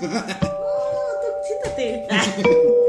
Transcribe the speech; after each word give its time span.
No 0.00 0.08
tú 0.24 1.28
siéntate. 1.44 2.06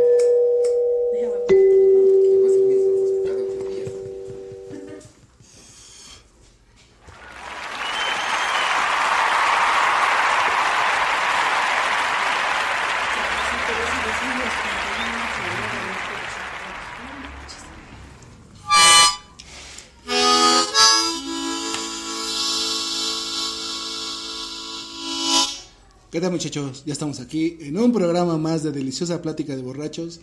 muchachos? 26.36 26.84
Ya 26.86 26.92
estamos 26.92 27.22
aquí 27.22 27.58
en 27.62 27.78
un 27.78 27.94
programa 27.94 28.38
más 28.38 28.62
de 28.62 28.74
Deliciosa 28.74 29.22
Plática 29.22 29.56
de 29.56 29.62
Borrachos. 29.62 30.20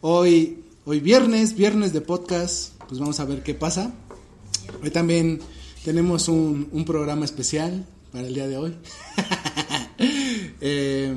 Hoy, 0.00 0.64
hoy 0.86 1.00
viernes, 1.00 1.54
viernes 1.54 1.92
de 1.92 2.00
podcast, 2.00 2.72
pues 2.88 2.98
vamos 2.98 3.20
a 3.20 3.26
ver 3.26 3.42
qué 3.42 3.52
pasa. 3.52 3.92
Hoy 4.82 4.90
también 4.90 5.40
tenemos 5.84 6.28
un, 6.28 6.70
un 6.72 6.86
programa 6.86 7.26
especial 7.26 7.84
para 8.12 8.26
el 8.26 8.32
día 8.32 8.48
de 8.48 8.56
hoy. 8.56 8.76
Eh, 10.62 11.14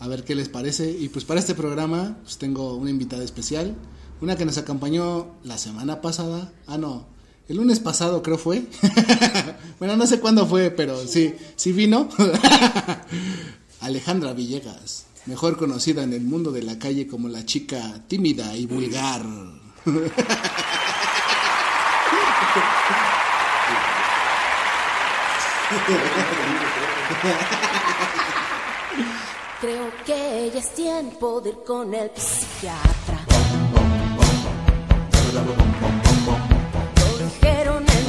a 0.00 0.08
ver 0.08 0.24
qué 0.24 0.34
les 0.34 0.48
parece. 0.48 0.90
Y 0.90 1.08
pues 1.08 1.24
para 1.24 1.38
este 1.38 1.54
programa 1.54 2.18
pues 2.22 2.36
tengo 2.36 2.74
una 2.74 2.90
invitada 2.90 3.22
especial. 3.22 3.76
Una 4.20 4.36
que 4.36 4.44
nos 4.44 4.58
acompañó 4.58 5.36
la 5.44 5.56
semana 5.56 6.00
pasada. 6.00 6.52
Ah, 6.66 6.78
no. 6.78 7.06
El 7.48 7.58
lunes 7.58 7.78
pasado 7.78 8.22
creo 8.22 8.38
fue. 8.38 8.64
bueno, 9.78 9.96
no 9.96 10.06
sé 10.06 10.18
cuándo 10.18 10.46
fue, 10.46 10.70
pero 10.70 11.06
sí, 11.06 11.34
sí 11.54 11.72
vino. 11.72 12.08
Alejandra 13.80 14.32
Villegas, 14.32 15.06
mejor 15.26 15.56
conocida 15.56 16.02
en 16.02 16.12
el 16.12 16.22
mundo 16.22 16.50
de 16.50 16.62
la 16.62 16.78
calle 16.78 17.06
como 17.06 17.28
la 17.28 17.44
chica 17.46 18.02
tímida 18.08 18.56
y 18.56 18.66
vulgar. 18.66 19.22
Creo 29.60 29.90
que 30.04 30.50
ya 30.52 30.58
es 30.60 30.74
tiempo 30.74 31.40
de 31.40 31.50
ir 31.50 31.58
con 31.64 31.94
el 31.94 32.10
psiquiatra. 32.14 33.24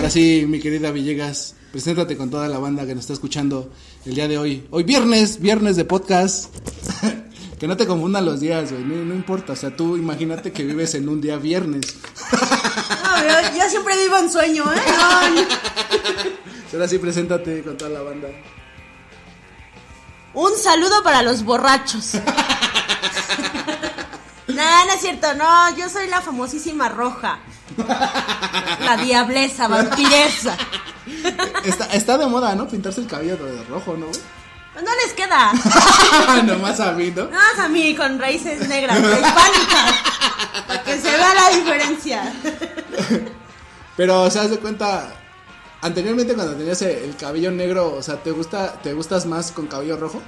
Ahora 0.08 0.14
sí, 0.14 0.46
mi 0.48 0.62
querida 0.62 0.90
Villegas, 0.92 1.54
preséntate 1.70 2.16
con 2.16 2.30
toda 2.30 2.48
la 2.48 2.60
banda 2.60 2.86
que 2.86 2.96
nos 2.96 3.02
está 3.02 3.12
escuchando 3.12 3.74
el 4.06 4.16
día 4.16 4.30
de 4.30 4.38
hoy. 4.38 4.66
Hoy 4.72 4.84
viernes, 4.84 5.42
viernes 5.42 5.76
de 5.76 5.84
podcast. 5.84 6.46
que 7.60 7.68
no 7.68 7.76
te 7.76 7.86
confundan 7.86 8.24
los 8.24 8.40
días, 8.40 8.72
güey, 8.72 8.86
no, 8.86 9.04
no 9.04 9.14
importa. 9.14 9.52
O 9.52 9.56
sea, 9.58 9.76
tú 9.76 9.98
imagínate 9.98 10.54
que 10.54 10.64
vives 10.64 10.96
en 10.96 11.10
un 11.10 11.20
día 11.20 11.36
viernes. 11.36 11.98
No, 12.32 13.22
yo, 13.22 13.58
yo 13.58 13.70
siempre 13.70 14.02
vivo 14.02 14.17
en 14.17 14.32
sueño, 14.32 14.64
¿eh? 14.72 14.82
No. 14.88 16.72
Ahora 16.72 16.88
sí, 16.88 17.00
preséntate 17.00 17.62
con 17.62 17.76
toda 17.76 17.92
la 17.92 18.02
banda. 18.02 18.30
Un 20.34 20.56
saludo 20.56 21.04
para 21.04 21.22
los 21.22 21.44
borrachos. 21.44 22.14
No, 24.48 24.86
no 24.86 24.94
es 24.94 25.02
cierto, 25.02 25.36
no, 25.36 25.78
yo 25.78 25.88
soy 25.88 26.08
la 26.08 26.22
famosísima 26.22 26.90
roja. 26.90 27.42
La 27.77 28.98
diableza, 28.98 29.67
vampiresa. 29.67 30.58
Está, 31.64 31.86
está 31.88 32.17
de 32.17 32.27
moda, 32.27 32.55
¿no? 32.55 32.67
Pintarse 32.67 33.02
el 33.02 33.08
cabello 33.08 33.38
de 33.38 33.64
rojo, 33.65 33.95
¿no? 33.98 34.08
güey? 34.08 34.20
No 34.76 34.92
les 35.04 35.14
queda. 35.14 35.54
Nomás 36.43 36.80
a 36.80 36.92
mí, 36.92 37.11
¿no? 37.16 37.26
No, 37.26 37.64
a 37.64 37.67
mí 37.67 37.95
con 37.95 38.20
raíces 38.20 38.67
negras, 38.67 38.99
hispánicas. 38.99 39.93
Para 40.67 40.83
que 40.83 40.99
se 40.99 41.11
vea 41.11 41.33
la 41.33 41.49
diferencia. 41.49 42.33
Pero, 43.95 44.21
o 44.21 44.30
sea, 44.30 44.48
de 44.48 44.60
cuenta, 44.60 45.16
anteriormente 45.82 46.36
cuando 46.36 46.55
tenías 46.55 46.82
el 46.83 47.16
cabello 47.16 47.49
negro, 47.52 47.95
o 47.95 48.04
sea, 48.04 48.17
¿te 48.17 48.32
gusta, 48.32 48.73
te 48.73 48.93
gustas 48.93 49.26
más 49.26 49.52
con 49.52 49.66
cabello 49.66 49.98
rojo? 49.98 50.21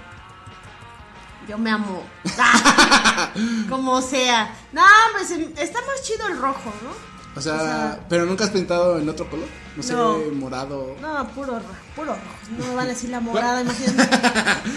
Yo 1.48 1.58
me 1.58 1.72
amo. 1.72 2.04
Como 3.70 4.02
sea. 4.02 4.56
No, 4.72 4.84
pues 5.14 5.32
está 5.32 5.80
más 5.82 6.04
chido 6.04 6.28
el 6.28 6.38
rojo, 6.38 6.74
¿no? 6.84 7.19
O 7.36 7.42
sea, 7.42 7.54
O 7.54 7.58
sea- 7.60 8.06
pero 8.10 8.26
nunca 8.26 8.44
has 8.46 8.50
pintado 8.50 8.98
en 9.00 9.08
otro 9.08 9.30
color, 9.30 9.46
no 9.78 9.84
sé, 9.84 9.94
No. 9.94 10.18
morado. 10.34 10.96
No, 11.02 11.28
puro 11.30 11.60
puro 11.96 12.14
rojo. 12.14 12.20
No 12.58 12.76
van 12.76 12.86
a 12.86 12.90
decir 12.90 13.10
la 13.12 13.20
morada, 13.22 13.62
imagínate. 13.62 14.18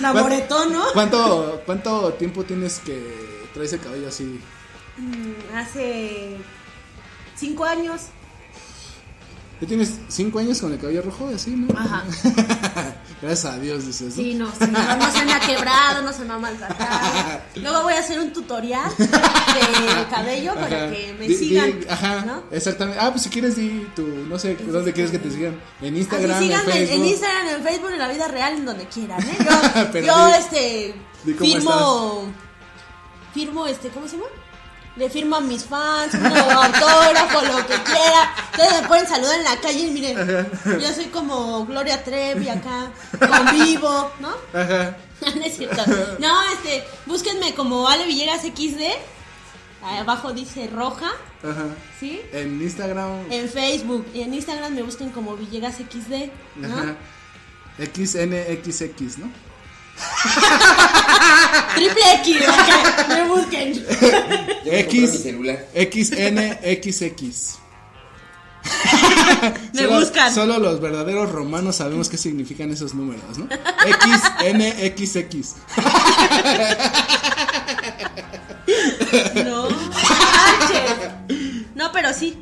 La 0.01 0.13
¿Cuán- 0.13 0.23
moretón, 0.25 0.73
¿no? 0.73 0.83
¿Cuánto, 0.93 1.63
¿Cuánto 1.67 2.13
tiempo 2.15 2.45
tienes 2.45 2.79
que 2.81 3.49
traes 3.55 3.73
el 3.73 3.81
cabello 3.81 4.09
así? 4.09 4.39
Mm, 4.99 5.57
Hace 5.57 6.37
cinco 7.37 7.65
años. 7.65 8.03
¿Ya 9.61 9.69
tienes 9.69 9.99
cinco 10.09 10.39
años 10.41 10.61
con 10.61 10.73
el 10.73 10.79
cabello 10.79 11.03
rojo 11.03 11.31
así, 11.35 11.51
no? 11.53 11.69
Ajá. 11.79 12.05
Gracias 13.23 13.55
a 13.55 13.57
Dios, 13.59 13.87
dices, 13.87 14.17
¿no? 14.17 14.23
Sí, 14.23 14.35
no, 14.35 14.49
sí, 14.51 14.67
no, 14.69 14.97
no 14.97 15.13
se 15.13 15.25
me 15.25 15.33
ha 15.33 15.39
quebrado, 15.39 16.03
no 16.03 16.13
se 16.13 16.25
me 16.25 16.33
ha 16.35 16.39
maltratado. 16.39 17.41
Luego 17.55 17.83
voy 17.85 17.93
a 17.95 18.01
hacer 18.01 18.19
un 18.19 18.33
tutorial 18.33 18.91
de 18.99 20.07
cabello 20.11 20.55
para 20.55 20.67
Ajá. 20.87 20.91
que 20.91 21.15
me 21.19 21.29
Di- 21.29 21.37
sigan. 21.37 21.81
di- 21.81 21.87
ajá, 21.89 22.25
¿no? 22.27 22.43
exactamente. 22.51 22.99
Ah, 23.01 23.11
pues 23.13 23.23
si 23.23 23.31
quieres, 23.31 23.55
di 23.55 23.87
tu, 23.95 24.05
no 24.07 24.39
sé, 24.41 24.57
¿dónde 24.57 24.93
quieres 24.93 25.13
que 25.13 25.21
te 25.21 25.31
sigan? 25.31 25.61
En 25.81 25.97
Instagram, 25.97 26.33
Así 26.33 26.45
en 26.45 26.51
síganme 26.51 26.73
Facebook. 26.73 26.95
en 26.97 27.05
Instagram, 27.07 27.47
en 27.49 27.63
Facebook, 27.63 27.91
en 27.93 27.99
la 28.01 28.09
vida 28.09 28.29
real, 28.29 28.53
en 28.55 28.65
donde 28.65 28.87
quieran, 28.87 29.21
¿eh? 29.23 29.37
Yo, 29.45 29.93
Pero 29.93 30.07
yo 30.07 30.27
di- 30.27 30.33
este, 30.41 30.95
firmo, 31.39 32.25
firmo, 33.33 33.67
este, 33.69 33.89
¿cómo 33.91 34.09
se 34.09 34.17
llama? 34.17 34.29
Le 34.97 35.09
firmo 35.09 35.37
a 35.37 35.41
mis 35.41 35.65
fans, 35.65 36.13
un 36.15 36.27
autógrafo, 36.27 37.41
lo 37.41 37.67
que 37.67 37.75
quiera. 37.83 38.35
Ustedes 38.51 38.83
me 38.83 38.89
pueden 38.89 39.07
saludar 39.07 39.39
en 39.39 39.45
la 39.45 39.57
calle 39.61 39.79
y 39.87 39.91
miren, 39.91 40.51
yo 40.65 40.93
soy 40.95 41.07
como 41.07 41.65
Gloria 41.65 42.05
Trevi 42.05 42.49
acá, 42.49 42.91
con 43.19 43.59
vivo, 43.59 44.11
¿no? 44.21 44.31
Ajá. 44.53 44.97
no 45.35 45.45
es 45.45 45.57
cierto. 45.57 45.83
No, 46.19 46.43
este, 46.53 46.85
búsquenme 47.07 47.55
como 47.55 47.89
Ale 47.89 48.07
Villegas 48.07 48.43
XD. 48.43 48.83
Abajo 49.83 50.33
dice 50.33 50.69
roja, 50.69 51.11
Ajá. 51.43 51.67
¿sí? 51.99 52.21
En 52.33 52.61
Instagram. 52.63 53.27
En 53.31 53.49
Facebook 53.49 54.07
y 54.15 54.21
en 54.21 54.35
Instagram 54.35 54.75
me 54.75 54.83
busquen 54.83 55.11
como 55.11 55.37
Villegas 55.37 55.77
XD, 55.77 56.31
¿no? 56.57 56.69
Ajá. 56.69 56.97
XNXX, 57.79 59.19
¿no? 59.19 59.31
Triple 61.75 62.03
X, 62.15 62.37
ok, 62.49 63.09
me 63.09 63.25
busquen. 63.29 63.85
X. 64.65 65.23
celular. 65.23 65.67
XNXX. 65.75 67.59
Me 69.75 69.83
Solo- 69.83 69.99
buscan. 69.99 70.33
Solo 70.35 70.59
los 70.59 70.81
verdaderos 70.81 71.31
romanos 71.33 71.77
sabemos 71.77 72.09
qué 72.09 72.17
significan 72.17 72.71
esos 72.71 72.95
números, 72.95 73.37
¿no? 73.39 73.49
XNXX. 73.85 75.57
No, 79.45 79.69
manches. 79.69 80.93
No, 81.75 81.91
pero 81.93 82.13
sí. 82.13 82.39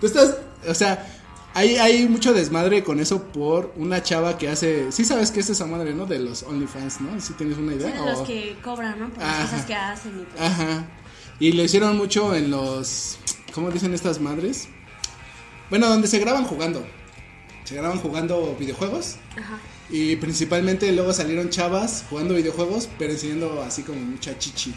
Tú 0.00 0.06
estás, 0.06 0.36
o 0.66 0.74
sea, 0.74 1.06
hay, 1.54 1.76
hay 1.76 2.08
mucho 2.08 2.32
desmadre 2.32 2.84
con 2.84 3.00
eso 3.00 3.24
por 3.24 3.72
una 3.76 4.02
chava 4.02 4.38
que 4.38 4.48
hace, 4.48 4.92
sí 4.92 5.04
sabes 5.04 5.30
qué 5.30 5.40
es 5.40 5.50
esa 5.50 5.66
madre, 5.66 5.94
¿no? 5.94 6.06
De 6.06 6.18
los 6.18 6.42
OnlyFans, 6.44 7.00
¿no? 7.00 7.20
Si 7.20 7.32
tienes 7.34 7.58
una 7.58 7.74
idea. 7.74 7.90
De 7.90 8.10
los 8.10 8.20
O- 8.20 8.24
que 8.24 8.56
cobran, 8.62 8.98
¿no? 8.98 9.08
Por 9.10 9.18
las 9.18 9.28
Ajá. 9.28 9.42
cosas 9.50 9.66
que 9.66 9.74
hacen 9.74 10.20
y 10.20 10.24
todo. 10.34 10.44
Ajá. 10.46 10.86
Y 11.40 11.52
lo 11.52 11.62
hicieron 11.64 11.96
mucho 11.96 12.34
en 12.34 12.50
los, 12.50 13.18
¿cómo 13.54 13.70
dicen 13.70 13.94
estas 13.94 14.20
madres? 14.20 14.68
Bueno, 15.70 15.88
donde 15.88 16.06
se 16.08 16.18
graban 16.18 16.44
jugando. 16.44 16.86
Se 17.64 17.74
graban 17.76 17.98
jugando 17.98 18.56
videojuegos. 18.58 19.16
Ajá. 19.38 19.58
Y 19.90 20.16
principalmente 20.16 20.90
luego 20.92 21.12
salieron 21.12 21.50
chavas 21.50 22.04
jugando 22.10 22.34
videojuegos, 22.34 22.88
pero 22.98 23.12
enseñando 23.12 23.62
así 23.62 23.82
como 23.82 24.00
mucha 24.00 24.38
chichi. 24.38 24.74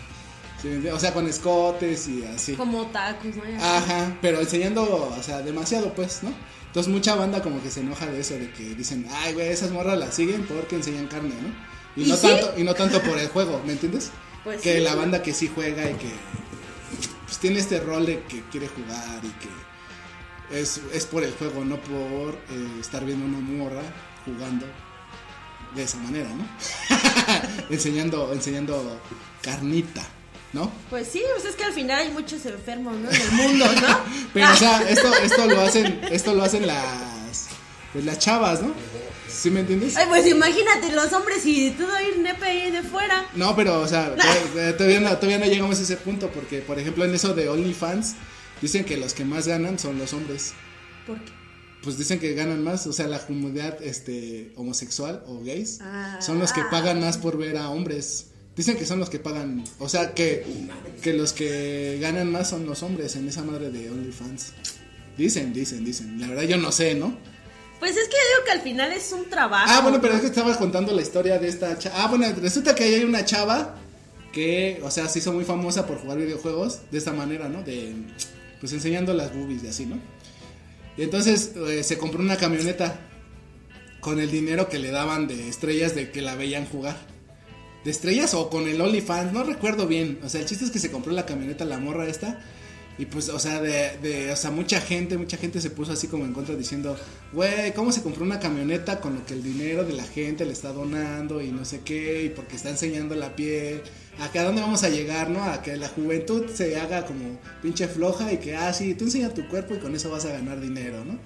O 0.94 1.00
sea, 1.00 1.14
con 1.14 1.28
escotes 1.28 2.08
y 2.08 2.24
así. 2.24 2.54
Como 2.54 2.86
tacos, 2.88 3.36
¿no? 3.36 3.44
Ajá, 3.62 4.16
pero 4.22 4.40
enseñando, 4.40 4.84
o 5.20 5.22
sea, 5.22 5.42
demasiado, 5.42 5.94
pues, 5.94 6.24
¿no? 6.24 6.32
Entonces 6.74 6.92
mucha 6.92 7.14
banda 7.14 7.44
como 7.44 7.62
que 7.62 7.70
se 7.70 7.82
enoja 7.82 8.08
de 8.08 8.20
eso, 8.20 8.34
de 8.34 8.50
que 8.50 8.74
dicen, 8.74 9.06
ay, 9.12 9.34
güey, 9.34 9.50
esas 9.50 9.70
morras 9.70 9.96
las 9.96 10.16
siguen 10.16 10.42
porque 10.42 10.76
enseñan 10.76 11.06
carne, 11.06 11.36
¿no? 11.40 11.50
Y, 11.96 12.08
¿Y 12.08 12.10
no 12.10 12.18
sí? 12.18 12.26
tanto, 12.26 12.54
y 12.58 12.64
no 12.64 12.74
tanto 12.74 13.00
por 13.04 13.16
el 13.20 13.28
juego, 13.28 13.62
¿me 13.64 13.74
entiendes? 13.74 14.10
Pues 14.44 14.60
que 14.60 14.78
sí. 14.78 14.80
la 14.80 14.96
banda 14.96 15.22
que 15.22 15.36
sí 15.36 15.52
juega 15.54 15.88
y 15.88 15.94
que 15.94 16.10
pues, 17.26 17.38
tiene 17.38 17.60
este 17.60 17.80
rol 17.80 18.08
de 18.08 18.24
que 18.24 18.42
quiere 18.50 18.68
jugar 18.70 19.20
y 19.22 19.30
que 20.50 20.60
es, 20.60 20.82
es 20.92 21.06
por 21.06 21.24
el 21.24 21.32
juego, 21.34 21.64
no 21.64 21.78
por 21.78 22.34
eh, 22.34 22.80
estar 22.82 23.06
viendo 23.06 23.24
una 23.24 23.40
morra 23.40 23.84
jugando 24.26 24.66
de 25.76 25.84
esa 25.84 25.98
manera, 26.00 26.30
¿no? 26.30 26.44
enseñando, 27.70 28.34
enseñando 28.34 29.00
carnita, 29.44 30.04
¿no? 30.54 30.72
Pues 30.90 31.08
sí, 31.08 31.22
pues 31.34 31.46
es 31.46 31.56
que 31.56 31.64
al 31.64 31.74
final 31.74 32.00
hay 32.00 32.12
muchos 32.12 32.46
enfermos, 32.46 32.96
¿no? 32.98 33.10
En 33.10 33.22
el 33.22 33.32
mundo, 33.34 33.66
¿no? 33.82 34.00
Pero 34.34 34.52
o 34.52 34.56
sea, 34.56 34.82
esto, 34.90 35.14
esto 35.16 35.46
lo 35.48 35.62
hacen, 35.62 36.00
esto 36.12 36.34
lo 36.34 36.44
hacen 36.44 36.66
las 36.68 37.48
pues 37.92 38.06
las 38.06 38.18
chavas, 38.20 38.62
¿no? 38.62 38.74
¿Sí 39.30 39.50
me 39.50 39.62
entiendes? 39.62 39.98
Ay, 39.98 40.06
pues 40.08 40.26
imagínate 40.28 40.92
los 40.94 41.12
hombres 41.12 41.46
y 41.46 41.72
todo 41.72 41.90
ir 42.02 42.20
nepe 42.20 42.46
ahí 42.46 42.72
de 42.72 42.82
fuera. 42.84 43.26
No, 43.36 43.56
pero 43.56 43.82
o 43.82 43.88
sea, 43.88 44.16
to- 44.16 44.74
todavía 44.78 45.00
no, 45.00 45.10
todavía 45.18 45.40
no 45.40 45.46
llegamos 45.46 45.80
a 45.80 45.82
ese 45.84 45.98
punto 45.98 46.30
porque 46.30 46.60
por 46.62 46.80
ejemplo 46.80 47.04
en 47.04 47.14
eso 47.16 47.34
de 47.34 47.50
OnlyFans 47.50 48.14
dicen 48.62 48.86
que 48.86 48.96
los 48.98 49.14
que 49.14 49.26
más 49.26 49.48
ganan 49.48 49.78
son 49.80 49.98
los 50.00 50.14
hombres. 50.14 50.54
¿Por 51.08 51.20
qué? 51.20 51.32
Pues 51.84 51.98
dicen 51.98 52.20
que 52.20 52.34
ganan 52.34 52.64
más, 52.64 52.88
o 52.88 52.94
sea, 52.94 53.08
la 53.08 53.20
comunidad 53.26 53.82
este 53.84 54.54
homosexual 54.56 55.24
o 55.28 55.44
gays 55.44 55.80
Ah. 55.82 56.18
son 56.22 56.40
los 56.40 56.54
que 56.54 56.62
pagan 56.72 57.00
más 57.02 57.18
por 57.18 57.38
ver 57.38 57.58
a 57.58 57.70
hombres. 57.70 58.28
Dicen 58.56 58.78
que 58.78 58.86
son 58.86 59.00
los 59.00 59.10
que 59.10 59.18
pagan, 59.20 59.64
o 59.80 59.90
sea, 59.90 60.14
que, 60.14 60.46
que 61.02 61.14
los 61.14 61.34
que 61.34 61.98
ganan 62.00 62.32
más 62.32 62.50
son 62.50 62.66
los 62.66 62.84
hombres 62.84 63.16
en 63.16 63.28
esa 63.28 63.44
madre 63.44 63.72
de 63.72 63.90
OnlyFans. 63.90 64.54
Dicen, 65.18 65.54
dicen, 65.54 65.84
dicen. 65.84 66.20
La 66.20 66.28
verdad 66.28 66.44
yo 66.44 66.58
no 66.58 66.72
sé, 66.72 66.94
¿no? 66.94 67.18
Pues 67.80 67.98
es 67.98 68.08
que 68.08 68.14
yo 68.16 68.36
digo 68.36 68.46
que 68.46 68.52
al 68.52 68.62
final 68.62 68.92
es 68.94 69.12
un 69.12 69.30
trabajo. 69.30 69.66
Ah, 69.68 69.82
bueno, 69.82 70.00
pero 70.00 70.14
es 70.14 70.22
que 70.22 70.28
estaba 70.28 70.56
contando 70.58 70.94
la 70.94 71.02
historia 71.02 71.40
de 71.40 71.48
esta 71.48 71.78
chava. 71.78 72.04
Ah, 72.04 72.08
bueno, 72.08 72.26
resulta 72.42 72.74
que 72.76 72.84
ahí 72.84 72.94
hay 72.94 73.04
una 73.04 73.26
chava 73.26 73.76
que, 74.32 74.80
o 74.84 74.92
sea, 74.92 75.10
se 75.10 75.20
hizo 75.20 75.34
muy 75.34 75.46
famosa 75.46 75.86
por 75.86 75.98
jugar 75.98 76.18
videojuegos 76.18 76.80
de 76.92 76.98
esta 76.98 77.12
manera, 77.12 77.50
¿no? 77.50 77.64
De, 77.64 77.94
pues 78.60 78.72
enseñando 78.72 79.14
las 79.14 79.36
boobies 79.36 79.64
y 79.64 79.68
así, 79.68 79.86
¿no? 79.86 80.00
Y 80.96 81.04
entonces 81.04 81.52
eh, 81.56 81.84
se 81.84 81.98
compró 81.98 82.22
una 82.22 82.38
camioneta 82.38 83.00
con 84.00 84.20
el 84.20 84.30
dinero 84.30 84.70
que 84.70 84.80
le 84.80 84.92
daban 84.92 85.28
de 85.28 85.50
estrellas 85.50 85.96
de 85.96 86.12
que 86.12 86.22
la 86.22 86.36
veían 86.36 86.66
jugar. 86.66 86.96
De 87.84 87.92
estrellas 87.92 88.34
o 88.34 88.50
con 88.50 88.68
el 88.68 88.80
OnlyFans, 88.80 89.34
no 89.34 89.44
recuerdo 89.44 89.88
bien. 89.88 90.20
O 90.24 90.30
sea, 90.30 90.42
el 90.42 90.48
chiste 90.48 90.66
es 90.66 90.72
que 90.72 90.80
se 90.80 90.92
compró 90.92 91.12
la 91.12 91.26
camioneta, 91.26 91.66
la 91.66 91.80
morra 91.80 92.08
esta. 92.08 92.40
Y 92.98 93.06
pues, 93.06 93.30
o 93.30 93.40
sea, 93.40 93.60
de, 93.60 93.98
de, 94.04 94.32
o 94.32 94.36
sea, 94.36 94.52
mucha 94.52 94.80
gente, 94.80 95.18
mucha 95.18 95.38
gente 95.38 95.60
se 95.60 95.72
puso 95.72 95.94
así 95.94 96.08
como 96.08 96.26
en 96.26 96.34
contra 96.34 96.56
diciendo, 96.56 96.96
güey, 97.32 97.74
¿cómo 97.74 97.92
se 97.92 98.04
compró 98.04 98.24
una 98.24 98.40
camioneta 98.40 99.02
con 99.02 99.16
lo 99.16 99.26
que 99.26 99.34
el 99.34 99.42
dinero 99.42 99.84
de 99.84 99.94
la 99.94 100.04
gente 100.04 100.46
le 100.46 100.54
está 100.54 100.72
donando 100.72 101.42
y 101.42 101.52
no 101.52 101.66
sé 101.66 101.82
qué, 101.84 102.24
y 102.26 102.30
porque 102.30 102.56
está 102.56 102.70
enseñando 102.70 103.16
la 103.16 103.36
piel? 103.36 103.82
¿A 104.20 104.32
que 104.32 104.38
a 104.38 104.44
dónde 104.44 104.62
vamos 104.62 104.84
a 104.84 104.90
llegar, 104.90 105.32
no? 105.32 105.44
A 105.44 105.64
que 105.64 105.76
la 105.76 105.90
juventud 105.90 106.46
se 106.54 106.80
haga 106.80 107.04
como 107.08 107.40
pinche 107.64 107.88
floja 107.88 108.32
y 108.32 108.38
que, 108.38 108.56
ah, 108.56 108.72
sí, 108.72 108.94
tú 108.94 109.06
enseña 109.06 109.34
tu 109.34 109.48
cuerpo 109.48 109.74
y 109.74 109.80
con 109.80 109.96
eso 109.96 110.12
vas 110.12 110.26
a 110.26 110.32
ganar 110.32 110.62
dinero, 110.62 111.04
¿no? 111.04 111.18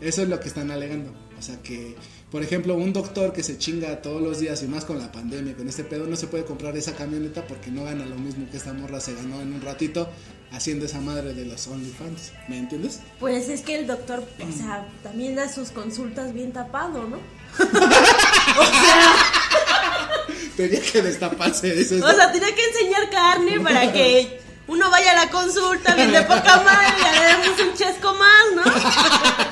Eso 0.00 0.22
es 0.22 0.28
lo 0.28 0.40
que 0.40 0.48
están 0.48 0.72
alegando. 0.72 1.14
O 1.44 1.46
sea 1.46 1.62
que, 1.62 1.94
por 2.30 2.42
ejemplo, 2.42 2.74
un 2.74 2.94
doctor 2.94 3.34
que 3.34 3.42
se 3.42 3.58
chinga 3.58 4.00
todos 4.00 4.22
los 4.22 4.40
días 4.40 4.62
y 4.62 4.66
más 4.66 4.86
con 4.86 4.98
la 4.98 5.12
pandemia, 5.12 5.54
con 5.54 5.68
este 5.68 5.84
pedo, 5.84 6.06
no 6.06 6.16
se 6.16 6.26
puede 6.26 6.46
comprar 6.46 6.74
esa 6.74 6.94
camioneta 6.94 7.46
porque 7.46 7.70
no 7.70 7.84
gana 7.84 8.06
lo 8.06 8.16
mismo 8.16 8.48
que 8.50 8.56
esta 8.56 8.72
morra 8.72 8.98
se 8.98 9.14
ganó 9.14 9.42
en 9.42 9.52
un 9.52 9.60
ratito 9.60 10.08
haciendo 10.52 10.86
esa 10.86 11.02
madre 11.02 11.34
de 11.34 11.44
los 11.44 11.66
OnlyFans. 11.66 12.32
¿Me 12.48 12.56
entiendes? 12.56 13.00
Pues 13.20 13.50
es 13.50 13.60
que 13.60 13.78
el 13.78 13.86
doctor, 13.86 14.26
o 14.40 14.52
sea, 14.56 14.88
también 15.02 15.34
da 15.34 15.52
sus 15.52 15.68
consultas 15.68 16.32
bien 16.32 16.50
tapado, 16.50 17.06
¿no? 17.06 17.18
Tenía 20.56 20.80
que 20.80 21.02
destaparse 21.02 21.78
eso. 21.78 21.96
O 21.96 22.10
sea, 22.10 22.32
tenía 22.32 22.54
que 22.54 22.64
enseñar 22.64 23.10
carne 23.10 23.60
para 23.60 23.92
que 23.92 24.40
uno 24.66 24.90
vaya 24.90 25.12
a 25.12 25.16
la 25.26 25.30
consulta 25.30 25.94
bien 25.94 26.10
de 26.10 26.22
poca 26.22 26.62
madre 26.62 26.86
y 26.98 27.02
le 27.02 27.10
demos 27.26 27.60
un 27.60 27.74
chesco 27.76 28.14
más, 28.14 28.46
¿no? 28.56 28.62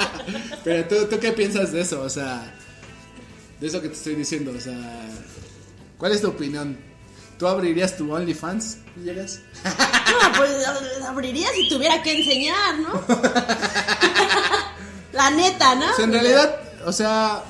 Pero 0.64 0.88
¿tú, 0.88 0.94
tú 1.11 1.19
qué 1.19 1.32
piensas 1.32 1.73
de 1.73 1.81
eso, 1.81 2.03
o 2.03 2.09
sea, 2.09 2.55
de 3.61 3.67
eso 3.67 3.82
que 3.82 3.88
te 3.88 3.94
estoy 3.94 4.14
diciendo, 4.14 4.53
o 4.56 4.61
sea, 4.61 4.79
¿cuál 5.99 6.12
es 6.12 6.20
tu 6.20 6.29
opinión? 6.29 6.79
¿Tú 7.38 7.47
abrirías 7.47 7.97
tu 7.97 8.12
OnlyFans? 8.12 8.79
¿Llegas? 9.03 9.41
No, 9.64 10.32
pues 10.37 10.67
abriría 11.05 11.49
si 11.55 11.69
tuviera 11.69 12.03
que 12.03 12.19
enseñar, 12.19 12.79
¿no? 12.79 12.93
La 15.12 15.31
neta, 15.31 15.75
¿no? 15.75 15.91
O 15.91 15.94
sea, 15.94 16.05
en 16.05 16.12
realidad, 16.12 16.61
o 16.85 16.93
sea, 16.93 17.43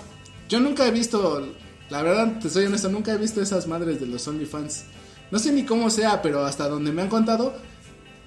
yo 0.49 0.61
nunca 0.61 0.87
he 0.87 0.91
visto, 0.91 1.55
la 1.91 2.03
verdad, 2.03 2.39
te 2.41 2.49
soy 2.49 2.67
honesto, 2.67 2.89
nunca 2.89 3.13
he 3.13 3.19
visto 3.19 3.43
esas 3.43 3.67
madres 3.67 4.01
de 4.01 4.07
los 4.07 4.27
OnlyFans. 4.27 4.85
No 5.31 5.39
sé 5.39 5.53
ni 5.53 5.65
cómo 5.65 5.91
sea, 5.91 6.23
pero 6.23 6.45
hasta 6.45 6.69
donde 6.69 6.93
me 6.93 7.03
han 7.03 7.09
contado, 7.09 7.55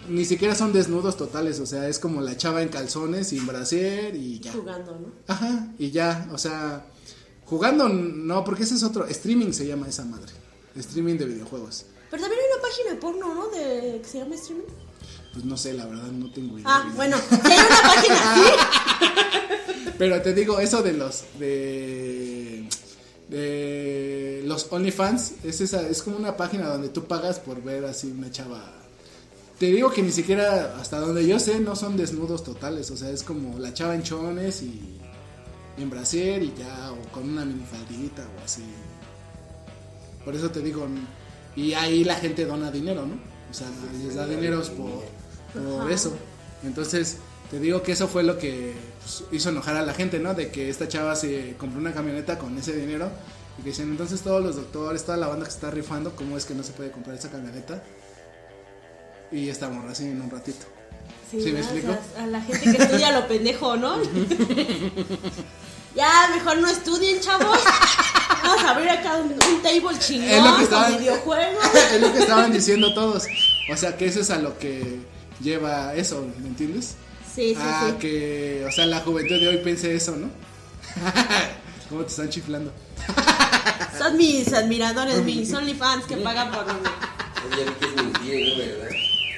ni 0.09 0.25
siquiera 0.25 0.55
son 0.55 0.73
desnudos 0.73 1.17
totales, 1.17 1.59
o 1.59 1.65
sea, 1.65 1.87
es 1.87 1.99
como 1.99 2.21
la 2.21 2.37
chava 2.37 2.61
en 2.61 2.69
calzones, 2.69 3.27
sin 3.29 3.45
brasier 3.45 4.15
y 4.15 4.39
ya. 4.39 4.51
Jugando, 4.51 4.91
¿no? 4.99 5.11
Ajá, 5.27 5.67
y 5.77 5.91
ya, 5.91 6.27
o 6.31 6.37
sea, 6.37 6.85
jugando 7.45 7.89
no, 7.89 8.43
porque 8.43 8.63
ese 8.63 8.75
es 8.75 8.83
otro, 8.83 9.05
streaming 9.05 9.51
se 9.51 9.67
llama 9.67 9.87
esa 9.87 10.05
madre, 10.05 10.31
streaming 10.75 11.17
de 11.17 11.25
videojuegos. 11.25 11.85
Pero 12.09 12.21
también 12.21 12.41
hay 12.41 12.53
una 12.53 12.61
página 12.61 12.89
de 12.91 12.95
porno, 12.97 13.35
¿no? 13.35 13.47
De, 13.49 13.99
que 14.01 14.07
se 14.07 14.19
llama 14.19 14.35
streaming. 14.35 14.65
Pues 15.33 15.43
no 15.45 15.57
sé, 15.57 15.73
la 15.73 15.85
verdad, 15.85 16.11
no 16.11 16.31
tengo 16.31 16.57
idea. 16.57 16.67
Ah, 16.67 16.91
bueno, 16.95 17.17
si 17.17 17.51
hay 17.51 17.57
una 17.57 17.81
página 17.81 18.33
así. 18.33 18.43
Pero 19.97 20.21
te 20.21 20.33
digo, 20.33 20.59
eso 20.59 20.81
de 20.81 20.93
los 20.93 21.23
de 21.39 22.69
de 23.29 24.43
los 24.45 24.67
OnlyFans 24.71 25.33
es 25.43 25.61
esa 25.61 25.87
es 25.87 26.03
como 26.03 26.17
una 26.17 26.37
página 26.37 26.67
donde 26.67 26.89
tú 26.89 27.05
pagas 27.05 27.39
por 27.39 27.61
ver 27.63 27.85
así 27.85 28.07
una 28.07 28.31
chava. 28.31 28.84
Te 29.59 29.67
digo 29.67 29.89
que 29.89 30.01
ni 30.01 30.11
siquiera 30.11 30.75
hasta 30.79 30.99
donde 30.99 31.25
yo 31.25 31.39
sé 31.39 31.59
no 31.59 31.75
son 31.75 31.95
desnudos 31.95 32.43
totales, 32.43 32.91
o 32.91 32.97
sea, 32.97 33.09
es 33.09 33.23
como 33.23 33.57
la 33.57 33.73
chava 33.73 33.95
en 33.95 34.03
chones 34.03 34.61
y, 34.61 34.99
en 35.77 35.89
brasier 35.89 36.43
y 36.43 36.53
ya 36.57 36.91
o 36.91 37.11
con 37.11 37.29
una 37.29 37.45
minifaldita 37.45 38.23
o 38.23 38.43
así. 38.43 38.63
Por 40.23 40.35
eso 40.35 40.49
te 40.49 40.59
digo, 40.61 40.87
y 41.55 41.73
ahí 41.73 42.03
la 42.03 42.15
gente 42.15 42.45
dona 42.45 42.71
dinero, 42.71 43.05
¿no? 43.05 43.15
O 43.49 43.53
sea, 43.53 43.67
les 44.03 44.15
da 44.15 44.27
dineros 44.27 44.69
por, 44.71 45.03
por 45.53 45.91
eso. 45.91 46.13
Entonces, 46.63 47.17
te 47.49 47.59
digo 47.59 47.81
que 47.83 47.91
eso 47.91 48.07
fue 48.07 48.23
lo 48.23 48.37
que 48.37 48.73
pues, 49.01 49.23
hizo 49.31 49.49
enojar 49.49 49.77
a 49.77 49.83
la 49.83 49.93
gente, 49.93 50.19
¿no? 50.19 50.33
De 50.33 50.49
que 50.49 50.69
esta 50.69 50.87
chava 50.87 51.15
se 51.15 51.55
compró 51.57 51.79
una 51.79 51.93
camioneta 51.93 52.37
con 52.37 52.57
ese 52.57 52.75
dinero 52.75 53.09
y 53.57 53.61
que 53.61 53.69
dicen, 53.69 53.89
entonces 53.89 54.21
todos 54.21 54.43
los 54.43 54.55
doctores, 54.55 55.03
toda 55.03 55.17
la 55.17 55.27
banda 55.27 55.45
que 55.45 55.51
está 55.51 55.69
rifando, 55.71 56.15
¿cómo 56.15 56.37
es 56.37 56.45
que 56.45 56.55
no 56.55 56.63
se 56.63 56.73
puede 56.73 56.91
comprar 56.91 57.15
esa 57.15 57.29
camioneta? 57.29 57.83
Y 59.31 59.49
estamos 59.49 59.89
así 59.89 60.05
en 60.05 60.21
un 60.21 60.29
ratito. 60.29 60.65
Sí, 61.29 61.41
¿Sí 61.41 61.51
me 61.51 61.59
explico? 61.59 61.97
a 62.17 62.27
la 62.27 62.41
gente 62.41 62.77
que 62.77 62.83
estudia 62.83 63.11
lo 63.11 63.27
pendejo, 63.27 63.75
¿no? 63.75 63.97
ya, 65.95 66.29
mejor 66.33 66.59
no 66.59 66.67
estudien, 66.67 67.19
chavos. 67.19 67.59
Vamos 68.43 68.63
a 68.63 68.71
abrir 68.71 68.89
acá 68.89 69.17
un, 69.17 69.31
un 69.31 69.61
table 69.61 69.97
chingón 69.99 70.29
Es 70.29 70.43
lo 70.43 70.49
que 70.49 70.51
con 70.51 70.63
estaban, 70.63 70.97
videojuegos. 70.99 71.65
es 71.93 72.01
lo 72.01 72.13
que 72.13 72.19
estaban 72.19 72.53
diciendo 72.53 72.93
todos. 72.93 73.25
O 73.71 73.77
sea, 73.77 73.97
que 73.97 74.05
eso 74.05 74.19
es 74.21 74.29
a 74.29 74.37
lo 74.37 74.57
que 74.59 74.99
lleva 75.41 75.95
eso, 75.95 76.27
¿me 76.41 76.47
entiendes? 76.47 76.95
Sí, 77.33 77.53
sí, 77.53 77.57
ah, 77.59 77.87
sí. 77.89 77.97
que, 77.99 78.65
o 78.67 78.71
sea, 78.71 78.85
la 78.85 78.99
juventud 79.01 79.39
de 79.39 79.47
hoy 79.49 79.57
piense 79.57 79.93
eso, 79.93 80.15
¿no? 80.15 80.29
¿Cómo 81.89 82.03
te 82.03 82.09
están 82.09 82.29
chiflando? 82.29 82.71
Son 83.97 84.15
mis 84.15 84.53
admiradores, 84.53 85.23
mis 85.23 85.51
OnlyFans 85.53 86.05
que 86.05 86.17
pagan 86.17 86.51
por 86.51 86.65
mí. 86.65 86.79
Ya 87.51 87.63
vi 87.65 87.71
que 87.79 87.85
es 87.85 87.95
mentira, 87.95 88.49
¿no? 88.49 88.57
¿Verdad? 88.57 88.95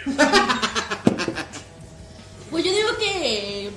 Pues 2.49 2.63
yo 2.63 2.71
digo 2.71 2.89
que 2.97 3.71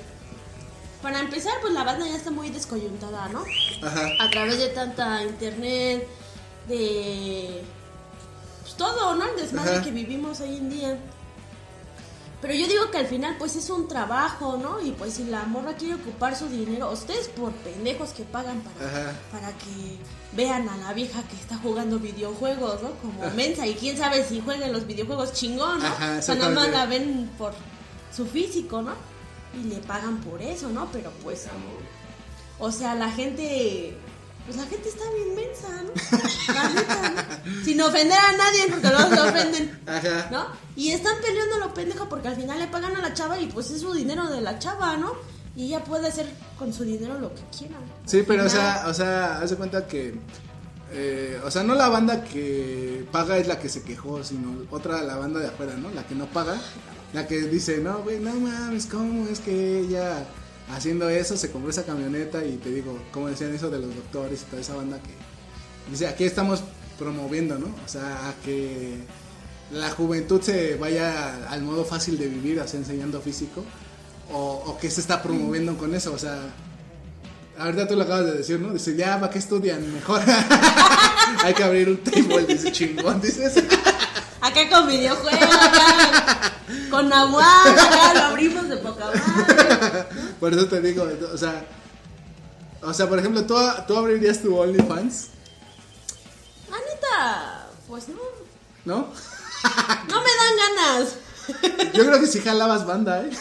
para 1.01 1.19
empezar, 1.19 1.53
pues 1.61 1.73
la 1.73 1.83
banda 1.83 2.07
ya 2.07 2.15
está 2.15 2.31
muy 2.31 2.49
descoyuntada, 2.49 3.27
¿no? 3.29 3.43
Ajá. 3.83 4.07
A 4.19 4.29
través 4.29 4.57
de 4.59 4.67
tanta 4.69 5.23
internet, 5.23 6.07
de 6.67 7.61
pues 8.61 8.75
todo, 8.75 9.15
¿no? 9.15 9.25
El 9.25 9.35
desmadre 9.35 9.73
Ajá. 9.75 9.83
que 9.83 9.91
vivimos 9.91 10.39
hoy 10.39 10.55
en 10.57 10.69
día. 10.69 10.97
Pero 12.41 12.55
yo 12.55 12.67
digo 12.67 12.89
que 12.89 12.97
al 12.97 13.05
final 13.05 13.35
pues 13.37 13.55
es 13.55 13.69
un 13.69 13.87
trabajo, 13.87 14.57
¿no? 14.57 14.81
Y 14.81 14.91
pues 14.91 15.13
si 15.13 15.25
la 15.25 15.43
morra 15.43 15.75
quiere 15.75 15.93
ocupar 15.95 16.35
su 16.35 16.49
dinero, 16.49 16.91
ustedes 16.91 17.27
por 17.27 17.51
pendejos 17.51 18.09
que 18.09 18.23
pagan 18.23 18.61
para, 18.61 18.89
Ajá. 18.89 19.13
para 19.31 19.47
que 19.49 19.97
vean 20.33 20.67
a 20.67 20.77
la 20.77 20.93
vieja 20.93 21.21
que 21.23 21.35
está 21.35 21.57
jugando 21.57 21.99
videojuegos, 21.99 22.81
¿no? 22.81 22.91
Como 23.01 23.29
mensa 23.35 23.67
y 23.67 23.75
quién 23.75 23.95
sabe 23.95 24.25
si 24.25 24.41
jueguen 24.41 24.73
los 24.73 24.87
videojuegos 24.87 25.33
chingón, 25.33 25.79
¿no? 25.79 25.85
Ajá, 25.85 26.17
o 26.17 26.21
sea, 26.21 26.35
nada 26.35 26.49
más 26.49 26.69
la 26.69 26.87
ven 26.87 27.29
por 27.37 27.53
su 28.15 28.25
físico, 28.25 28.81
¿no? 28.81 28.93
Y 29.53 29.67
le 29.67 29.77
pagan 29.77 30.17
por 30.21 30.41
eso, 30.41 30.69
¿no? 30.69 30.87
Pero 30.91 31.11
pues, 31.23 31.45
o 32.57 32.71
sea, 32.71 32.95
la 32.95 33.11
gente 33.11 33.95
pues 34.51 34.65
la 34.65 34.69
gente 34.69 34.89
está 34.89 35.03
bien 35.11 35.33
mensa, 35.33 35.67
¿no? 35.81 36.53
La 36.53 36.69
neta, 36.69 37.39
¿no? 37.45 37.63
Sin 37.63 37.81
ofender 37.81 38.17
a 38.17 38.31
nadie, 38.33 38.67
porque 38.69 38.87
luego 38.87 39.15
se 39.15 39.21
ofenden. 39.21 39.79
Ajá. 39.87 40.27
¿No? 40.29 40.47
Y 40.75 40.91
están 40.91 41.15
peleando 41.21 41.59
lo 41.59 41.73
pendejo 41.73 42.09
porque 42.09 42.27
al 42.27 42.35
final 42.35 42.59
le 42.59 42.67
pagan 42.67 42.97
a 42.97 43.01
la 43.01 43.13
chava 43.13 43.39
y 43.39 43.47
pues 43.47 43.71
es 43.71 43.81
su 43.81 43.93
dinero 43.93 44.29
de 44.29 44.41
la 44.41 44.59
chava, 44.59 44.97
¿no? 44.97 45.13
Y 45.55 45.67
ella 45.67 45.83
puede 45.83 46.07
hacer 46.07 46.29
con 46.59 46.73
su 46.73 46.83
dinero 46.83 47.17
lo 47.17 47.33
que 47.33 47.41
quiera. 47.57 47.75
Sí, 48.05 48.23
pero 48.27 48.45
o 48.45 48.49
sea, 48.49 48.85
o 48.87 48.93
sea, 48.93 49.39
haz 49.41 49.51
de 49.51 49.55
cuenta 49.55 49.87
que. 49.87 50.15
eh, 50.91 51.39
o 51.45 51.49
sea, 51.49 51.63
no 51.63 51.73
la 51.73 51.87
banda 51.87 52.23
que 52.25 53.05
paga 53.09 53.37
es 53.37 53.47
la 53.47 53.57
que 53.57 53.69
se 53.69 53.83
quejó, 53.83 54.21
sino 54.21 54.65
otra, 54.69 55.01
la 55.01 55.15
banda 55.15 55.39
de 55.39 55.47
afuera, 55.47 55.75
¿no? 55.75 55.91
La 55.91 56.05
que 56.05 56.15
no 56.15 56.25
paga. 56.25 56.59
La 57.13 57.25
que 57.25 57.39
dice, 57.43 57.77
no, 57.77 57.99
güey, 58.03 58.19
no 58.19 58.33
mames, 58.33 58.85
¿cómo 58.85 59.27
es 59.27 59.39
que 59.39 59.79
ella 59.79 60.25
haciendo 60.73 61.09
eso 61.09 61.37
se 61.37 61.51
compró 61.51 61.69
esa 61.69 61.83
camioneta? 61.83 62.43
Y 62.45 62.57
te 62.57 62.71
digo, 62.71 62.97
como 63.11 63.27
decían 63.27 63.53
eso 63.53 63.69
de 63.69 63.79
los 63.79 63.95
doctores 63.95 64.41
y 64.41 64.45
toda 64.45 64.61
esa 64.61 64.75
banda 64.75 64.99
que. 65.01 65.11
Dice, 65.89 66.07
aquí 66.07 66.23
estamos 66.23 66.63
promoviendo, 66.97 67.57
¿no? 67.57 67.67
O 67.67 67.87
sea, 67.87 68.29
a 68.29 68.33
que 68.45 68.97
la 69.71 69.89
juventud 69.89 70.41
se 70.41 70.75
vaya 70.75 71.47
al 71.49 71.63
modo 71.63 71.83
fácil 71.83 72.17
de 72.17 72.27
vivir, 72.27 72.59
o 72.59 72.67
sea, 72.67 72.79
enseñando 72.79 73.21
físico. 73.21 73.63
O, 74.33 74.63
o 74.65 74.77
que 74.77 74.89
se 74.89 75.01
está 75.01 75.21
promoviendo 75.21 75.77
con 75.77 75.93
eso, 75.93 76.13
o 76.13 76.17
sea, 76.17 76.39
Ahorita 77.61 77.87
tú 77.87 77.95
lo 77.95 78.03
acabas 78.03 78.25
de 78.25 78.33
decir, 78.33 78.59
¿no? 78.59 78.73
Dice, 78.73 78.95
ya, 78.95 79.19
¿para 79.19 79.31
qué 79.31 79.39
estudian? 79.39 79.93
Mejor. 79.93 80.21
Hay 81.43 81.53
que 81.53 81.63
abrir 81.63 81.89
un 81.89 81.97
table, 81.97 82.45
dice 82.45 82.71
chingón, 82.71 83.21
dices. 83.21 83.53
Acá 84.41 84.67
con 84.69 84.87
videojuegos, 84.87 85.55
acá 85.55 86.53
con 86.89 87.13
agua, 87.13 87.45
acá 87.63 88.13
lo 88.15 88.21
abrimos 88.21 88.67
de 88.67 88.77
poca 88.77 89.05
madre. 89.05 90.05
Por 90.41 90.51
eso 90.53 90.65
te 90.65 90.81
digo, 90.81 91.07
o 91.33 91.37
sea, 91.37 91.63
o 92.81 92.93
sea, 92.93 93.07
por 93.07 93.19
ejemplo, 93.19 93.45
¿tú, 93.45 93.55
tú 93.87 93.95
abrirías 93.95 94.41
tu 94.41 94.57
OnlyFans, 94.57 95.27
Ah, 96.71 96.77
neta, 96.89 97.67
pues 97.87 98.09
no, 98.09 98.15
¿no? 98.85 98.95
no 100.09 100.21
me 100.21 100.29
dan 100.41 100.57
ganas. 100.57 101.15
Yo 101.93 102.05
creo 102.05 102.19
que 102.19 102.27
sí 102.27 102.39
jalabas 102.39 102.85
banda, 102.85 103.21
¿eh? 103.23 103.29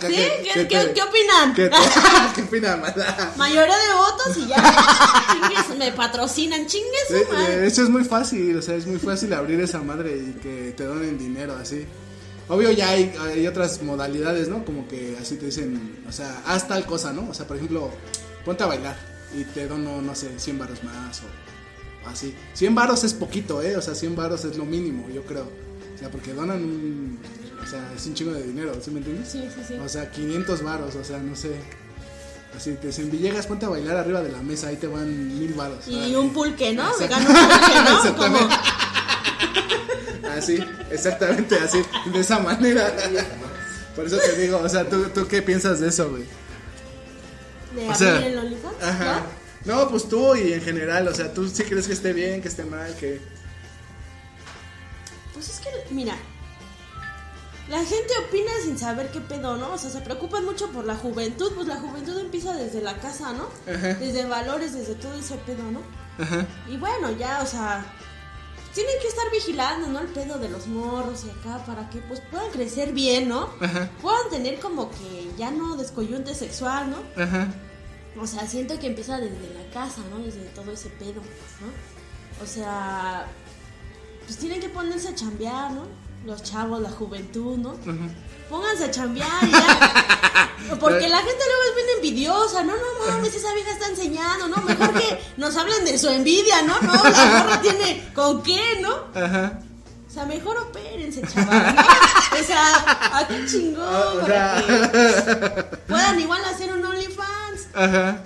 ¿Sí? 0.00 0.06
¿Qué, 0.06 0.50
qué, 0.54 0.68
qué, 0.68 0.92
qué 0.92 1.02
opinan? 1.02 1.54
¿Qué, 1.54 1.70
¿Qué 2.34 2.42
opinan, 2.42 2.82
banda? 2.82 3.32
Mayoría 3.36 3.76
de 3.78 3.94
votos 3.94 4.36
y 4.38 4.46
ya. 4.48 4.56
Chingues, 5.32 5.78
me 5.78 5.92
patrocinan, 5.92 6.66
chingues, 6.66 7.10
Eh, 7.10 7.26
eh, 7.32 7.64
Eso 7.66 7.82
es 7.82 7.88
muy 7.90 8.04
fácil, 8.04 8.56
o 8.58 8.62
sea, 8.62 8.74
es 8.74 8.86
muy 8.86 8.98
fácil 8.98 9.32
abrir 9.32 9.60
esa 9.60 9.78
madre 9.78 10.16
y 10.16 10.32
que 10.42 10.74
te 10.76 10.84
donen 10.84 11.16
dinero 11.18 11.54
así. 11.60 11.86
Obvio 12.52 12.70
ya 12.70 12.90
hay, 12.90 13.14
hay 13.18 13.46
otras 13.46 13.82
modalidades, 13.82 14.48
¿no? 14.48 14.62
Como 14.62 14.86
que 14.86 15.16
así 15.18 15.36
te 15.36 15.46
dicen, 15.46 16.04
o 16.06 16.12
sea, 16.12 16.42
haz 16.44 16.68
tal 16.68 16.84
cosa, 16.84 17.10
¿no? 17.10 17.30
O 17.30 17.32
sea, 17.32 17.46
por 17.46 17.56
ejemplo, 17.56 17.90
ponte 18.44 18.62
a 18.62 18.66
bailar 18.66 18.94
y 19.34 19.42
te 19.44 19.66
dono, 19.66 20.02
no 20.02 20.14
sé, 20.14 20.38
100 20.38 20.58
varos 20.58 20.84
más 20.84 21.22
o 21.22 22.08
así. 22.10 22.34
100 22.52 22.74
varos 22.74 23.04
es 23.04 23.14
poquito, 23.14 23.62
¿eh? 23.62 23.78
O 23.78 23.80
sea, 23.80 23.94
100 23.94 24.14
varos 24.16 24.44
es 24.44 24.58
lo 24.58 24.66
mínimo, 24.66 25.08
yo 25.08 25.22
creo. 25.24 25.48
O 25.94 25.98
sea, 25.98 26.10
porque 26.10 26.34
donan 26.34 26.62
un, 26.62 27.18
o 27.62 27.66
sea, 27.66 27.90
es 27.96 28.04
un 28.06 28.12
chingo 28.12 28.32
de 28.32 28.42
dinero, 28.42 28.74
¿sí 28.84 28.90
me 28.90 28.98
entiendes? 28.98 29.30
Sí, 29.30 29.48
sí, 29.54 29.62
sí. 29.68 29.74
O 29.82 29.88
sea, 29.88 30.10
500 30.10 30.62
varos, 30.62 30.94
o 30.94 31.04
sea, 31.04 31.20
no 31.20 31.34
sé. 31.34 31.54
Así 32.54 32.72
te 32.72 32.88
dicen, 32.88 33.10
Villegas, 33.10 33.46
ponte 33.46 33.64
a 33.64 33.70
bailar 33.70 33.96
arriba 33.96 34.20
de 34.20 34.30
la 34.30 34.42
mesa, 34.42 34.68
ahí 34.68 34.76
te 34.76 34.88
van 34.88 35.38
mil 35.38 35.54
varos. 35.54 35.88
Y 35.88 36.14
un 36.14 36.34
pulque, 36.34 36.74
¿no? 36.74 36.98
Me 36.98 37.08
gano 37.08 37.30
un 37.30 37.34
pulque, 37.34 38.10
¿no? 38.10 38.16
Como. 38.18 38.38
Así, 40.36 40.58
exactamente 40.90 41.56
así, 41.56 41.82
de 42.12 42.20
esa 42.20 42.38
manera. 42.38 42.92
Por 43.94 44.06
eso 44.06 44.18
te 44.18 44.40
digo, 44.40 44.58
o 44.58 44.68
sea, 44.68 44.88
¿tú, 44.88 45.04
tú 45.10 45.26
qué 45.26 45.42
piensas 45.42 45.80
de 45.80 45.88
eso, 45.88 46.10
güey? 46.10 46.24
de 47.74 47.88
O 47.88 47.94
sea, 47.94 48.16
abrir 48.16 48.32
el 48.32 48.38
OnlyFans, 48.38 48.82
Ajá. 48.82 49.22
¿no? 49.64 49.76
No, 49.76 49.88
pues 49.88 50.08
tú 50.08 50.34
y 50.34 50.52
en 50.52 50.60
general, 50.60 51.06
o 51.06 51.14
sea, 51.14 51.32
tú 51.32 51.48
sí 51.48 51.62
crees 51.64 51.86
que 51.86 51.92
esté 51.92 52.12
bien, 52.12 52.42
que 52.42 52.48
esté 52.48 52.64
mal, 52.64 52.94
que... 52.96 53.20
Pues 55.32 55.48
es 55.48 55.60
que, 55.60 55.70
mira, 55.94 56.16
la 57.68 57.78
gente 57.84 58.12
opina 58.26 58.50
sin 58.64 58.76
saber 58.76 59.10
qué 59.10 59.20
pedo, 59.20 59.56
¿no? 59.56 59.74
O 59.74 59.78
sea, 59.78 59.90
se 59.90 60.00
preocupan 60.00 60.44
mucho 60.44 60.70
por 60.70 60.84
la 60.84 60.96
juventud, 60.96 61.52
pues 61.54 61.68
la 61.68 61.76
juventud 61.76 62.18
empieza 62.18 62.54
desde 62.54 62.82
la 62.82 62.98
casa, 62.98 63.32
¿no? 63.32 63.48
Ajá. 63.72 63.94
Desde 63.94 64.26
valores, 64.26 64.74
desde 64.74 64.94
todo 64.94 65.14
ese 65.14 65.36
pedo, 65.36 65.62
¿no? 65.70 65.80
Ajá. 66.18 66.44
Y 66.68 66.76
bueno, 66.76 67.12
ya, 67.12 67.40
o 67.42 67.46
sea, 67.46 67.84
tienen 68.74 68.94
que 69.00 69.08
estar 69.08 69.30
vigilando, 69.30 69.88
¿no? 69.88 70.00
El 70.00 70.08
pedo 70.08 70.38
de 70.38 70.48
los 70.48 70.66
morros 70.66 71.24
y 71.24 71.30
acá 71.30 71.64
para 71.64 71.90
que 71.90 71.98
pues 72.00 72.20
puedan 72.30 72.50
crecer 72.50 72.92
bien, 72.92 73.28
¿no? 73.28 73.50
Ajá. 73.60 73.90
Puedan 74.00 74.30
tener 74.30 74.60
como 74.60 74.90
que 74.90 75.30
ya 75.36 75.50
no 75.50 75.76
descoyunte 75.76 76.34
sexual, 76.34 76.90
¿no? 76.90 77.22
Ajá. 77.22 77.48
O 78.20 78.26
sea, 78.26 78.46
siento 78.46 78.78
que 78.78 78.86
empieza 78.86 79.18
desde 79.18 79.54
la 79.54 79.70
casa, 79.72 80.00
¿no? 80.10 80.18
Desde 80.18 80.44
todo 80.54 80.72
ese 80.72 80.88
pedo, 80.90 81.20
¿no? 81.60 82.42
O 82.42 82.46
sea, 82.46 83.26
pues 84.26 84.38
tienen 84.38 84.60
que 84.60 84.68
ponerse 84.68 85.08
a 85.08 85.14
chambear, 85.14 85.70
¿no? 85.72 85.86
Los 86.24 86.42
chavos, 86.42 86.80
la 86.80 86.90
juventud, 86.90 87.58
¿no? 87.58 87.74
Pónganse 88.48 88.84
a 88.84 88.90
chambear 88.90 89.50
ya. 89.50 90.76
Porque 90.80 91.08
la 91.08 91.18
gente 91.18 91.42
luego 91.46 91.62
es 91.68 91.81
envidiosa, 92.02 92.64
no, 92.64 92.72
no 92.72 93.06
mames, 93.06 93.34
esa 93.34 93.54
vieja 93.54 93.72
está 93.72 93.88
enseñando, 93.88 94.48
¿no? 94.48 94.56
Mejor 94.62 94.92
que 94.94 95.18
nos 95.36 95.56
hablen 95.56 95.84
de 95.84 95.96
su 95.98 96.08
envidia, 96.08 96.62
¿no? 96.62 96.80
No, 96.80 96.92
la 96.92 97.44
morra 97.44 97.62
tiene 97.62 98.10
con 98.12 98.42
qué, 98.42 98.80
¿no? 98.80 98.94
Ajá. 99.14 99.60
O 100.08 100.10
sea, 100.12 100.26
mejor 100.26 100.58
opérense, 100.58 101.22
chaval, 101.22 101.74
¿no? 101.74 101.82
O 102.40 102.44
sea, 102.44 103.18
¿a 103.18 103.26
qué 103.28 103.46
chingón? 103.46 103.84
Ah, 103.86 104.12
para 104.20 104.62
que 104.62 105.76
puedan 105.88 106.20
igual 106.20 106.44
hacer 106.44 106.72
un 106.72 106.84
OnlyFans. 106.84 107.68
Ajá. 107.72 108.22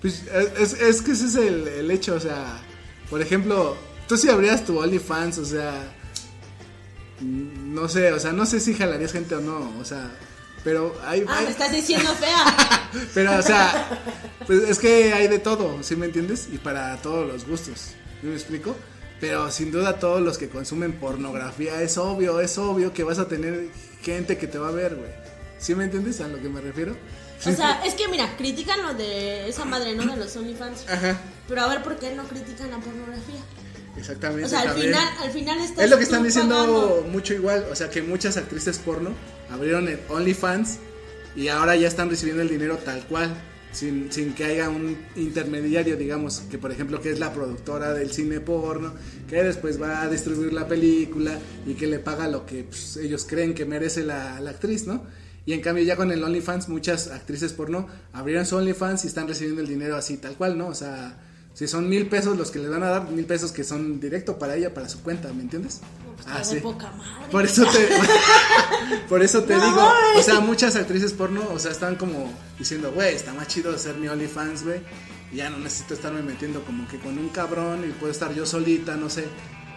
Pues 0.00 0.22
es, 0.58 0.72
es 0.74 1.02
que 1.02 1.12
ese 1.12 1.26
es 1.26 1.34
el, 1.34 1.68
el 1.68 1.90
hecho, 1.90 2.14
o 2.14 2.20
sea, 2.20 2.58
por 3.10 3.20
ejemplo, 3.20 3.76
tú 4.08 4.16
si 4.16 4.30
abrías 4.30 4.64
tu 4.64 4.78
OnlyFans, 4.78 5.38
o 5.38 5.44
sea, 5.44 5.92
no 7.20 7.88
sé, 7.88 8.12
o 8.12 8.20
sea, 8.20 8.32
no 8.32 8.46
sé 8.46 8.60
si 8.60 8.72
jalarías 8.72 9.12
gente 9.12 9.34
o 9.34 9.40
no, 9.40 9.72
o 9.78 9.84
sea, 9.84 10.10
pero 10.64 10.94
hay... 11.04 11.24
Ah, 11.28 11.38
hay- 11.38 11.44
me 11.46 11.50
estás 11.50 11.72
diciendo 11.72 12.12
fea. 12.14 12.90
pero, 13.14 13.38
o 13.38 13.42
sea, 13.42 13.88
pues 14.46 14.62
es 14.68 14.78
que 14.78 15.12
hay 15.12 15.28
de 15.28 15.38
todo, 15.38 15.82
¿sí 15.82 15.96
me 15.96 16.06
entiendes? 16.06 16.48
Y 16.52 16.58
para 16.58 16.96
todos 16.98 17.26
los 17.26 17.46
gustos, 17.46 17.92
¿sí 18.20 18.26
me 18.26 18.34
explico? 18.34 18.76
Pero 19.20 19.50
sin 19.50 19.70
duda 19.70 19.98
todos 19.98 20.22
los 20.22 20.38
que 20.38 20.48
consumen 20.48 20.92
pornografía, 20.94 21.82
es 21.82 21.98
obvio, 21.98 22.40
es 22.40 22.56
obvio 22.58 22.92
que 22.92 23.04
vas 23.04 23.18
a 23.18 23.28
tener 23.28 23.68
gente 24.02 24.38
que 24.38 24.46
te 24.46 24.58
va 24.58 24.68
a 24.68 24.72
ver, 24.72 24.96
güey. 24.96 25.10
¿Sí 25.58 25.74
me 25.74 25.84
entiendes 25.84 26.20
a 26.22 26.28
lo 26.28 26.40
que 26.40 26.48
me 26.48 26.60
refiero? 26.62 26.96
O 27.46 27.52
sea, 27.52 27.82
es 27.84 27.94
que 27.94 28.08
mira, 28.08 28.34
critican 28.36 28.82
lo 28.82 28.94
de 28.94 29.48
esa 29.48 29.64
madre, 29.64 29.94
¿no? 29.94 30.04
De 30.06 30.16
los 30.16 30.36
OnlyFans. 30.36 30.86
Ajá, 30.88 31.18
Pero 31.48 31.62
a 31.62 31.68
ver, 31.68 31.82
¿por 31.82 31.96
qué 31.98 32.14
no 32.14 32.24
critican 32.24 32.70
la 32.70 32.78
pornografía? 32.78 33.40
Exactamente. 34.00 34.44
O 34.44 34.48
sea, 34.48 34.62
al 34.62 34.70
final, 34.70 35.08
al 35.20 35.30
final 35.30 35.60
estás 35.60 35.84
Es 35.84 35.90
lo 35.90 35.96
que 35.96 36.02
están 36.02 36.22
diciendo 36.24 36.54
pagando. 36.54 37.08
mucho 37.12 37.34
igual, 37.34 37.66
o 37.70 37.76
sea 37.76 37.90
que 37.90 38.02
muchas 38.02 38.36
actrices 38.36 38.78
porno 38.78 39.10
abrieron 39.50 39.88
el 39.88 40.00
OnlyFans 40.08 40.78
y 41.36 41.48
ahora 41.48 41.76
ya 41.76 41.88
están 41.88 42.10
recibiendo 42.10 42.42
el 42.42 42.48
dinero 42.48 42.78
tal 42.78 43.04
cual, 43.06 43.34
sin, 43.72 44.10
sin 44.10 44.34
que 44.34 44.44
haya 44.44 44.68
un 44.68 44.96
intermediario, 45.16 45.96
digamos, 45.96 46.40
que 46.50 46.58
por 46.58 46.72
ejemplo 46.72 47.00
que 47.00 47.10
es 47.12 47.20
la 47.20 47.32
productora 47.32 47.94
del 47.94 48.10
cine 48.10 48.40
porno, 48.40 48.94
que 49.28 49.42
después 49.42 49.80
va 49.80 50.02
a 50.02 50.08
distribuir 50.08 50.52
la 50.52 50.66
película 50.66 51.38
y 51.66 51.74
que 51.74 51.86
le 51.86 51.98
paga 52.00 52.26
lo 52.26 52.46
que 52.46 52.64
pues, 52.64 52.96
ellos 52.96 53.24
creen 53.28 53.54
que 53.54 53.64
merece 53.64 54.02
la, 54.02 54.40
la 54.40 54.50
actriz, 54.50 54.86
¿no? 54.86 55.04
Y 55.46 55.52
en 55.52 55.60
cambio 55.60 55.82
ya 55.84 55.96
con 55.96 56.12
el 56.12 56.22
OnlyFans 56.22 56.68
muchas 56.68 57.08
actrices 57.08 57.52
porno 57.52 57.88
abrieron 58.12 58.44
su 58.44 58.56
OnlyFans 58.56 59.04
y 59.04 59.08
están 59.08 59.26
recibiendo 59.26 59.62
el 59.62 59.68
dinero 59.68 59.96
así 59.96 60.16
tal 60.16 60.34
cual, 60.34 60.58
¿no? 60.58 60.68
O 60.68 60.74
sea, 60.74 61.16
si 61.54 61.68
son 61.68 61.88
mil 61.88 62.06
pesos 62.08 62.36
los 62.38 62.50
que 62.50 62.58
le 62.58 62.68
van 62.68 62.82
a 62.82 62.88
dar, 62.88 63.10
mil 63.10 63.24
pesos 63.26 63.52
que 63.52 63.64
son 63.64 64.00
directo 64.00 64.38
para 64.38 64.56
ella, 64.56 64.72
para 64.72 64.88
su 64.88 65.02
cuenta, 65.02 65.32
¿me 65.32 65.42
entiendes? 65.42 65.80
Pues 66.16 66.26
Ah, 66.28 66.42
de 66.54 66.60
poca 66.60 66.90
madre. 66.92 67.26
Por 67.30 67.44
eso 67.44 67.64
te, 67.66 67.88
por 69.08 69.22
eso 69.22 69.42
te 69.44 69.54
No, 69.56 69.64
digo, 69.64 69.92
o 70.16 70.22
sea, 70.22 70.40
muchas 70.40 70.76
actrices 70.76 71.12
porno, 71.12 71.42
o 71.52 71.58
sea, 71.58 71.70
están 71.70 71.96
como 71.96 72.32
diciendo, 72.58 72.92
güey, 72.92 73.14
está 73.14 73.32
más 73.34 73.48
chido 73.48 73.76
ser 73.78 73.96
mi 73.96 74.08
OnlyFans, 74.08 74.64
güey. 74.64 74.80
Ya 75.32 75.48
no 75.48 75.58
necesito 75.58 75.94
estarme 75.94 76.22
metiendo 76.22 76.62
como 76.64 76.86
que 76.88 76.98
con 76.98 77.16
un 77.16 77.28
cabrón 77.28 77.84
y 77.88 77.92
puedo 77.92 78.10
estar 78.12 78.34
yo 78.34 78.44
solita, 78.46 78.96
no 78.96 79.08
sé. 79.08 79.26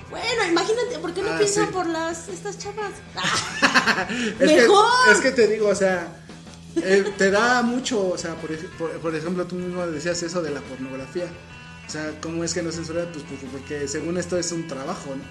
Bueno, 0.09 0.45
imagínate, 0.49 0.99
¿por 0.99 1.13
qué 1.13 1.21
no 1.21 1.29
Ah, 1.31 1.37
piensan 1.37 1.67
sí. 1.67 1.73
por 1.73 1.85
las 1.87 2.27
estas 2.27 2.57
chavas? 2.57 2.91
Es 4.39 4.47
¡Mejor! 4.47 4.85
Que, 5.05 5.11
es 5.11 5.19
que 5.19 5.31
te 5.31 5.47
digo, 5.47 5.67
o 5.69 5.75
sea, 5.75 6.07
eh, 6.75 7.05
te 7.17 7.31
da 7.31 7.61
mucho, 7.61 8.09
o 8.09 8.17
sea, 8.17 8.35
por, 8.35 8.55
por, 8.77 8.91
por 8.99 9.15
ejemplo, 9.15 9.45
tú 9.45 9.55
mismo 9.55 9.85
decías 9.87 10.21
eso 10.23 10.41
de 10.41 10.51
la 10.51 10.61
pornografía. 10.61 11.25
O 11.93 11.95
sea, 11.95 12.11
¿cómo 12.21 12.43
es 12.43 12.55
que 12.55 12.63
no 12.63 12.71
censura? 12.71 13.05
Pues 13.13 13.23
porque, 13.29 13.45
porque 13.51 13.87
según 13.87 14.17
esto 14.17 14.35
es 14.35 14.51
un 14.51 14.67
trabajo, 14.67 15.13
¿no? 15.15 15.23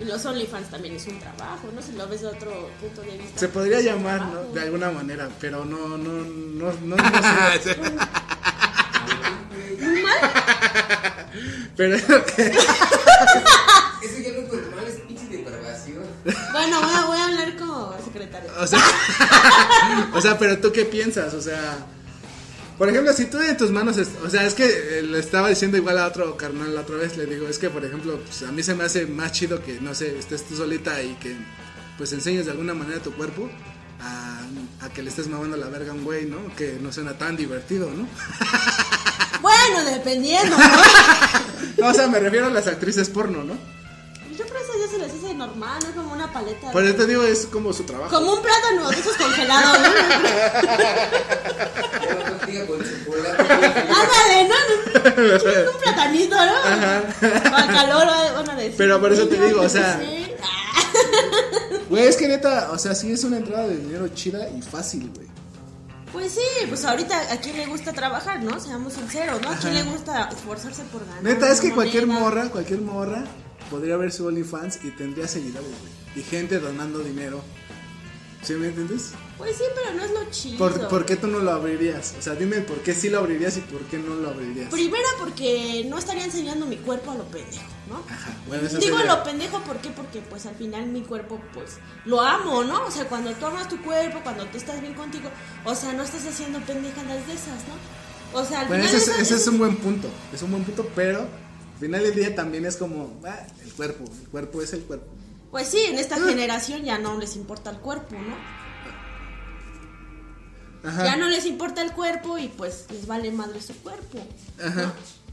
Y 0.00 0.04
los 0.04 0.26
OnlyFans 0.26 0.68
también 0.68 0.96
es 0.96 1.06
un 1.06 1.20
trabajo, 1.20 1.68
¿no? 1.72 1.80
Si 1.80 1.92
lo 1.92 2.08
ves 2.08 2.22
de 2.22 2.26
otro 2.26 2.68
punto 2.80 3.02
de 3.02 3.16
vista. 3.18 3.38
Se 3.38 3.48
podría 3.50 3.80
llamar. 3.80 4.20
¿no? 4.22 4.42
De 4.52 4.62
alguna 4.62 4.90
manera, 4.90 5.28
pero 5.40 5.64
no, 5.64 5.96
no, 5.96 6.24
no, 6.24 6.72
no, 6.72 6.96
no 6.96 6.96
sé. 7.62 7.76
Pero 11.76 11.94
es 11.94 12.08
lo 12.08 12.24
que... 12.24 12.42
Eso 12.42 14.18
ya 14.18 14.32
no 14.32 14.38
es 14.40 14.52
normal, 14.52 14.84
es 14.88 15.00
pinche 15.02 15.28
depravación. 15.28 16.02
Bueno, 16.50 16.80
voy 16.80 16.94
a, 16.96 17.04
voy 17.06 17.16
a 17.16 17.26
hablar 17.26 17.56
como 17.56 17.94
secretaria. 18.04 18.50
O 18.58 18.66
sea, 18.66 18.80
o 20.14 20.20
sea, 20.20 20.36
pero 20.36 20.58
tú 20.58 20.72
qué 20.72 20.84
piensas, 20.84 21.32
o 21.34 21.40
sea, 21.40 21.86
Por 22.80 22.88
ejemplo, 22.88 23.12
si 23.12 23.26
tú 23.26 23.38
en 23.40 23.58
tus 23.58 23.70
manos, 23.70 23.98
es- 23.98 24.08
o 24.24 24.30
sea, 24.30 24.46
es 24.46 24.54
que 24.54 24.64
eh, 24.64 25.02
le 25.02 25.18
estaba 25.18 25.50
diciendo 25.50 25.76
igual 25.76 25.98
a 25.98 26.06
otro 26.06 26.34
carnal 26.38 26.74
la 26.74 26.80
otra 26.80 26.96
vez, 26.96 27.14
le 27.18 27.26
digo, 27.26 27.46
es 27.46 27.58
que 27.58 27.68
por 27.68 27.84
ejemplo, 27.84 28.18
pues, 28.24 28.42
a 28.42 28.52
mí 28.52 28.62
se 28.62 28.74
me 28.74 28.84
hace 28.84 29.04
más 29.04 29.32
chido 29.32 29.62
que, 29.62 29.78
no 29.82 29.94
sé, 29.94 30.18
estés 30.18 30.44
tú 30.44 30.56
solita 30.56 31.02
y 31.02 31.12
que 31.16 31.36
pues 31.98 32.10
enseñes 32.14 32.46
de 32.46 32.52
alguna 32.52 32.72
manera 32.72 32.98
tu 33.02 33.12
cuerpo 33.12 33.50
a, 34.00 34.40
a 34.80 34.88
que 34.88 35.02
le 35.02 35.10
estés 35.10 35.28
mamando 35.28 35.58
la 35.58 35.66
verga 35.68 35.90
a 35.92 35.94
un 35.94 36.04
güey, 36.04 36.24
¿no? 36.24 36.38
Que 36.56 36.78
no 36.80 36.90
suena 36.90 37.18
tan 37.18 37.36
divertido, 37.36 37.90
¿no? 37.90 38.08
Bueno, 39.42 39.84
dependiendo, 39.84 40.56
¿no? 40.56 40.64
No, 41.78 41.86
o 41.88 41.94
sea, 41.94 42.08
me 42.08 42.18
refiero 42.18 42.46
a 42.46 42.50
las 42.50 42.66
actrices 42.66 43.08
porno, 43.10 43.42
¿no? 43.44 43.54
Yo 44.36 44.44
creo 44.46 44.56
que 44.56 44.62
eso 44.62 44.72
ya 44.78 44.88
se 44.90 44.98
les 44.98 45.12
hace 45.12 45.34
normal, 45.34 45.78
¿no? 45.86 45.94
Como 46.02 46.12
una 46.14 46.32
paleta. 46.32 46.70
Por 46.72 46.82
eso 46.84 46.94
te 46.94 47.06
digo, 47.06 47.22
es 47.24 47.44
como 47.46 47.72
su 47.74 47.84
trabajo. 47.84 48.10
Como 48.14 48.34
un 48.34 48.42
plátano 48.42 48.88
de 48.90 48.96
esos 48.98 49.16
congelados, 49.16 49.78
¿no? 49.80 49.88
Tortilla 52.58 52.66
con 52.66 52.78
chocolate. 52.78 53.42
Ándale, 53.92 54.48
¿no? 54.48 55.70
Un 55.72 55.80
platanito, 55.82 56.36
¿no? 56.36 57.50
Para 57.50 57.66
calor, 57.66 58.06
van 58.34 58.50
a 58.50 58.54
decir. 58.56 58.74
Pero 58.76 59.00
por 59.00 59.12
eso 59.12 59.26
te 59.28 59.46
digo, 59.46 59.62
o 59.62 59.68
sea- 59.68 60.00
Güey, 61.88 62.04
es 62.06 62.16
que 62.16 62.28
neta, 62.28 62.70
o 62.72 62.78
sea, 62.78 62.94
sí 62.94 63.10
es 63.12 63.24
una 63.24 63.38
entrada 63.38 63.66
de 63.66 63.76
dinero 63.76 64.06
chida 64.08 64.48
y 64.50 64.62
fácil, 64.62 65.10
güey. 65.14 65.28
Pues 66.12 66.32
sí, 66.32 66.66
pues 66.68 66.84
ahorita 66.84 67.32
a 67.32 67.36
quién 67.40 67.56
le 67.56 67.66
gusta 67.66 67.92
trabajar, 67.92 68.42
¿no? 68.42 68.58
Seamos 68.60 68.94
sinceros, 68.94 69.40
¿no? 69.42 69.50
A 69.50 69.56
quién 69.56 69.74
le 69.74 69.82
gusta 69.84 70.28
esforzarse 70.32 70.82
por 70.84 71.04
ganar. 71.06 71.22
Neta, 71.22 71.50
es 71.50 71.60
que 71.60 71.72
cualquier 71.72 72.06
morra, 72.06 72.48
cualquier 72.48 72.80
morra 72.80 73.24
podría 73.70 73.96
ver 73.96 74.10
su 74.12 74.26
OnlyFans 74.26 74.80
y 74.84 74.90
tendría 74.90 75.28
seguidores, 75.28 75.68
güey. 75.68 75.92
Y 76.16 76.22
gente 76.28 76.58
donando 76.58 76.98
dinero. 77.00 77.42
¿Sí 78.42 78.54
me 78.54 78.68
entiendes? 78.68 79.10
Pues 79.40 79.56
sí, 79.56 79.64
pero 79.74 79.96
no 79.96 80.04
es 80.04 80.10
lo 80.12 80.30
chido. 80.30 80.58
¿Por, 80.58 80.88
por 80.88 81.04
qué 81.06 81.16
tú 81.16 81.26
no 81.26 81.38
lo 81.40 81.50
abrirías? 81.50 82.14
O 82.18 82.22
sea, 82.22 82.34
dime 82.34 82.60
por 82.60 82.78
qué 82.82 82.94
sí 82.94 83.08
lo 83.08 83.18
abrirías 83.18 83.56
y 83.56 83.60
por 83.62 83.80
qué 83.84 83.98
no 83.98 84.14
lo 84.14 84.28
abrirías. 84.30 84.70
Primera 84.70 85.08
porque 85.18 85.84
no 85.88 85.98
estaría 85.98 86.24
enseñando 86.24 86.66
mi 86.66 86.76
cuerpo 86.76 87.10
a 87.10 87.14
lo 87.16 87.24
pendejo, 87.24 87.62
¿no? 87.88 87.96
Ajá, 88.08 88.32
bueno, 88.46 88.66
eso 88.66 88.78
Digo 88.78 88.96
a 88.96 89.00
sería- 89.00 89.16
lo 89.16 89.24
pendejo 89.24 89.60
¿por 89.62 89.78
qué? 89.78 89.90
porque 89.90 90.20
pues 90.20 90.46
al 90.46 90.54
final 90.54 90.86
mi 90.86 91.02
cuerpo 91.02 91.40
pues 91.54 91.78
lo 92.04 92.20
amo, 92.20 92.62
¿no? 92.64 92.84
O 92.86 92.90
sea, 92.90 93.06
cuando 93.08 93.32
tú 93.32 93.46
amas 93.46 93.68
tu 93.68 93.80
cuerpo, 93.82 94.20
cuando 94.22 94.44
tú 94.46 94.58
estás 94.58 94.80
bien 94.80 94.94
contigo, 94.94 95.30
o 95.64 95.74
sea, 95.74 95.92
no 95.94 96.02
estás 96.02 96.26
haciendo 96.26 96.60
pendejadas 96.60 97.26
de 97.26 97.32
esas, 97.32 97.58
¿no? 97.66 98.38
O 98.40 98.44
sea, 98.44 98.60
al 98.60 98.68
Bueno, 98.68 98.84
final 98.84 99.00
ese, 99.02 99.20
ese 99.22 99.34
es 99.34 99.46
un 99.48 99.58
buen 99.58 99.76
punto. 99.78 100.08
Es 100.32 100.42
un 100.42 100.52
buen 100.52 100.62
punto, 100.64 100.86
pero 100.94 101.20
al 101.22 101.80
final 101.80 102.02
del 102.02 102.14
día 102.14 102.34
también 102.34 102.64
es 102.66 102.76
como, 102.76 103.18
ah, 103.26 103.40
el 103.64 103.72
cuerpo. 103.72 104.04
El 104.22 104.28
cuerpo 104.28 104.62
es 104.62 104.72
el 104.74 104.82
cuerpo. 104.82 105.06
Pues 105.50 105.66
sí, 105.66 105.78
en 105.80 105.98
esta 105.98 106.16
generación 106.20 106.84
ya 106.84 106.98
no 106.98 107.18
les 107.18 107.34
importa 107.34 107.70
el 107.70 107.78
cuerpo, 107.78 108.14
¿no? 108.14 108.36
Ajá. 110.84 111.04
Ya 111.04 111.16
no 111.16 111.28
les 111.28 111.44
importa 111.46 111.82
el 111.82 111.92
cuerpo 111.92 112.38
y 112.38 112.48
pues 112.48 112.86
les 112.90 113.06
vale 113.06 113.30
madre 113.32 113.60
su 113.60 113.74
cuerpo. 113.82 114.18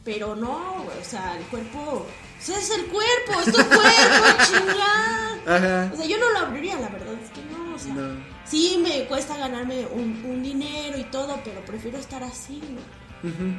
Pero 0.04 0.36
no, 0.36 0.86
o 0.86 1.04
sea, 1.10 1.38
el 1.38 1.44
cuerpo, 1.48 1.80
o 1.80 2.06
sea, 2.42 2.58
es 2.58 2.70
el 2.70 2.86
cuerpo, 2.86 3.40
es 3.42 3.46
tu 3.46 3.58
cuerpo, 3.58 4.44
chingada. 4.48 5.92
O 5.94 5.98
sea, 5.98 6.06
yo 6.06 6.18
no 6.18 6.30
lo 6.32 6.40
abriría, 6.40 6.80
la 6.80 6.88
verdad 6.90 7.14
es 7.22 7.30
que 7.32 7.42
no, 7.46 7.76
o 7.76 7.80
sea, 7.80 7.94
No. 7.94 8.18
sí 8.46 8.80
me 8.82 9.06
cuesta 9.08 9.36
ganarme 9.38 9.86
un, 9.88 10.24
un 10.26 10.42
dinero 10.44 10.98
y 10.98 11.04
todo, 11.06 11.38
pero 11.44 11.60
prefiero 11.66 11.98
estar 11.98 12.24
así, 12.24 12.62
¿no? 12.74 13.07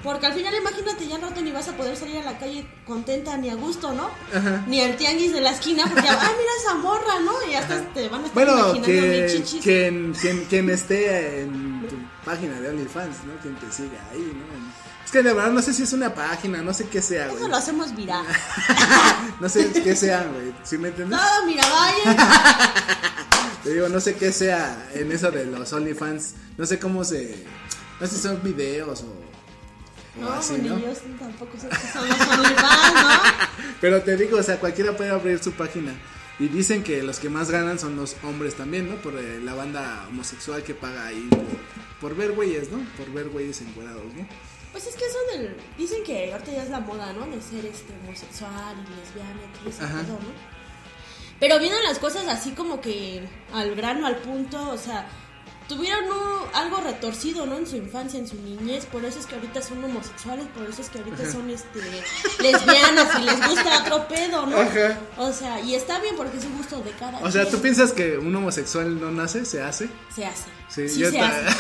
Porque 0.03 0.27
al 0.27 0.35
final, 0.35 0.55
imagínate, 0.55 1.07
ya 1.07 1.17
al 1.17 1.23
rato 1.23 1.41
ni 1.41 1.51
vas 1.51 1.69
a 1.69 1.77
poder 1.77 1.97
salir 1.97 2.19
a 2.19 2.25
la 2.25 2.39
calle 2.39 2.67
contenta 2.87 3.37
ni 3.37 3.51
a 3.51 3.55
gusto, 3.55 3.93
¿no? 3.93 4.11
Ajá. 4.35 4.65
Ni 4.67 4.81
al 4.81 4.97
tianguis 4.97 5.33
de 5.33 5.41
la 5.41 5.51
esquina, 5.51 5.85
porque, 5.85 6.09
ah, 6.09 6.33
mira 6.39 6.51
esa 6.61 6.75
morra, 6.77 7.19
¿no? 7.25 7.33
Y 7.51 7.55
hasta 7.55 7.81
te 7.93 8.09
van 8.09 8.23
a 8.23 8.27
estar 8.27 8.35
Bueno, 8.35 8.75
imaginando 8.75 8.87
que, 8.87 9.33
chichis. 9.33 9.63
quien, 9.63 10.13
quien, 10.21 10.45
quien 10.45 10.71
esté 10.71 11.43
en 11.43 11.87
tu 11.89 11.97
página 12.25 12.61
de 12.61 12.69
OnlyFans, 12.69 13.25
¿no? 13.25 13.35
Quien 13.43 13.57
te 13.57 13.71
siga 13.73 13.99
ahí, 14.13 14.33
¿no? 14.35 14.69
Es 15.05 15.13
que 15.13 15.23
de 15.23 15.33
verdad 15.33 15.51
no 15.51 15.63
sé 15.63 15.73
si 15.73 15.85
es 15.85 15.93
una 15.95 16.15
página, 16.15 16.61
no 16.61 16.75
sé 16.75 16.87
qué 16.89 17.01
sea, 17.01 17.29
güey. 17.29 17.39
Eso 17.39 17.49
lo 17.49 17.57
hacemos 17.57 17.95
viral. 17.97 18.27
No 19.41 19.49
sé 19.49 19.71
qué 19.73 19.95
sea, 19.97 20.25
güey. 20.25 20.53
¿Sí 20.65 20.77
me 20.77 20.89
entiendes? 20.89 21.19
Todo, 21.19 21.47
mira, 21.47 21.63
vaya. 21.67 22.17
Te 23.65 23.73
digo, 23.73 23.89
no 23.89 24.01
sé 24.01 24.17
qué 24.17 24.33
sea 24.33 24.89
en 24.95 25.11
eso 25.13 25.31
de 25.31 25.47
los 25.47 25.73
OnlyFans. 25.73 26.35
No 26.57 26.67
sé 26.67 26.79
cómo 26.79 27.05
se. 27.05 27.45
No 28.01 28.07
sé 28.07 28.17
si 28.17 28.23
son 28.23 28.43
videos 28.43 29.03
o. 29.03 29.28
No, 30.17 30.33
así, 30.33 30.55
ni 30.55 30.69
¿no? 30.69 30.79
yo 30.79 30.93
tampoco 31.19 31.59
sé 31.59 31.69
OnlyFans, 31.69 32.95
¿no? 32.95 33.11
Pero 33.81 34.03
te 34.03 34.17
digo, 34.17 34.39
o 34.39 34.43
sea, 34.43 34.59
cualquiera 34.59 34.97
puede 34.97 35.11
abrir 35.11 35.43
su 35.43 35.53
página. 35.53 35.95
Y 36.41 36.49
dicen 36.49 36.83
que 36.85 37.03
los 37.03 37.19
que 37.19 37.29
más 37.29 37.51
ganan 37.51 37.79
son 37.79 37.97
los 37.97 38.17
hombres 38.23 38.55
también, 38.55 38.89
¿no? 38.89 38.97
Por 38.97 39.17
eh, 39.17 39.41
la 39.41 39.55
banda 39.55 40.07
homosexual 40.09 40.63
que 40.63 40.75
paga 40.75 41.07
ahí 41.07 41.29
por, 41.31 42.11
por 42.11 42.17
ver 42.17 42.33
güeyes, 42.33 42.71
¿no? 42.71 42.79
Por 42.97 43.13
ver 43.13 43.29
güeyes 43.29 43.61
encuerados, 43.61 44.15
¿no? 44.15 44.27
Pues 44.73 44.87
es 44.87 44.95
que 44.95 45.05
eso 45.05 45.19
del. 45.33 45.57
Dicen 45.77 46.05
que 46.05 46.33
ahorita 46.33 46.53
ya 46.53 46.63
es 46.63 46.71
la 46.71 46.81
moda, 46.81 47.13
¿no? 47.13 47.27
De 47.27 47.41
ser 47.41 47.65
este 47.67 47.93
homosexual 48.03 48.77
y 48.77 49.01
lesbiana 49.01 49.41
y 49.67 50.07
todo 50.07 50.13
¿no? 50.15 50.59
Pero 51.41 51.59
vienen 51.59 51.83
las 51.85 51.99
cosas 51.99 52.27
así 52.29 52.53
como 52.53 52.81
que 52.81 53.23
al 53.53 53.75
grano, 53.75 54.07
al 54.07 54.17
punto, 54.17 54.71
o 54.71 54.79
sea, 54.79 55.09
tuvieron 55.69 56.09
¿no? 56.09 56.47
algo 56.55 56.79
retorcido, 56.79 57.47
¿no? 57.47 57.57
En 57.59 57.67
su 57.67 57.77
infancia, 57.77 58.19
en 58.19 58.27
su 58.27 58.37
niñez, 58.37 58.87
por 58.87 59.05
eso 59.05 59.21
es 59.21 59.27
que 59.27 59.35
ahorita 59.35 59.63
son 59.63 59.85
homosexuales, 59.85 60.47
por 60.57 60.69
eso 60.69 60.83
es 60.83 60.89
que 60.89 60.99
ahorita 60.99 61.31
son 61.31 61.51
este 61.51 61.81
lesbianas 62.41 63.21
y 63.21 63.25
les 63.25 63.49
gusta 63.49 63.83
otro 63.83 64.09
pedo, 64.09 64.47
¿no? 64.47 64.59
Ajá. 64.59 64.99
O 65.19 65.33
sea, 65.33 65.61
y 65.61 65.75
está 65.75 66.01
bien 66.01 66.17
porque 66.17 66.39
es 66.39 66.45
un 66.45 66.57
gusto 66.57 66.81
de 66.81 66.91
cada 66.93 67.19
O 67.19 67.31
sea, 67.31 67.43
quien. 67.43 67.55
¿tú 67.55 67.63
piensas 67.63 67.93
que 67.93 68.19
un 68.19 68.35
homosexual 68.35 69.01
no 69.01 69.11
nace? 69.11 69.45
¿Se 69.45 69.63
hace? 69.63 69.89
Se 70.15 70.25
hace. 70.25 70.49
Sí, 70.69 70.89
Sí, 70.89 71.01
yo 71.01 71.11
se 71.11 71.21
hace. 71.21 71.53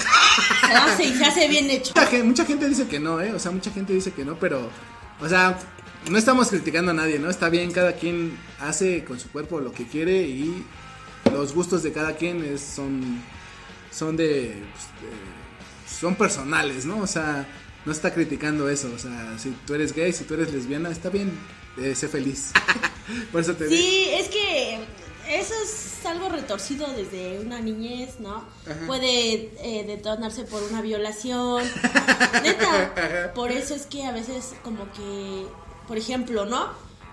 Se 0.66 0.72
hace 0.72 1.04
y 1.04 1.14
se 1.14 1.24
hace 1.24 1.48
bien 1.48 1.70
hecho. 1.70 1.92
Mucha 1.94 2.06
gente, 2.06 2.26
mucha 2.26 2.44
gente 2.44 2.68
dice 2.68 2.86
que 2.88 2.98
no, 2.98 3.20
¿eh? 3.20 3.32
O 3.34 3.38
sea, 3.38 3.50
mucha 3.50 3.70
gente 3.70 3.92
dice 3.92 4.12
que 4.12 4.24
no, 4.24 4.38
pero, 4.38 4.70
o 5.20 5.28
sea, 5.28 5.58
no 6.08 6.18
estamos 6.18 6.48
criticando 6.48 6.92
a 6.92 6.94
nadie, 6.94 7.18
¿no? 7.18 7.28
Está 7.30 7.48
bien, 7.48 7.70
cada 7.72 7.92
quien 7.92 8.38
hace 8.60 9.04
con 9.04 9.20
su 9.20 9.30
cuerpo 9.30 9.60
lo 9.60 9.72
que 9.72 9.86
quiere 9.86 10.22
y 10.22 10.64
los 11.32 11.54
gustos 11.54 11.82
de 11.82 11.92
cada 11.92 12.16
quien 12.16 12.44
es, 12.44 12.60
son, 12.60 13.22
son 13.90 14.16
de, 14.16 14.62
pues, 14.72 14.84
de- 15.02 15.98
son 15.98 16.14
personales, 16.14 16.84
¿no? 16.84 16.98
O 16.98 17.06
sea, 17.06 17.46
no 17.84 17.92
está 17.92 18.12
criticando 18.12 18.68
eso, 18.68 18.90
o 18.94 18.98
sea, 18.98 19.38
si 19.38 19.50
tú 19.66 19.74
eres 19.74 19.92
gay, 19.94 20.12
si 20.12 20.24
tú 20.24 20.34
eres 20.34 20.52
lesbiana, 20.52 20.90
está 20.90 21.08
bien, 21.10 21.32
eh, 21.78 21.94
sé 21.94 22.08
feliz. 22.08 22.52
Por 23.32 23.40
eso 23.40 23.54
te 23.54 23.66
digo. 23.66 23.80
Sí, 23.80 24.08
es 24.12 24.28
que 24.28 24.78
eso 25.28 25.54
es 25.64 26.04
algo 26.06 26.28
retorcido 26.28 26.86
desde 26.94 27.40
una 27.40 27.58
niñez, 27.60 28.20
¿no? 28.20 28.44
Puede 28.86 29.50
eh, 29.62 29.84
detonarse 29.86 30.44
por 30.44 30.62
una 30.62 30.80
violación. 30.82 31.64
Neta, 32.42 33.32
por 33.34 33.50
eso 33.50 33.74
es 33.74 33.86
que 33.86 34.04
a 34.04 34.12
veces 34.12 34.54
como 34.62 34.90
que, 34.92 35.46
por 35.86 35.98
ejemplo, 35.98 36.44
¿no? 36.46 36.68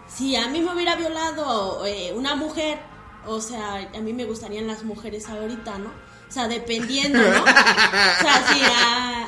Si 0.07 0.35
a 0.35 0.47
mí 0.49 0.61
me 0.61 0.73
hubiera 0.73 0.95
violado 0.95 1.85
eh, 1.85 2.13
una 2.13 2.35
mujer, 2.35 2.79
o 3.25 3.41
sea, 3.41 3.89
a 3.93 3.99
mí 4.01 4.13
me 4.13 4.25
gustarían 4.25 4.67
las 4.67 4.83
mujeres 4.83 5.27
ahorita, 5.27 5.77
¿no? 5.79 5.91
O 6.29 6.31
sea, 6.31 6.47
dependiendo, 6.47 7.19
¿no? 7.19 7.43
O 7.43 7.45
sea, 7.45 8.45
si 8.51 8.61
a, 8.63 9.25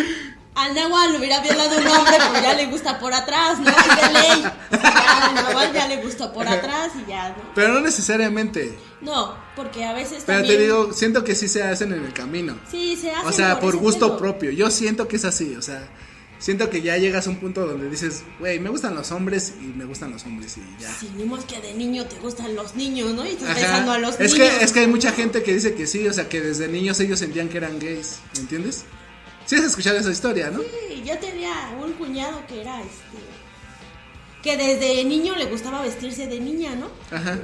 al 0.56 0.74
Nahual 0.74 1.12
le 1.12 1.20
hubiera 1.20 1.40
violado 1.40 1.78
un 1.78 1.88
hombre, 1.88 2.16
pues 2.32 2.42
ya 2.42 2.54
le 2.54 2.66
gusta 2.66 3.00
por 3.00 3.14
atrás, 3.14 3.60
¿no? 3.60 3.70
Es 3.70 3.76
de 3.76 4.14
ley. 4.14 4.44
Ya, 4.72 5.28
al 5.28 5.36
Nahual 5.36 5.74
ya 5.74 5.88
le 5.88 5.98
gustó 5.98 6.34
por 6.34 6.48
atrás 6.48 6.92
y 6.96 7.10
ya, 7.10 7.30
¿no? 7.30 7.36
Pero 7.56 7.74
no 7.74 7.82
necesariamente. 7.82 8.78
No, 9.02 9.36
porque 9.56 9.86
a 9.86 9.94
veces 9.94 10.24
Pero 10.26 10.40
también... 10.40 10.58
te 10.58 10.64
digo, 10.64 10.94
siento 10.94 11.24
que 11.24 11.36
sí 11.36 11.48
se 11.48 11.64
hacen 11.64 11.94
en 11.94 12.04
el 12.04 12.14
camino. 12.14 12.58
Sí, 12.70 12.96
se 12.96 13.12
hace 13.12 13.28
O 13.28 13.32
sea, 13.32 13.60
por 13.60 13.78
gusto 13.78 14.18
propio. 14.18 14.52
Yo 14.52 14.72
siento 14.72 15.08
que 15.08 15.18
es 15.18 15.26
así, 15.26 15.56
o 15.56 15.62
sea, 15.62 15.88
siento 16.40 16.70
que 16.70 16.82
ya 16.82 16.98
llegas 16.98 17.28
a 17.28 17.30
un 17.30 17.38
punto 17.38 17.66
donde 17.66 17.90
dices, 17.90 18.24
güey, 18.40 18.60
me 18.60 18.70
gustan 18.70 18.96
los 18.96 19.12
hombres 19.12 19.54
y 19.62 19.66
me 19.66 19.86
gustan 19.86 20.12
los 20.12 20.26
hombres 20.26 20.58
y 20.58 20.82
ya. 20.82 20.94
Sí, 20.94 21.10
ni 21.16 21.24
modo 21.26 21.46
que 21.48 21.60
de 21.60 21.74
niño 21.74 22.06
te 22.06 22.18
gustan 22.20 22.56
los 22.56 22.76
niños, 22.76 23.14
¿no? 23.14 23.26
Y 23.26 23.30
estás 23.30 23.50
Ajá. 23.50 23.60
besando 23.60 23.92
a 23.92 23.98
los 24.00 24.20
es 24.20 24.34
niños. 24.34 24.50
que 24.50 24.64
es 24.64 24.72
que 24.72 24.80
hay 24.82 24.88
mucha 24.88 25.12
gente 25.12 25.44
que 25.44 25.54
dice 25.54 25.74
que 25.74 25.88
sí, 25.88 26.08
o 26.08 26.14
sea, 26.14 26.30
que 26.30 26.42
desde 26.42 26.68
niños 26.68 27.00
ellos 27.00 27.20
sentían 27.20 27.50
que 27.50 27.58
eran 27.58 27.80
gays, 27.80 28.20
¿me 28.36 28.42
entiendes? 28.42 28.86
Sí 29.46 29.56
has 29.56 29.64
escuchado 29.64 29.98
esa 29.98 30.12
historia, 30.12 30.50
¿no? 30.52 30.60
Sí, 30.60 31.04
yo 31.06 31.18
tenía 31.20 31.52
un 31.82 31.94
cuñado 31.94 32.46
que 32.48 32.62
era 32.62 32.82
este... 32.82 33.18
Que 34.44 34.56
desde 34.56 35.04
niño 35.04 35.36
le 35.36 35.46
gustaba 35.46 35.82
vestirse 35.82 36.28
de 36.28 36.40
niña, 36.40 36.76
¿no? 36.76 36.90
Ajá. 37.16 37.40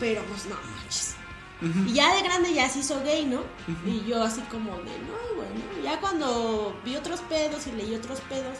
Pero 0.00 0.22
pues 0.24 0.46
no 0.46 0.56
Y 1.86 1.92
ya 1.92 2.14
de 2.16 2.22
grande 2.22 2.52
ya 2.54 2.68
se 2.68 2.80
hizo 2.80 3.00
gay, 3.04 3.24
¿no? 3.24 3.42
Y 3.86 4.04
yo 4.08 4.22
así 4.22 4.40
como 4.50 4.70
de, 4.78 4.98
no, 5.06 5.36
bueno, 5.36 5.60
ya 5.84 6.00
cuando 6.00 6.76
vi 6.84 6.96
otros 6.96 7.20
pedos 7.20 7.66
y 7.68 7.72
leí 7.72 7.94
otros 7.94 8.20
pedos, 8.22 8.56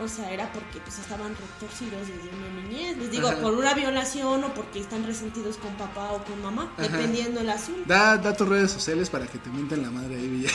o 0.00 0.08
sea, 0.08 0.28
era 0.32 0.50
porque 0.52 0.80
pues 0.80 0.98
estaban 0.98 1.36
retorcidos 1.36 2.00
desde 2.08 2.28
una 2.36 2.62
niñez. 2.62 2.96
Les 2.98 3.10
digo, 3.12 3.28
Ajá. 3.28 3.38
por 3.40 3.54
una 3.54 3.74
violación 3.74 4.42
o 4.42 4.52
porque 4.54 4.80
están 4.80 5.04
resentidos 5.06 5.56
con 5.56 5.72
papá 5.74 6.10
o 6.12 6.24
con 6.24 6.42
mamá, 6.42 6.72
Ajá. 6.76 6.82
dependiendo 6.88 7.40
el 7.40 7.50
asunto. 7.50 7.82
Da, 7.86 8.16
da 8.18 8.36
tus 8.36 8.48
redes 8.48 8.72
sociales 8.72 9.08
para 9.10 9.26
que 9.28 9.38
te 9.38 9.50
mienten 9.50 9.82
la 9.82 9.90
madre 9.90 10.16
ahí, 10.16 10.26
Villa. 10.28 10.50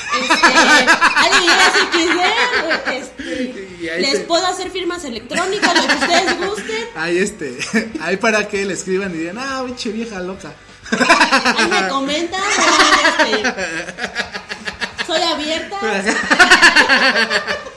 Este, 2.92 3.68
si 3.78 3.88
este, 3.88 4.02
les 4.02 4.12
te- 4.14 4.20
puedo 4.22 4.46
hacer 4.48 4.70
firmas 4.72 5.04
electrónicas, 5.06 5.74
lo 5.76 5.88
que 5.88 5.96
ustedes 5.96 6.38
gusten. 6.48 6.84
Ahí 6.96 7.18
este, 7.18 7.58
ahí 8.02 8.18
para 8.18 8.48
que 8.48 8.66
le 8.66 8.74
escriban 8.74 9.14
y 9.14 9.18
digan, 9.20 9.38
ah, 9.38 9.64
pinche 9.66 9.92
vieja 9.92 10.20
loca. 10.22 10.54
Ahí 10.92 11.70
me 11.70 11.88
comentan, 11.90 12.42
este, 13.24 13.44
soy 15.06 15.22
abierta. 15.22 15.78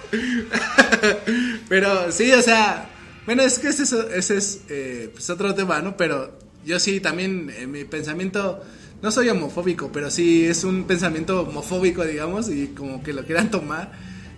Pero 1.68 2.12
sí, 2.12 2.32
o 2.32 2.42
sea, 2.42 2.88
bueno, 3.26 3.42
es 3.42 3.58
que 3.58 3.68
ese, 3.68 3.82
es- 3.84 3.92
ese 3.92 4.36
es 4.36 4.60
eh, 4.68 5.10
pues 5.12 5.30
otro 5.30 5.54
tema, 5.54 5.80
¿no? 5.80 5.96
Pero 5.96 6.38
yo 6.64 6.78
sí 6.78 7.00
también, 7.00 7.52
eh, 7.56 7.66
mi 7.66 7.84
pensamiento, 7.84 8.62
no 9.00 9.10
soy 9.10 9.28
homofóbico, 9.28 9.90
pero 9.92 10.10
sí 10.10 10.46
es 10.46 10.64
un 10.64 10.84
pensamiento 10.84 11.42
homofóbico, 11.42 12.04
digamos, 12.04 12.48
y 12.48 12.68
como 12.68 13.02
que 13.02 13.12
lo 13.12 13.24
quieran 13.24 13.50
tomar. 13.50 13.92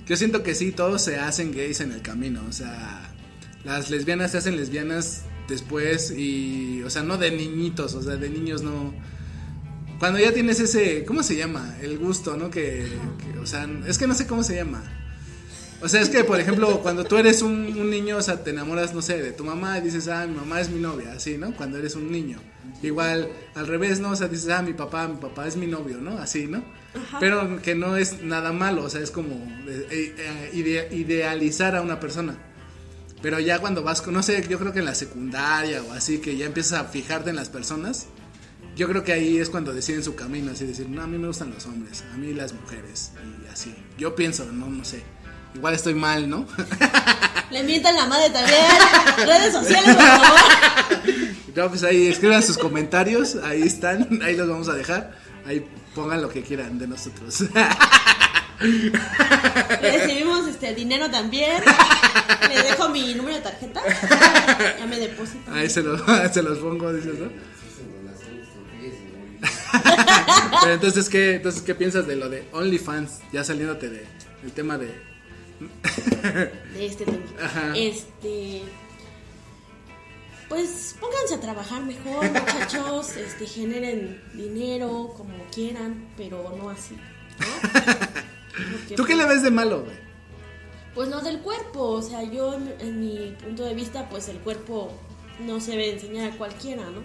Yo 0.06 0.16
siento 0.16 0.42
que 0.42 0.54
sí, 0.54 0.72
todos 0.72 1.02
se 1.02 1.18
hacen 1.18 1.52
gays 1.52 1.80
en 1.80 1.92
el 1.92 2.02
camino, 2.02 2.42
o 2.48 2.52
sea, 2.52 3.10
las 3.64 3.90
lesbianas 3.90 4.32
se 4.32 4.38
hacen 4.38 4.56
lesbianas 4.56 5.22
después 5.48 6.10
y, 6.10 6.82
o 6.82 6.90
sea, 6.90 7.02
no 7.02 7.16
de 7.18 7.30
niñitos, 7.30 7.94
o 7.94 8.02
sea, 8.02 8.16
de 8.16 8.28
niños 8.30 8.62
no... 8.62 8.94
Cuando 9.98 10.18
ya 10.18 10.32
tienes 10.32 10.58
ese, 10.60 11.04
¿cómo 11.04 11.22
se 11.22 11.36
llama? 11.36 11.76
El 11.80 11.98
gusto, 11.98 12.36
¿no? 12.36 12.50
Que, 12.50 12.86
que, 13.32 13.38
o 13.38 13.46
sea, 13.46 13.68
es 13.86 13.96
que 13.96 14.06
no 14.06 14.14
sé 14.14 14.26
cómo 14.26 14.42
se 14.42 14.56
llama. 14.56 14.82
O 15.80 15.88
sea, 15.88 16.00
es 16.00 16.08
que, 16.08 16.24
por 16.24 16.40
ejemplo, 16.40 16.80
cuando 16.82 17.04
tú 17.04 17.16
eres 17.16 17.42
un, 17.42 17.52
un 17.78 17.90
niño, 17.90 18.16
o 18.16 18.22
sea, 18.22 18.42
te 18.42 18.50
enamoras, 18.50 18.92
no 18.94 19.02
sé, 19.02 19.22
de 19.22 19.32
tu 19.32 19.44
mamá 19.44 19.78
y 19.78 19.82
dices, 19.82 20.08
ah, 20.08 20.26
mi 20.26 20.34
mamá 20.34 20.60
es 20.60 20.68
mi 20.70 20.80
novia, 20.80 21.12
así, 21.12 21.38
¿no? 21.38 21.54
Cuando 21.54 21.78
eres 21.78 21.94
un 21.94 22.10
niño. 22.10 22.38
Igual, 22.82 23.28
al 23.54 23.66
revés, 23.66 24.00
¿no? 24.00 24.10
O 24.10 24.16
sea, 24.16 24.28
dices, 24.28 24.48
ah, 24.50 24.62
mi 24.62 24.72
papá, 24.72 25.06
mi 25.08 25.16
papá 25.16 25.46
es 25.46 25.56
mi 25.56 25.66
novio, 25.66 25.98
¿no? 25.98 26.18
Así, 26.18 26.46
¿no? 26.46 26.64
Pero 27.20 27.60
que 27.62 27.74
no 27.74 27.96
es 27.96 28.22
nada 28.22 28.52
malo, 28.52 28.84
o 28.84 28.90
sea, 28.90 29.00
es 29.00 29.10
como 29.10 29.34
eh, 29.68 30.14
eh, 30.18 30.50
ide- 30.54 30.88
idealizar 30.94 31.76
a 31.76 31.82
una 31.82 32.00
persona. 32.00 32.36
Pero 33.24 33.40
ya 33.40 33.58
cuando 33.58 33.82
vas, 33.82 34.02
con, 34.02 34.12
no 34.12 34.22
sé, 34.22 34.46
yo 34.50 34.58
creo 34.58 34.74
que 34.74 34.80
en 34.80 34.84
la 34.84 34.94
secundaria 34.94 35.82
o 35.82 35.94
así, 35.94 36.18
que 36.18 36.36
ya 36.36 36.44
empiezas 36.44 36.78
a 36.78 36.84
fijarte 36.84 37.30
en 37.30 37.36
las 37.36 37.48
personas, 37.48 38.04
yo 38.76 38.86
creo 38.86 39.02
que 39.02 39.14
ahí 39.14 39.38
es 39.38 39.48
cuando 39.48 39.72
deciden 39.72 40.04
su 40.04 40.14
camino, 40.14 40.52
así 40.52 40.66
decir, 40.66 40.90
no, 40.90 41.00
a 41.00 41.06
mí 41.06 41.16
me 41.16 41.28
gustan 41.28 41.50
los 41.50 41.64
hombres, 41.64 42.04
a 42.12 42.18
mí 42.18 42.34
las 42.34 42.52
mujeres, 42.52 43.12
y 43.42 43.50
así. 43.50 43.74
Yo 43.96 44.14
pienso, 44.14 44.44
no, 44.52 44.68
no 44.68 44.84
sé. 44.84 45.02
Igual 45.54 45.72
estoy 45.72 45.94
mal, 45.94 46.28
¿no? 46.28 46.46
Le 47.50 47.62
mientan 47.62 47.96
la 47.96 48.04
madre 48.04 48.28
también. 48.28 48.60
Redes 49.16 49.54
sociales, 49.54 49.94
por 49.94 50.04
favor. 50.04 50.40
no, 51.56 51.68
pues 51.70 51.82
ahí 51.82 52.08
escriban 52.08 52.42
sus 52.42 52.58
comentarios, 52.58 53.36
ahí 53.36 53.62
están, 53.62 54.20
ahí 54.22 54.36
los 54.36 54.50
vamos 54.50 54.68
a 54.68 54.74
dejar. 54.74 55.16
Ahí 55.46 55.66
pongan 55.94 56.20
lo 56.20 56.28
que 56.28 56.42
quieran 56.42 56.78
de 56.78 56.88
nosotros. 56.88 57.42
Recibimos 59.80 60.46
este 60.48 60.74
dinero 60.74 61.10
también. 61.10 61.62
Le 62.48 62.62
dejo 62.62 62.88
mi 62.88 63.14
número 63.14 63.36
de 63.36 63.42
tarjeta. 63.42 63.82
Ya 64.78 64.86
me 64.86 64.98
deposito. 64.98 65.52
ahí 65.52 65.68
se, 65.68 65.82
lo- 65.82 65.98
se 66.32 66.42
los 66.42 66.58
pongo, 66.58 66.92
dices, 66.92 67.18
¿no? 67.18 67.30
Pero 70.62 70.74
entonces, 70.74 71.08
¿qué, 71.08 71.34
entonces, 71.34 71.62
¿qué 71.62 71.74
piensas 71.74 72.06
de 72.06 72.16
lo 72.16 72.28
de 72.28 72.46
OnlyFans? 72.52 73.20
Ya 73.32 73.44
saliéndote 73.44 73.90
de, 73.90 74.06
del 74.42 74.52
tema 74.52 74.78
de... 74.78 74.86
de 76.74 76.86
este 76.86 77.04
tema. 77.04 77.18
Ajá. 77.42 77.72
Este. 77.76 78.62
Pues 80.48 80.94
pónganse 81.00 81.34
a 81.34 81.40
trabajar 81.40 81.82
mejor, 81.82 82.30
muchachos. 82.30 83.16
Este, 83.16 83.46
generen 83.46 84.22
dinero 84.34 85.12
como 85.16 85.34
quieran, 85.52 86.06
pero 86.16 86.54
no 86.56 86.70
así. 86.70 86.94
¿no? 86.94 87.46
¿Tú 88.96 89.04
qué 89.04 89.14
le 89.14 89.26
ves 89.26 89.42
de 89.42 89.50
malo, 89.50 89.82
güey? 89.82 89.96
Pues 90.94 91.08
lo 91.08 91.20
del 91.20 91.40
cuerpo, 91.40 91.80
o 91.80 92.02
sea, 92.02 92.22
yo 92.22 92.54
en, 92.54 92.72
en 92.78 93.00
mi 93.00 93.36
punto 93.42 93.64
de 93.64 93.74
vista, 93.74 94.08
pues 94.08 94.28
el 94.28 94.38
cuerpo 94.38 94.92
no 95.40 95.60
se 95.60 95.72
debe 95.72 95.94
enseñar 95.94 96.32
a 96.32 96.36
cualquiera, 96.36 96.84
¿no? 96.90 97.02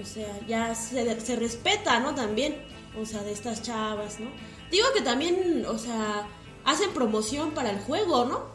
O 0.00 0.04
sea, 0.04 0.28
ya 0.46 0.74
se, 0.74 1.20
se 1.20 1.36
respeta, 1.36 2.00
¿no? 2.00 2.14
También, 2.14 2.56
o 3.00 3.04
sea, 3.04 3.22
de 3.22 3.32
estas 3.32 3.62
chavas, 3.62 4.20
¿no? 4.20 4.30
Digo 4.70 4.86
que 4.94 5.02
también, 5.02 5.64
o 5.66 5.78
sea, 5.78 6.28
hacen 6.64 6.90
promoción 6.90 7.52
para 7.52 7.70
el 7.70 7.78
juego, 7.78 8.24
¿no? 8.24 8.54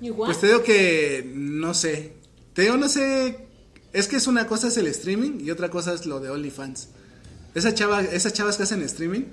Igual. 0.00 0.28
Pues 0.28 0.40
te 0.40 0.48
digo 0.48 0.62
que 0.62 1.30
no 1.34 1.74
sé. 1.74 2.14
Te 2.54 2.62
digo, 2.62 2.76
no 2.76 2.88
sé. 2.88 3.46
Es 3.92 4.08
que 4.08 4.16
es 4.16 4.26
una 4.26 4.46
cosa 4.46 4.68
es 4.68 4.76
el 4.76 4.86
streaming 4.88 5.40
y 5.40 5.50
otra 5.50 5.70
cosa 5.70 5.92
es 5.92 6.06
lo 6.06 6.18
de 6.18 6.30
OnlyFans. 6.30 6.88
Esa 7.54 7.74
chava, 7.74 8.00
esas 8.00 8.32
chavas 8.32 8.56
que 8.56 8.62
hacen 8.62 8.82
streaming, 8.82 9.24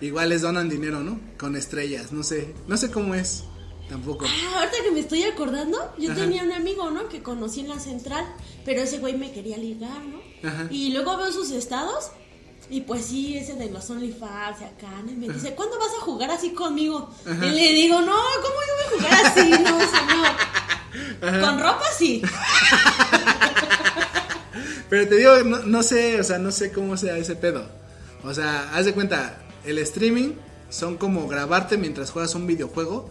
igual 0.00 0.28
les 0.28 0.42
donan 0.42 0.68
dinero, 0.68 1.00
¿no? 1.00 1.20
Con 1.38 1.56
estrellas, 1.56 2.12
no 2.12 2.22
sé. 2.22 2.54
No 2.66 2.76
sé 2.76 2.90
cómo 2.90 3.14
es. 3.14 3.44
Tampoco. 3.88 4.24
Ah, 4.26 4.60
ahorita 4.60 4.76
que 4.82 4.90
me 4.92 5.00
estoy 5.00 5.24
acordando, 5.24 5.94
yo 5.98 6.12
Ajá. 6.12 6.20
tenía 6.20 6.42
un 6.42 6.52
amigo, 6.52 6.90
¿no? 6.90 7.08
Que 7.08 7.22
conocí 7.22 7.60
en 7.60 7.68
la 7.68 7.78
central, 7.78 8.24
pero 8.64 8.80
ese 8.80 8.98
güey 8.98 9.16
me 9.16 9.30
quería 9.30 9.58
ligar, 9.58 10.00
¿no? 10.04 10.20
Ajá. 10.48 10.66
Y 10.70 10.92
luego 10.92 11.16
veo 11.18 11.30
sus 11.32 11.50
estados 11.50 12.10
y 12.70 12.80
pues 12.80 13.04
sí, 13.06 13.36
ese 13.36 13.54
de 13.54 13.70
los 13.70 13.88
OnlyFans 13.90 14.62
acá, 14.62 15.02
¿no? 15.04 15.12
Y 15.12 15.16
me 15.16 15.28
dice, 15.28 15.54
¿cuándo 15.54 15.78
vas 15.78 15.92
a 15.98 16.00
jugar 16.00 16.30
así 16.30 16.50
conmigo? 16.52 17.10
Y 17.26 17.50
le 17.50 17.72
digo, 17.72 18.00
no, 18.00 18.16
¿cómo 18.42 18.54
yo 18.66 18.74
voy 18.76 18.84
a 18.86 18.90
jugar 18.96 19.26
así? 19.26 19.50
No, 19.50 19.78
señor. 19.80 21.40
Con 21.40 21.60
ropa 21.60 21.84
sí. 21.96 22.22
Pero 24.88 25.08
te 25.08 25.16
digo, 25.16 25.42
no, 25.44 25.58
no 25.58 25.82
sé, 25.82 26.20
o 26.20 26.24
sea, 26.24 26.38
no 26.38 26.52
sé 26.52 26.72
cómo 26.72 26.96
sea 26.96 27.18
ese 27.18 27.36
pedo. 27.36 27.66
O 28.22 28.32
sea, 28.32 28.70
haz 28.72 28.86
de 28.86 28.94
cuenta, 28.94 29.43
el 29.64 29.78
streaming 29.78 30.32
son 30.70 30.96
como 30.96 31.28
grabarte 31.28 31.76
mientras 31.78 32.10
juegas 32.10 32.34
un 32.34 32.46
videojuego. 32.46 33.10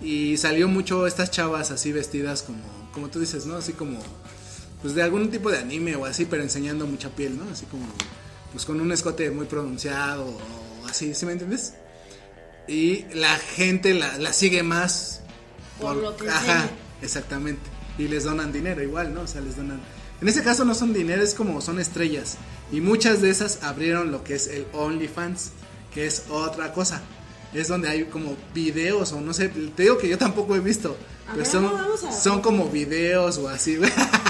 Y 0.00 0.36
salió 0.36 0.68
mucho 0.68 1.06
estas 1.06 1.30
chavas 1.30 1.70
así 1.70 1.90
vestidas 1.90 2.42
como, 2.42 2.62
como 2.92 3.08
tú 3.08 3.18
dices, 3.18 3.46
¿no? 3.46 3.56
Así 3.56 3.72
como, 3.72 3.98
pues 4.82 4.94
de 4.94 5.02
algún 5.02 5.30
tipo 5.30 5.50
de 5.50 5.58
anime 5.58 5.96
o 5.96 6.04
así, 6.04 6.26
pero 6.26 6.42
enseñando 6.42 6.86
mucha 6.86 7.08
piel, 7.08 7.38
¿no? 7.38 7.50
Así 7.50 7.64
como, 7.66 7.86
pues 8.52 8.64
con 8.66 8.80
un 8.80 8.92
escote 8.92 9.30
muy 9.30 9.46
pronunciado 9.46 10.26
o 10.26 10.86
así, 10.86 11.14
¿sí 11.14 11.24
me 11.24 11.32
entiendes? 11.32 11.74
Y 12.68 13.04
la 13.14 13.36
gente 13.36 13.94
la, 13.94 14.18
la 14.18 14.32
sigue 14.32 14.62
más 14.62 15.20
Por 15.80 15.96
lo 15.96 16.16
que 16.16 16.28
Ajá, 16.28 16.68
exactamente. 17.00 17.62
Y 17.98 18.08
les 18.08 18.24
donan 18.24 18.52
dinero 18.52 18.82
igual, 18.82 19.14
¿no? 19.14 19.22
O 19.22 19.26
sea, 19.26 19.40
les 19.40 19.56
donan... 19.56 19.80
En 20.20 20.28
ese 20.28 20.42
caso 20.42 20.64
no 20.64 20.74
son 20.74 20.92
dinero, 20.92 21.22
es 21.22 21.34
como 21.34 21.60
son 21.60 21.78
estrellas. 21.78 22.36
Y 22.72 22.80
muchas 22.80 23.22
de 23.22 23.30
esas 23.30 23.62
abrieron 23.62 24.10
lo 24.10 24.24
que 24.24 24.34
es 24.34 24.48
el 24.48 24.66
OnlyFans, 24.72 25.52
que 25.96 26.06
es 26.06 26.24
otra 26.28 26.74
cosa. 26.74 27.00
Es 27.54 27.68
donde 27.68 27.88
hay 27.88 28.04
como 28.04 28.36
videos 28.54 29.12
o 29.12 29.20
no 29.22 29.32
sé, 29.32 29.48
te 29.48 29.84
digo 29.84 29.96
que 29.96 30.08
yo 30.08 30.18
tampoco 30.18 30.54
he 30.54 30.60
visto. 30.60 30.94
A 31.26 31.32
Pero 31.32 31.38
ver, 31.38 31.46
son, 31.46 32.12
son 32.12 32.42
como 32.42 32.68
videos 32.68 33.38
o 33.38 33.48
así, 33.48 33.78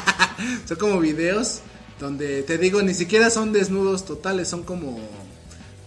son 0.64 0.78
como 0.78 1.00
videos 1.00 1.58
donde 1.98 2.44
te 2.44 2.56
digo, 2.56 2.82
ni 2.82 2.94
siquiera 2.94 3.30
son 3.30 3.52
desnudos 3.52 4.04
totales, 4.04 4.48
son 4.48 4.62
como 4.62 5.00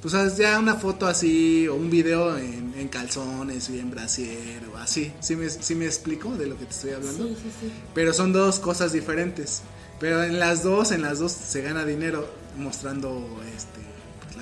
pues 0.02 0.14
ya 0.38 0.60
una 0.60 0.76
foto 0.76 1.08
así 1.08 1.68
o 1.70 1.76
un 1.76 1.90
video 1.90 2.38
en, 2.38 2.74
en 2.78 2.88
calzones 2.90 3.70
y 3.70 3.80
en 3.80 3.90
brasier 3.90 4.62
o 4.74 4.78
así. 4.78 5.14
¿Sí 5.22 5.38
me, 5.38 5.50
sí 5.50 5.76
me 5.76 5.86
explico 5.86 6.36
de 6.36 6.48
lo 6.48 6.58
que 6.58 6.66
te 6.66 6.72
estoy 6.72 6.92
hablando? 6.92 7.26
Sí, 7.26 7.36
sí, 7.36 7.52
sí. 7.62 7.72
Pero 7.94 8.14
son 8.14 8.34
dos 8.34 8.60
cosas 8.60 8.92
diferentes. 8.92 9.62
Pero 10.00 10.24
en 10.24 10.40
las 10.40 10.64
dos, 10.64 10.92
en 10.92 11.02
las 11.02 11.20
dos 11.20 11.32
se 11.32 11.62
gana 11.62 11.86
dinero 11.86 12.30
mostrando 12.58 13.42
este 13.56 13.89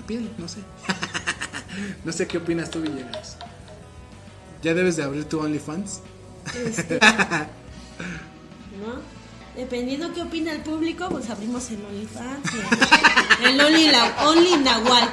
piel, 0.07 0.31
no 0.37 0.47
sé. 0.47 0.59
no 2.05 2.11
sé 2.11 2.25
qué 2.27 2.37
opinas 2.39 2.71
tú, 2.71 2.81
Villegas. 2.81 3.37
¿Ya 4.63 4.73
debes 4.73 4.95
de 4.95 5.03
abrir 5.03 5.25
tu 5.25 5.39
OnlyFans? 5.39 6.01
Este, 6.65 6.99
¿no? 8.79 9.17
Dependiendo 9.55 10.13
qué 10.13 10.21
opina 10.21 10.51
el 10.51 10.61
público, 10.61 11.07
pues 11.09 11.29
abrimos 11.29 11.69
el 11.69 11.83
OnlyFans. 11.85 12.49
El 13.43 13.59
Only, 13.59 13.87
la, 13.87 14.15
Only 14.27 14.57
Nahual. 14.57 15.09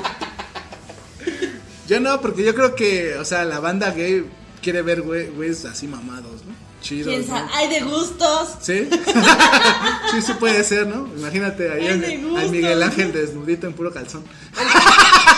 Yo 1.89 2.01
no, 2.01 2.21
porque 2.21 2.45
yo 2.45 2.55
creo 2.55 2.75
que, 2.75 3.17
o 3.17 3.25
sea, 3.25 3.45
la 3.45 3.61
banda 3.61 3.91
gay 3.91 4.25
quiere 4.63 4.83
ver 4.83 5.03
güey- 5.03 5.35
güeyes 5.35 5.65
así 5.67 5.87
mamados, 5.87 6.45
¿no? 6.45 6.55
Chidos, 6.81 7.15
¿Quién 7.15 7.27
¿no? 7.27 7.49
Hay 7.55 7.69
de 7.69 7.81
gustos. 7.81 8.57
¿Sí? 8.61 8.89
sí, 10.11 10.23
sí 10.23 10.33
puede 10.35 10.63
ser, 10.65 10.87
¿no? 10.87 11.09
Imagínate 11.17 11.71
ahí 11.73 11.87
Ay, 11.87 12.23
al. 12.37 12.51
Miguel 12.51 12.83
Ángel 12.83 13.13
desnudito 13.13 13.67
en 13.67 13.73
puro 13.73 13.91
calzón. 13.93 14.23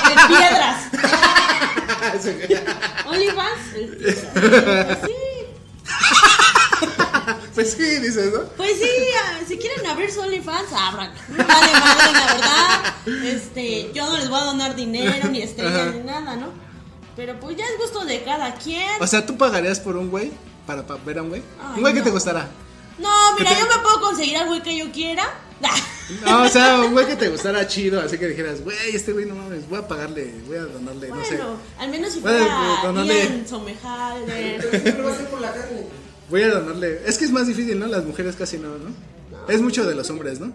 De 0.08 0.36
piedras. 0.36 0.76
OnlyFans. 3.06 3.60
Pues 3.74 4.98
sí. 5.04 5.12
Pues 7.54 7.72
sí, 7.72 7.98
dices, 8.00 8.32
¿no? 8.32 8.42
Pues 8.56 8.72
sí, 8.78 8.88
ah, 9.24 9.38
si 9.48 9.56
quieren 9.56 9.86
abrir 9.86 10.10
su 10.12 10.20
OnlyFans, 10.20 10.72
abran. 10.72 11.12
Vale 11.28 11.72
madre, 11.72 12.12
la 12.12 12.26
verdad. 12.34 12.94
Este, 13.24 13.90
yo 13.94 14.04
no 14.06 14.16
les 14.18 14.28
voy 14.28 14.38
a 14.40 14.44
donar 14.44 14.74
dinero, 14.76 15.28
ni 15.28 15.40
estrellas, 15.42 15.94
ni 15.94 16.00
nada, 16.00 16.36
¿no? 16.36 16.48
Pero 17.16 17.38
pues 17.40 17.56
ya 17.56 17.64
es 17.64 17.78
gusto 17.78 18.04
de 18.04 18.22
cada 18.24 18.54
quien. 18.54 19.00
O 19.00 19.06
sea, 19.06 19.24
¿tú 19.24 19.38
pagarías 19.38 19.80
por 19.80 19.96
un 19.96 20.10
güey? 20.10 20.32
Para, 20.66 20.86
pa- 20.86 20.96
ver 21.04 21.18
a 21.18 21.22
un 21.22 21.30
güey. 21.30 21.42
Ay, 21.60 21.74
un 21.76 21.80
güey 21.80 21.94
que 21.94 22.02
te 22.02 22.10
gustará. 22.10 22.46
No, 22.98 23.08
mira, 23.38 23.50
¿Qué 23.50 23.56
te- 23.56 23.60
yo 23.62 23.66
me 23.74 23.82
puedo 23.82 24.00
conseguir 24.02 24.36
al 24.36 24.48
güey 24.48 24.62
que 24.62 24.76
yo 24.76 24.92
quiera. 24.92 25.24
No, 26.24 26.42
o 26.44 26.48
sea, 26.48 26.80
un 26.82 26.92
güey 26.92 27.06
que 27.06 27.16
te 27.16 27.28
gustara 27.28 27.66
chido, 27.66 28.00
así 28.00 28.16
que 28.18 28.28
dijeras, 28.28 28.62
güey, 28.62 28.76
este 28.94 29.12
güey 29.12 29.26
no 29.26 29.34
mames, 29.34 29.68
voy 29.68 29.78
a 29.78 29.88
pagarle, 29.88 30.32
voy 30.46 30.56
a 30.56 30.62
donarle, 30.64 31.08
no 31.08 31.24
sé. 31.24 31.36
Bueno, 31.36 31.56
al 31.78 31.90
menos 31.90 32.12
si 32.12 32.20
fuera 32.20 32.38
Ian 32.94 33.46
Somejalde. 33.48 34.60
Siempre 34.70 35.02
va 35.02 35.12
a 35.12 35.16
ser 35.16 35.26
por 35.28 35.40
la 35.40 35.52
carne. 35.52 35.82
Voy 36.30 36.42
a 36.42 36.48
donarle. 36.50 37.00
Es 37.06 37.18
que 37.18 37.24
es 37.24 37.30
más 37.32 37.46
difícil, 37.48 37.78
¿no? 37.78 37.86
Las 37.86 38.04
mujeres 38.04 38.36
casi 38.36 38.58
no, 38.58 38.68
¿no? 38.78 38.94
Es 39.48 39.60
mucho 39.62 39.84
de 39.84 39.94
los 39.94 40.08
hombres, 40.10 40.38
¿no? 40.40 40.52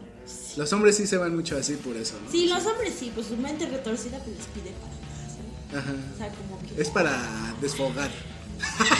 Los 0.57 0.71
hombres 0.73 0.95
sí 0.97 1.07
se 1.07 1.17
van 1.17 1.35
mucho 1.35 1.57
así 1.57 1.73
por 1.73 1.95
eso, 1.97 2.15
¿no? 2.23 2.31
Sí, 2.31 2.47
los 2.47 2.65
hombres 2.65 2.93
sí, 2.97 3.11
pues 3.13 3.27
su 3.27 3.37
mente 3.37 3.65
retorcida 3.67 4.19
pues 4.19 4.35
les 4.37 4.45
pide 4.47 4.71
para 4.71 4.93
más. 5.01 5.37
¿no? 5.73 5.79
Ajá. 5.79 6.13
O 6.13 6.17
sea, 6.17 6.29
como 6.29 6.59
que. 6.61 6.81
Es 6.81 6.89
para 6.89 7.53
desfogar. 7.61 8.09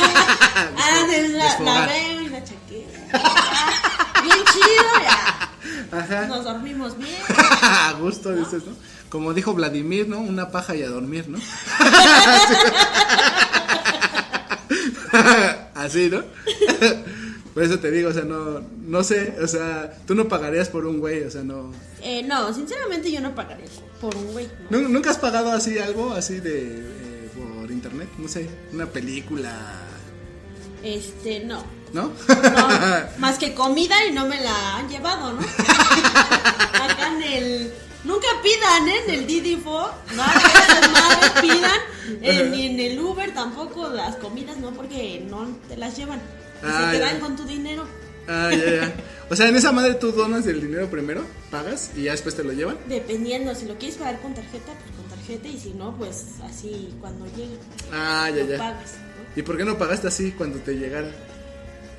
Ah, 0.78 1.06
de 1.10 1.30
la, 1.30 1.38
la 1.38 1.44
Desfogar. 1.46 1.90
veo 1.90 2.22
y 2.22 2.30
la 2.30 2.44
chaqueta. 2.44 4.22
Bien 4.24 4.38
chido, 4.52 5.04
ya. 5.04 5.51
Ajá. 5.91 6.27
Nos 6.27 6.43
dormimos 6.45 6.97
bien. 6.97 7.10
a 7.62 7.93
gusto, 7.99 8.34
dices, 8.34 8.63
¿no? 8.65 8.73
Como 9.10 9.34
dijo 9.34 9.54
Vladimir, 9.54 10.08
¿no? 10.08 10.19
Una 10.19 10.49
paja 10.51 10.73
y 10.75 10.84
a 10.84 10.89
dormir, 10.89 11.27
¿no? 11.27 11.38
Así, 15.75 16.10
¿no? 16.10 16.23
Por 17.54 17.63
eso 17.63 17.80
te 17.80 17.91
digo, 17.91 18.10
o 18.10 18.13
sea, 18.13 18.23
no, 18.23 18.62
no 18.86 19.04
sé, 19.04 19.36
o 19.43 19.47
sea, 19.47 19.91
tú 20.08 20.15
no 20.15 20.30
pagarías 20.30 20.69
por 20.69 20.86
un 20.86 20.99
güey, 20.99 21.23
o 21.23 21.32
sea, 21.32 21.43
no. 21.43 21.73
Eh, 22.01 22.23
no, 22.23 22.54
sinceramente 22.54 23.12
yo 23.12 23.19
no 23.19 23.36
pagaría 23.36 23.65
por 23.99 24.15
un 24.15 24.32
güey. 24.32 24.47
¿no? 24.69 24.80
¿Nu- 24.80 24.88
¿Nunca 24.89 25.12
has 25.12 25.17
pagado 25.17 25.51
así 25.51 25.77
algo, 25.77 26.13
así 26.13 26.39
de, 26.39 26.77
eh, 26.80 27.30
por 27.36 27.69
internet? 27.69 28.08
No 28.17 28.30
sé, 28.30 28.49
una 28.71 28.86
película, 28.86 29.54
Este, 30.82 31.41
no. 31.43 31.63
¿No? 31.93 32.12
No, 32.27 32.67
más 33.17 33.38
que 33.38 33.54
comida 33.54 33.95
y 34.06 34.12
no 34.12 34.25
me 34.27 34.39
la 34.41 34.77
han 34.77 34.89
llevado, 34.89 35.34
¿no? 35.34 35.39
Acá 35.41 37.08
en 37.15 37.23
el. 37.23 37.73
Nunca 38.04 38.27
pidan, 38.41 38.88
¿eh? 38.89 38.95
En 39.08 39.13
el 39.13 39.27
Didi 39.27 39.58
Fo. 39.58 39.89
No 40.15 40.23
madres, 40.23 41.32
pidan. 41.41 41.80
eh, 42.21 42.47
ni 42.51 42.67
en 42.67 42.80
el 42.80 42.99
Uber 42.99 43.32
tampoco 43.34 43.89
las 43.89 44.15
comidas, 44.15 44.58
¿no? 44.58 44.71
Porque 44.71 45.23
no 45.30 45.47
te 45.67 45.77
las 45.77 45.95
llevan. 45.97 46.19
Y 46.19 46.65
Ah, 46.65 46.91
se 46.91 46.97
ya. 46.99 47.06
quedan 47.06 47.19
con 47.19 47.36
tu 47.36 47.43
dinero. 47.45 47.86
Ah, 48.27 48.49
ya, 48.51 48.71
ya. 48.82 48.93
O 49.30 49.36
sea, 49.36 49.47
en 49.47 49.56
esa 49.56 49.71
madre 49.71 49.93
tú 49.95 50.12
donas 50.12 50.45
el 50.47 50.62
dinero 50.62 50.89
primero, 50.89 51.23
pagas 51.51 51.91
y 51.95 52.04
ya 52.04 52.12
después 52.12 52.36
te 52.36 52.43
lo 52.43 52.54
llevan. 52.54 52.77
Dependiendo, 52.88 53.54
si 53.56 53.65
lo 53.65 53.75
quieres 53.77 53.97
pagar 53.97 54.19
con 54.21 54.34
tarjeta, 54.34 54.73
pues 54.73 54.95
con 54.97 55.08
tarjeta. 55.17 55.47
Y 55.47 55.60
si 55.60 55.69
no, 55.73 55.95
pues 55.97 56.25
así 56.43 56.93
cuando 57.01 57.25
llegue. 57.36 57.58
Ah, 57.93 58.30
ya, 58.30 58.43
lo 58.43 58.49
ya. 58.51 58.58
pagas, 58.58 58.93
¿no? 58.93 59.39
¿Y 59.39 59.43
por 59.43 59.58
qué 59.58 59.63
no 59.65 59.77
pagaste 59.77 60.08
así 60.08 60.32
cuando 60.32 60.60
te 60.60 60.73
llegara? 60.73 61.10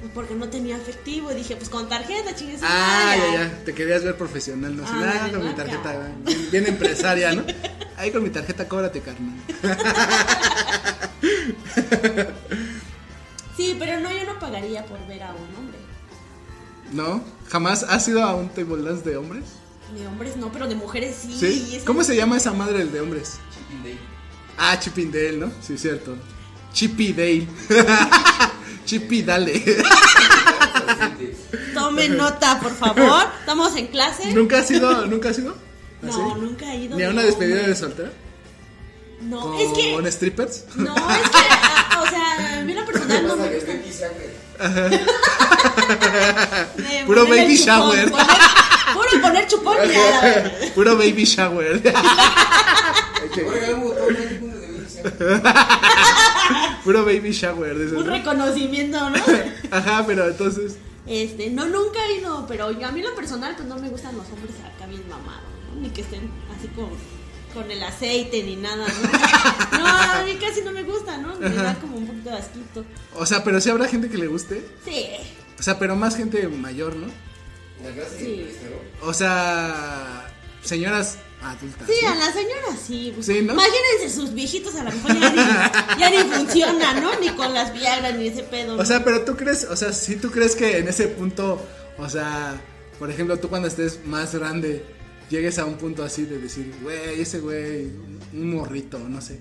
Pues 0.02 0.12
porque 0.12 0.34
no 0.34 0.48
tenía 0.48 0.76
efectivo. 0.76 1.30
Y 1.30 1.36
dije, 1.36 1.56
pues 1.56 1.68
con 1.68 1.88
tarjeta, 1.88 2.34
chingues. 2.34 2.60
Ah, 2.62 3.14
ya, 3.16 3.34
ya. 3.34 3.64
Te 3.64 3.72
querías 3.72 4.02
ver 4.02 4.16
profesional, 4.16 4.76
¿no? 4.76 4.82
Ah, 4.84 5.28
con 5.32 5.46
mi 5.46 5.54
tarjeta, 5.54 6.12
bien, 6.24 6.50
bien 6.50 6.66
empresaria, 6.66 7.32
¿no? 7.32 7.44
Ahí 7.96 8.10
con 8.10 8.22
mi 8.22 8.30
tarjeta, 8.30 8.68
cóbrate, 8.68 9.00
carnal. 9.00 9.38
Sí, 13.56 13.76
pero 13.78 14.00
no, 14.00 14.10
yo 14.10 14.24
no 14.24 14.38
pagaría 14.38 14.84
por 14.86 15.06
ver 15.06 15.22
a 15.22 15.32
un 15.32 15.56
hombre. 15.56 15.78
¿No? 16.92 17.22
¿Jamás 17.48 17.82
has 17.84 18.08
ido 18.08 18.24
a 18.24 18.34
un 18.34 18.48
table 18.48 18.82
dance 18.82 19.08
de 19.08 19.16
hombres? 19.16 19.44
De 19.94 20.06
hombres 20.06 20.36
no, 20.36 20.50
pero 20.50 20.66
de 20.66 20.74
mujeres 20.74 21.16
sí. 21.16 21.80
¿Cómo 21.84 22.02
se 22.02 22.16
llama 22.16 22.38
esa 22.38 22.52
madre 22.52 22.80
el 22.80 22.90
de 22.90 23.02
hombres? 23.02 23.38
Chipping 23.54 23.82
Day. 23.82 23.98
Ah, 24.56 24.78
Chippendale, 24.78 25.36
¿no? 25.36 25.52
Sí, 25.60 25.76
cierto. 25.76 26.16
Chippy 26.72 27.12
Dale. 27.12 27.46
Chippy 28.92 29.22
Dale. 29.22 29.54
Tomen 31.74 32.14
nota, 32.18 32.60
por 32.60 32.76
favor. 32.76 33.26
Estamos 33.40 33.74
en 33.76 33.86
clase. 33.86 34.34
¿Nunca 34.34 34.58
has 34.58 34.70
ido? 34.70 35.06
¿Nunca 35.06 35.30
has 35.30 35.38
ido? 35.38 35.56
No, 36.02 36.10
¿Así? 36.10 36.20
nunca 36.38 36.70
he 36.74 36.76
ido. 36.76 36.98
¿Ni 36.98 37.04
a 37.04 37.08
una 37.08 37.22
despedida 37.22 37.54
hombre. 37.56 37.70
de 37.72 37.76
soltera? 37.76 38.10
No, 39.22 39.40
¿Con 39.40 39.58
es 39.58 39.72
que. 39.72 40.12
strippers? 40.12 40.64
No, 40.74 40.94
es 40.94 41.30
que. 41.30 41.38
ah, 41.50 42.02
o 42.04 42.06
sea, 42.10 42.58
a 42.58 42.62
mí 42.64 42.74
lo 42.74 42.84
personal 42.84 43.26
no 43.28 43.36
me 43.36 43.48
gusta. 43.48 43.72
eh, 43.72 45.06
Puro 47.06 47.24
baby 47.26 47.56
chupón, 47.58 47.66
shower. 47.66 48.10
poner- 48.10 48.26
puro 48.92 49.22
poner 49.22 49.46
chupón 49.48 49.76
y 49.90 49.94
a 49.94 50.10
la 50.10 50.20
verga. 50.20 50.50
Puro 50.74 50.96
baby 50.98 51.24
shower. 51.24 51.80
De. 51.80 51.94
Puro 56.84 57.04
baby 57.04 57.30
shower. 57.32 57.78
dices, 57.78 57.92
Un 57.92 58.06
¿no? 58.06 58.12
reconocimiento, 58.12 59.10
¿no? 59.10 59.16
Ajá, 59.70 60.04
pero 60.06 60.28
entonces. 60.28 60.76
Este, 61.06 61.50
no, 61.50 61.66
nunca 61.66 61.98
he 62.06 62.18
ido, 62.20 62.44
pero 62.46 62.70
yo- 62.72 62.86
a 62.86 62.92
mí 62.92 63.02
lo 63.02 63.14
personal, 63.14 63.54
pues 63.56 63.68
no 63.68 63.76
me 63.78 63.88
gustan 63.88 64.16
los 64.16 64.26
hombres 64.30 64.54
acá 64.60 64.86
bien 64.86 65.02
mamados, 65.08 65.42
¿no? 65.74 65.80
Ni 65.80 65.90
que 65.90 66.02
estén 66.02 66.30
así 66.56 66.68
con, 66.68 66.90
con 67.54 67.70
el 67.70 67.82
aceite 67.82 68.42
ni 68.44 68.56
nada, 68.56 68.86
¿no? 68.86 69.78
No, 69.78 69.86
a 69.86 70.22
mí 70.24 70.34
casi 70.36 70.62
no 70.62 70.70
me 70.72 70.82
gusta, 70.84 71.18
¿no? 71.18 71.34
Me 71.38 71.48
da 71.50 71.74
como 71.80 71.96
un 71.96 72.06
poquito 72.06 72.30
de 72.30 72.36
asquito. 72.36 72.84
O 73.16 73.26
sea, 73.26 73.42
pero 73.42 73.60
sí 73.60 73.68
habrá 73.70 73.88
gente 73.88 74.08
que 74.08 74.18
le 74.18 74.26
guste. 74.28 74.64
Sí, 74.84 75.06
O 75.58 75.62
sea, 75.62 75.78
pero 75.78 75.96
más 75.96 76.16
gente 76.16 76.46
mayor, 76.48 76.94
¿no? 76.96 77.08
Sí. 78.16 78.24
de. 78.24 78.56
O 79.02 79.12
sea, 79.12 80.32
señoras 80.62 81.18
adultas. 81.42 81.88
sí, 81.88 82.06
a 82.06 82.14
la 82.14 82.32
señora 82.32 82.76
sí. 82.86 83.12
pues, 83.14 83.26
Sí, 83.26 83.42
¿no? 83.42 83.52
Imagínense 83.54 84.14
sus 84.14 84.32
viejitos 84.32 84.74
a 84.76 84.84
lo 84.84 84.92
mejor 84.92 85.18
ya 85.18 85.30
ni, 85.30 86.00
ya 86.00 86.10
ni 86.10 86.30
funcionan, 86.30 87.02
¿no? 87.02 87.18
Ni 87.20 87.28
con 87.30 87.52
las 87.52 87.72
viagras 87.72 88.14
ni 88.16 88.28
ese 88.28 88.42
pedo. 88.42 88.76
¿no? 88.76 88.82
O 88.82 88.84
sea, 88.84 89.04
pero 89.04 89.24
tú 89.24 89.36
crees, 89.36 89.64
o 89.64 89.76
sea, 89.76 89.92
si 89.92 90.16
tú 90.16 90.30
crees 90.30 90.56
que 90.56 90.78
en 90.78 90.88
ese 90.88 91.08
punto, 91.08 91.60
o 91.98 92.08
sea, 92.08 92.60
por 92.98 93.10
ejemplo, 93.10 93.38
tú 93.38 93.48
cuando 93.48 93.68
estés 93.68 94.04
más 94.06 94.34
grande, 94.34 94.84
llegues 95.28 95.58
a 95.58 95.64
un 95.64 95.76
punto 95.76 96.04
así 96.04 96.24
de 96.24 96.38
decir, 96.38 96.72
güey, 96.82 97.20
ese 97.20 97.40
güey, 97.40 97.86
un 98.32 98.54
morrito, 98.54 98.98
no 98.98 99.20
sé. 99.20 99.40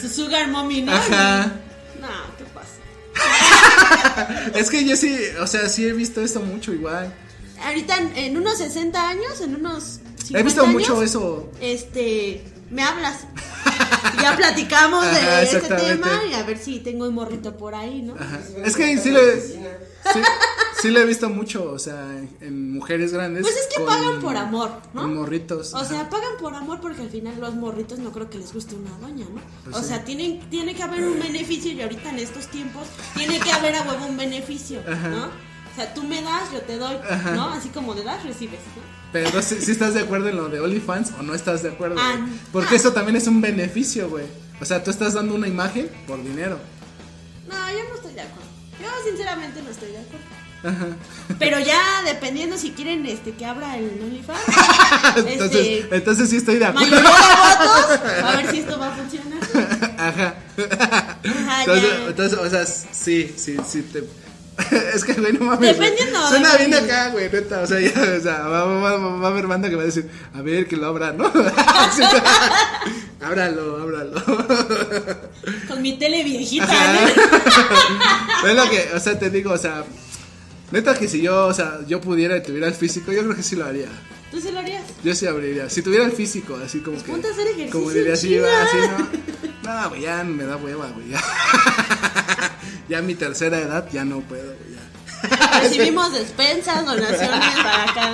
Su 0.00 0.08
sugar 0.08 0.48
mommy, 0.48 0.82
¿no? 0.82 0.92
Ajá. 0.92 1.52
No, 2.00 2.08
¿qué 2.36 2.44
pasa? 2.54 2.78
Es 4.54 4.70
que 4.70 4.84
yo 4.84 4.96
sí, 4.96 5.16
o 5.40 5.46
sea, 5.46 5.68
sí 5.68 5.86
he 5.86 5.92
visto 5.92 6.20
esto 6.20 6.40
mucho 6.40 6.72
igual. 6.72 7.12
Ahorita 7.64 7.96
en, 7.96 8.16
en 8.16 8.36
unos 8.36 8.58
60 8.58 9.08
años, 9.08 9.40
en 9.40 9.54
unos 9.56 10.00
50 10.16 10.38
He 10.38 10.42
visto 10.42 10.62
años, 10.62 10.72
mucho 10.74 11.02
eso. 11.02 11.50
Este, 11.60 12.44
me 12.70 12.82
hablas. 12.82 13.20
Ya 14.22 14.36
platicamos 14.36 15.04
de 15.10 15.18
Ajá, 15.18 15.42
ese 15.42 15.60
tema 15.60 16.22
y 16.30 16.34
a 16.34 16.42
ver 16.42 16.58
si 16.58 16.80
tengo 16.80 17.06
un 17.06 17.14
morrito 17.14 17.56
por 17.56 17.74
ahí, 17.74 18.02
¿no? 18.02 18.14
Ajá. 18.14 18.40
Es 18.64 18.76
que 18.76 18.96
sí 18.98 19.10
le, 19.10 19.40
sí, 19.40 19.58
sí 20.82 20.90
le 20.90 21.00
he 21.00 21.04
visto 21.04 21.28
mucho, 21.28 21.70
o 21.72 21.78
sea, 21.78 22.06
en, 22.40 22.72
mujeres 22.72 23.12
grandes. 23.12 23.42
Pues 23.42 23.56
es 23.56 23.66
que 23.66 23.76
con- 23.76 23.86
pagan 23.86 24.20
por 24.20 24.36
amor, 24.36 24.70
¿no? 24.94 25.02
Con 25.02 25.14
morritos. 25.14 25.72
O 25.74 25.78
ajá. 25.78 25.86
sea, 25.86 26.10
pagan 26.10 26.32
por 26.40 26.54
amor 26.54 26.80
porque 26.80 27.02
al 27.02 27.10
final 27.10 27.40
los 27.40 27.54
morritos 27.54 27.98
no 27.98 28.10
creo 28.12 28.28
que 28.30 28.38
les 28.38 28.52
guste 28.52 28.74
una 28.74 28.90
doña, 28.98 29.24
¿no? 29.26 29.40
Pues 29.64 29.76
o 29.76 29.80
sí. 29.80 29.88
sea, 29.88 30.04
tienen, 30.04 30.40
tiene 30.50 30.74
que 30.74 30.82
haber 30.82 31.02
un 31.04 31.18
beneficio 31.18 31.72
y 31.72 31.80
ahorita 31.80 32.10
en 32.10 32.18
estos 32.18 32.46
tiempos 32.48 32.86
tiene 33.14 33.38
que 33.40 33.50
haber 33.52 33.74
a 33.76 33.82
huevo 33.82 34.06
un 34.06 34.16
beneficio. 34.16 34.80
¿no? 34.86 35.47
O 35.78 35.80
sea, 35.80 35.94
tú 35.94 36.02
me 36.02 36.20
das, 36.20 36.50
yo 36.52 36.60
te 36.62 36.76
doy, 36.76 36.96
Ajá. 37.08 37.30
¿no? 37.36 37.50
Así 37.50 37.68
como 37.68 37.94
de 37.94 38.02
das, 38.02 38.24
recibes, 38.24 38.58
¿no? 38.74 38.82
Pero 39.12 39.40
si 39.40 39.60
si 39.60 39.70
estás 39.70 39.94
de 39.94 40.00
acuerdo 40.00 40.28
en 40.28 40.36
lo 40.36 40.48
de 40.48 40.58
OnlyFans 40.58 41.12
o 41.20 41.22
no 41.22 41.34
estás 41.34 41.62
de 41.62 41.68
acuerdo. 41.68 41.94
Ah. 42.00 42.16
Porque 42.50 42.74
eso 42.74 42.92
también 42.92 43.14
es 43.14 43.28
un 43.28 43.40
beneficio, 43.40 44.10
güey. 44.10 44.24
O 44.60 44.64
sea, 44.64 44.82
tú 44.82 44.90
estás 44.90 45.14
dando 45.14 45.36
una 45.36 45.46
imagen 45.46 45.88
por 46.08 46.20
dinero. 46.20 46.58
No, 47.46 47.54
yo 47.70 47.78
no 47.88 47.94
estoy 47.94 48.12
de 48.12 48.22
acuerdo. 48.22 48.48
Yo 48.82 48.88
sinceramente 49.08 49.62
no 49.62 49.70
estoy 49.70 49.92
de 49.92 49.98
acuerdo. 49.98 50.96
Pero 51.38 51.60
ya 51.60 52.02
dependiendo 52.04 52.58
si 52.58 52.72
quieren 52.72 53.06
este 53.06 53.30
que 53.34 53.46
abra 53.46 53.76
el 53.78 54.02
OnlyFans, 54.02 54.40
Entonces, 55.28 55.66
este, 55.66 55.94
entonces 55.96 56.28
sí 56.28 56.36
estoy 56.38 56.56
de 56.56 56.66
acuerdo. 56.66 56.90
mayoría 56.90 57.08
de 57.08 57.66
votos, 57.68 58.24
a 58.24 58.36
ver 58.36 58.50
si 58.50 58.58
esto 58.58 58.78
va 58.80 58.88
a 58.88 58.96
funcionar. 58.96 59.38
Ajá. 59.96 60.34
Ajá, 60.58 61.60
Entonces, 61.60 61.88
ya. 61.88 62.06
entonces, 62.08 62.38
o 62.40 62.50
sea, 62.50 62.66
sí, 62.66 63.32
sí, 63.36 63.56
sí 63.64 63.82
te. 63.82 64.02
Es 64.94 65.04
que, 65.04 65.12
güey, 65.14 65.32
no 65.32 65.44
mames. 65.44 65.58
güey. 65.58 65.72
Dependiendo, 65.90 66.28
Suena 66.28 66.56
bien 66.56 66.74
acá, 66.74 67.08
güey, 67.10 67.30
neta. 67.30 67.60
O 67.60 67.66
sea, 67.66 67.80
ya, 67.80 68.16
o 68.18 68.20
sea, 68.20 68.40
va, 68.48 68.64
va, 68.64 68.96
va, 68.96 69.16
va 69.16 69.28
a 69.28 69.30
haber 69.30 69.46
banda 69.46 69.68
que 69.68 69.76
va 69.76 69.82
a 69.82 69.86
decir, 69.86 70.10
a 70.34 70.42
ver, 70.42 70.66
que 70.66 70.76
lo 70.76 70.86
abra, 70.86 71.12
¿no? 71.12 71.24
Ábralo, 73.20 73.82
ábralo. 73.82 74.22
Con 75.66 75.82
mi 75.82 75.98
tele 75.98 76.22
viejita. 76.24 76.66
¿no? 78.42 78.48
es 78.48 78.56
lo 78.56 78.70
que, 78.70 78.90
o 78.94 79.00
sea, 79.00 79.18
te 79.18 79.28
digo, 79.30 79.52
o 79.52 79.58
sea, 79.58 79.84
neta 80.70 80.98
que 80.98 81.08
si 81.08 81.20
yo, 81.20 81.46
o 81.46 81.54
sea, 81.54 81.80
yo 81.86 82.00
pudiera 82.00 82.36
y 82.36 82.42
tuviera 82.42 82.68
el 82.68 82.74
físico, 82.74 83.12
yo 83.12 83.22
creo 83.24 83.36
que 83.36 83.42
sí 83.42 83.56
lo 83.56 83.64
haría. 83.66 83.88
¿Tú 84.30 84.40
sí 84.40 84.50
lo 84.52 84.58
harías? 84.58 84.82
Yo 85.02 85.14
sí 85.14 85.26
abriría. 85.26 85.70
Si 85.70 85.82
tuviera 85.82 86.04
el 86.04 86.12
físico, 86.12 86.58
así 86.62 86.80
como 86.80 87.02
que. 87.02 87.10
ponte 87.10 87.28
a 87.28 87.30
hacer 87.30 87.46
ejercicio, 87.46 87.72
Como 87.72 87.90
diría 87.90 88.12
así, 88.12 88.38
así, 88.38 88.76
¿no? 88.76 89.72
No, 89.74 89.88
güey, 89.88 90.02
ya 90.02 90.22
me 90.22 90.44
da 90.44 90.56
hueva, 90.56 90.88
güey. 90.88 91.08
Ya. 91.08 91.20
Ya 92.88 93.02
mi 93.02 93.14
tercera 93.14 93.58
edad 93.58 93.88
ya 93.92 94.04
no 94.04 94.20
puedo. 94.20 94.52
Ya. 94.52 95.60
Recibimos 95.60 96.12
despensas, 96.12 96.84
donaciones 96.84 97.54
para 97.56 97.84
acá 97.84 98.12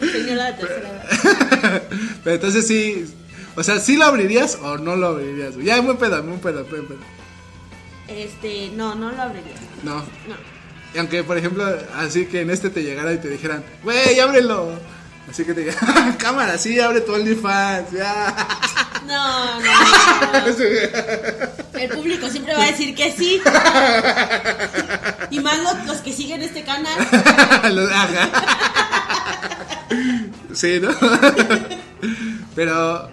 el 0.00 0.12
señora 0.12 0.52
de 0.52 0.52
tercera 0.54 0.88
edad. 0.88 1.82
Pero 2.24 2.36
entonces 2.36 2.66
sí. 2.66 3.14
O 3.56 3.62
sea, 3.64 3.80
¿sí 3.80 3.96
lo 3.96 4.04
abrirías 4.04 4.56
o 4.62 4.78
no 4.78 4.94
lo 4.94 5.08
abrirías? 5.08 5.56
Ya, 5.56 5.82
muy 5.82 5.96
pedo, 5.96 6.22
muy 6.22 6.38
pedo, 6.38 6.64
muy 6.64 6.80
pedo. 6.82 7.00
Este, 8.06 8.70
no, 8.74 8.94
no 8.94 9.10
lo 9.10 9.22
abriría. 9.22 9.54
No. 9.82 9.96
No. 9.96 10.58
Y 10.94 10.98
aunque, 10.98 11.24
por 11.24 11.36
ejemplo, 11.36 11.64
así 11.96 12.26
que 12.26 12.42
en 12.42 12.50
este 12.50 12.70
te 12.70 12.82
llegara 12.82 13.12
y 13.12 13.18
te 13.18 13.28
dijeran, 13.28 13.64
güey, 13.82 14.18
ábrelo. 14.20 14.70
Así 15.28 15.44
que 15.44 15.52
te 15.52 15.60
digan, 15.60 16.12
cámara, 16.18 16.56
sí, 16.56 16.80
abre 16.80 17.02
tu 17.02 17.12
OnlyFans, 17.12 17.90
ya. 17.92 18.34
No, 19.06 19.60
no, 19.60 19.66
no. 20.32 20.46
El 21.78 21.90
público 21.90 22.28
siempre 22.28 22.54
va 22.54 22.64
a 22.64 22.66
decir 22.66 22.94
que 22.94 23.12
sí. 23.12 23.40
Y 25.30 25.40
más 25.40 25.58
los, 25.62 25.86
los 25.86 25.98
que 25.98 26.12
siguen 26.12 26.42
este 26.42 26.62
canal. 26.64 26.98
Sí, 30.54 30.80
¿no? 30.80 30.90
Pero, 32.54 33.10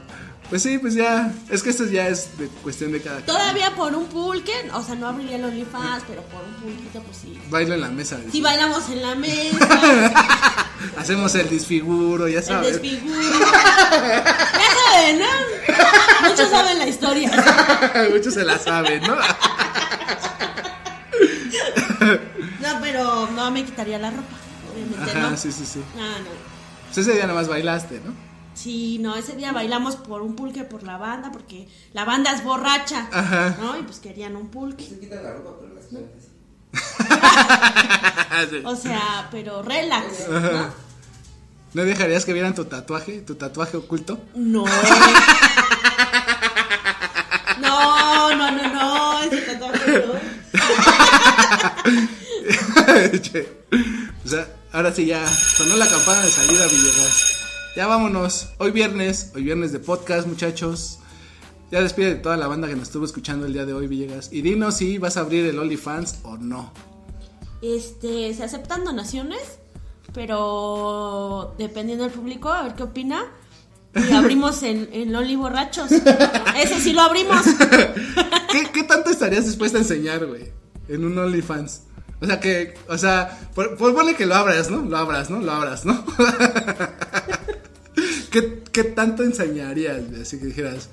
Pues 0.49 0.61
sí, 0.61 0.77
pues 0.77 0.93
ya. 0.93 1.31
Es 1.49 1.63
que 1.63 1.71
esto 1.71 1.85
ya 1.85 2.07
es 2.07 2.37
de 2.37 2.47
cuestión 2.63 2.91
de 2.91 3.01
cada. 3.01 3.19
Todavía 3.21 3.73
por 3.75 3.95
un 3.95 4.05
pulque, 4.05 4.53
o 4.73 4.83
sea, 4.83 4.93
no 4.95 5.07
abriría 5.07 5.37
el 5.37 5.45
OnlyFans, 5.45 6.03
pero 6.07 6.21
por 6.23 6.43
un 6.43 6.53
pulquito, 6.55 7.01
pues 7.01 7.17
sí. 7.17 7.39
Bailo 7.49 7.73
en 7.73 7.81
la 7.81 7.89
mesa. 7.89 8.19
Si 8.31 8.41
bailamos 8.41 8.87
en 8.89 9.01
la 9.01 9.15
mesa, 9.15 10.13
Hacemos 10.97 11.33
el 11.35 11.49
disfiguro, 11.49 12.27
ya 12.27 12.39
el 12.39 12.45
sabes. 12.45 12.73
desfiguro. 12.81 13.21
Ya 13.21 14.69
saben, 14.93 15.19
¿no? 15.19 16.29
Muchos 16.29 16.49
saben 16.49 16.77
la 16.79 16.87
historia. 16.87 17.31
Muchos 18.11 18.33
se 18.33 18.43
la 18.45 18.59
saben, 18.59 19.01
¿no? 19.03 19.15
No, 22.59 22.79
pero 22.81 23.27
no 23.31 23.51
me 23.51 23.63
quitaría 23.63 23.97
la 23.99 24.09
ropa, 24.11 24.23
obviamente, 24.73 25.11
Ajá, 25.11 25.29
¿no? 25.31 25.37
sí, 25.37 25.51
sí, 25.51 25.65
sí. 25.65 25.81
Ah, 25.97 26.17
no. 26.19 26.29
Pues 26.87 26.97
ese 26.99 27.13
día 27.13 27.23
nada 27.23 27.35
más 27.39 27.47
bailaste, 27.47 28.01
¿no? 28.03 28.13
Sí, 28.55 28.97
no, 28.99 29.15
ese 29.15 29.35
día 29.35 29.51
bailamos 29.51 29.95
por 29.97 30.21
un 30.21 30.35
pulque 30.35 30.63
por 30.63 30.81
la 30.83 30.97
banda, 30.97 31.31
porque 31.31 31.67
la 31.93 32.05
banda 32.05 32.31
es 32.31 32.43
borracha, 32.43 33.07
Ajá. 33.11 33.57
¿no? 33.61 33.77
Y 33.77 33.83
pues 33.83 33.99
querían 33.99 34.35
un 34.35 34.47
pulque. 34.47 34.85
Se 34.85 34.97
quitan 34.99 35.23
la 35.23 35.33
ropa, 35.33 35.51
pero 35.59 35.75
las 35.75 35.85
plantas. 35.89 36.23
Sí. 38.49 38.61
O 38.65 38.75
sea, 38.75 39.27
pero 39.31 39.61
relax, 39.61 40.27
¿no? 40.29 40.73
¿No 41.73 41.83
dejarías 41.83 42.25
que 42.25 42.33
vieran 42.33 42.55
tu 42.55 42.65
tatuaje, 42.65 43.19
tu 43.21 43.35
tatuaje 43.35 43.77
oculto? 43.77 44.17
No. 44.33 44.65
No, 47.59 48.35
no, 48.35 48.51
no, 48.51 48.73
no, 48.73 49.19
ese 49.21 49.41
tatuaje 49.41 50.05
no. 50.05 50.13
Che. 53.21 53.47
o 54.25 54.27
sea, 54.27 54.47
ahora 54.73 54.93
sí 54.93 55.05
ya 55.05 55.25
sonó 55.27 55.77
la 55.77 55.87
campana 55.87 56.21
de 56.21 56.31
salida 56.31 56.67
Villegas. 56.67 57.34
Ya 57.75 57.87
vámonos. 57.87 58.51
Hoy 58.57 58.71
viernes, 58.71 59.33
hoy 59.35 59.43
viernes 59.43 59.73
de 59.73 59.79
podcast, 59.79 60.27
muchachos. 60.27 60.99
Ya 61.71 61.81
despide 61.81 62.13
de 62.13 62.15
toda 62.15 62.37
la 62.37 62.47
banda 62.47 62.69
que 62.69 62.75
nos 62.75 62.83
estuvo 62.83 63.03
escuchando 63.03 63.45
el 63.45 63.51
día 63.51 63.65
de 63.65 63.73
hoy, 63.73 63.87
Villegas. 63.87 64.31
Y 64.31 64.41
dinos 64.43 64.77
si 64.77 64.97
vas 64.97 65.17
a 65.17 65.21
abrir 65.21 65.45
el 65.45 65.59
OnlyFans 65.59 66.19
o 66.23 66.37
no. 66.37 66.71
Este, 67.61 68.33
se 68.33 68.43
aceptan 68.45 68.85
donaciones, 68.85 69.59
pero 70.13 71.53
dependiendo 71.57 72.05
del 72.05 72.13
público, 72.13 72.49
a 72.49 72.63
ver 72.63 72.75
qué 72.75 72.83
opina. 72.83 73.25
Y 73.93 74.13
abrimos 74.13 74.63
en, 74.63 74.87
en 74.93 75.11
Loli 75.11 75.35
Borrachos. 75.35 75.91
Ese 75.91 76.79
sí 76.79 76.93
lo 76.93 77.01
abrimos. 77.01 77.43
¿Qué, 78.53 78.69
qué 78.71 78.83
tanto 78.83 79.09
estarías 79.09 79.43
dispuesta 79.43 79.79
a 79.79 79.81
enseñar, 79.81 80.25
güey? 80.25 80.49
En 80.87 81.03
un 81.03 81.17
OnlyFans. 81.17 81.81
O 82.21 82.25
sea, 82.25 82.39
que, 82.39 82.73
o 82.87 82.97
sea, 82.97 83.37
por, 83.53 83.75
por 83.75 83.93
ponle 83.93 84.15
que 84.15 84.25
lo 84.25 84.35
abras, 84.35 84.71
¿no? 84.71 84.81
Lo 84.81 84.97
abras, 84.97 85.29
¿no? 85.29 85.41
Lo 85.41 85.51
abras, 85.51 85.83
¿no? 85.85 86.05
¿Qué, 88.31 88.63
¿Qué 88.71 88.83
tanto 88.83 89.23
enseñarías? 89.23 90.01
Así 90.21 90.39
que 90.39 90.47
dijeras, 90.47 90.89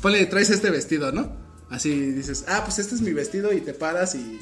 ponle, 0.00 0.24
traes 0.26 0.50
este 0.50 0.70
vestido, 0.70 1.12
¿no? 1.12 1.32
Así 1.70 2.12
dices, 2.12 2.44
ah, 2.48 2.62
pues 2.64 2.78
este 2.78 2.94
es 2.94 3.00
mi 3.00 3.12
vestido 3.12 3.52
y 3.52 3.60
te 3.60 3.74
paras 3.74 4.14
y 4.14 4.38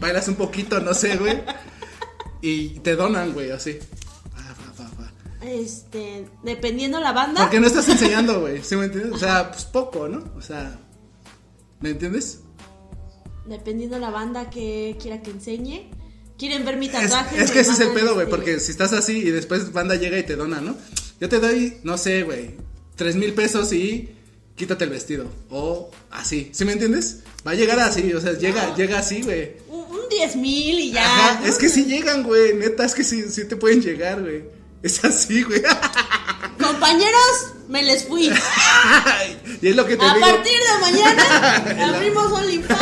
bailas 0.00 0.28
un 0.28 0.34
poquito, 0.34 0.80
no 0.80 0.94
sé, 0.94 1.16
güey. 1.16 1.40
Y 2.40 2.80
te 2.80 2.96
donan, 2.96 3.32
güey, 3.32 3.50
así. 3.52 3.78
Ah. 4.36 4.54
Este, 5.42 6.26
dependiendo 6.42 7.00
la 7.00 7.12
banda. 7.12 7.42
Porque 7.42 7.60
no 7.60 7.66
estás 7.66 7.88
enseñando, 7.88 8.40
güey, 8.40 8.62
¿sí 8.62 8.76
me 8.76 8.86
entiendes? 8.86 9.12
O 9.12 9.18
sea, 9.18 9.50
pues 9.50 9.64
poco, 9.64 10.08
¿no? 10.08 10.24
O 10.36 10.40
sea, 10.40 10.78
¿me 11.80 11.90
entiendes? 11.90 12.40
Dependiendo 13.46 13.98
la 13.98 14.10
banda 14.10 14.50
que 14.50 14.96
quiera 15.00 15.20
que 15.20 15.30
enseñe. 15.30 15.90
Quieren 16.38 16.64
ver 16.64 16.76
mi 16.76 16.88
tatuaje. 16.88 17.42
es 17.42 17.50
que 17.50 17.60
ese 17.60 17.72
es 17.72 17.80
el 17.80 17.92
pedo, 17.92 18.14
güey, 18.14 18.26
este, 18.26 18.36
porque 18.36 18.60
si 18.60 18.72
estás 18.72 18.92
así 18.92 19.18
y 19.18 19.30
después 19.30 19.72
banda 19.72 19.94
llega 19.94 20.18
y 20.18 20.24
te 20.24 20.36
dona, 20.36 20.60
¿no? 20.60 20.76
Yo 21.20 21.28
te 21.28 21.38
doy, 21.38 21.78
no 21.84 21.96
sé, 21.98 22.22
güey, 22.24 22.56
tres 22.96 23.14
mil 23.16 23.32
pesos 23.32 23.72
y 23.72 24.10
quítate 24.56 24.84
el 24.84 24.90
vestido. 24.90 25.26
O 25.50 25.90
así, 26.10 26.50
¿sí 26.52 26.64
me 26.64 26.72
entiendes? 26.72 27.20
Va 27.46 27.52
a 27.52 27.54
llegar 27.54 27.78
así, 27.80 28.12
o 28.12 28.20
sea, 28.20 28.32
llega, 28.32 28.74
llega 28.74 28.98
así, 28.98 29.22
güey. 29.22 29.56
Un, 29.68 29.82
10 30.10 30.36
mil 30.36 30.78
y 30.78 30.92
ya. 30.92 31.04
Ajá, 31.04 31.40
¿no? 31.40 31.46
es 31.46 31.56
que 31.56 31.68
sí 31.68 31.86
llegan, 31.86 32.22
güey, 32.22 32.54
neta, 32.54 32.84
es 32.84 32.94
que 32.94 33.02
sí, 33.04 33.24
sí 33.30 33.46
te 33.46 33.56
pueden 33.56 33.80
llegar, 33.80 34.20
güey. 34.20 34.44
Es 34.82 35.02
así, 35.04 35.42
güey. 35.42 35.62
Compañeros, 36.60 37.54
me 37.68 37.82
les 37.82 38.04
fui. 38.04 38.30
y 39.62 39.68
es 39.68 39.76
lo 39.76 39.86
que 39.86 39.96
te 39.96 40.04
A 40.04 40.14
digo. 40.14 40.26
partir 40.26 40.52
de 40.52 40.80
mañana 40.80 41.94
abrimos 41.96 42.32
OnlyFans. 42.32 42.80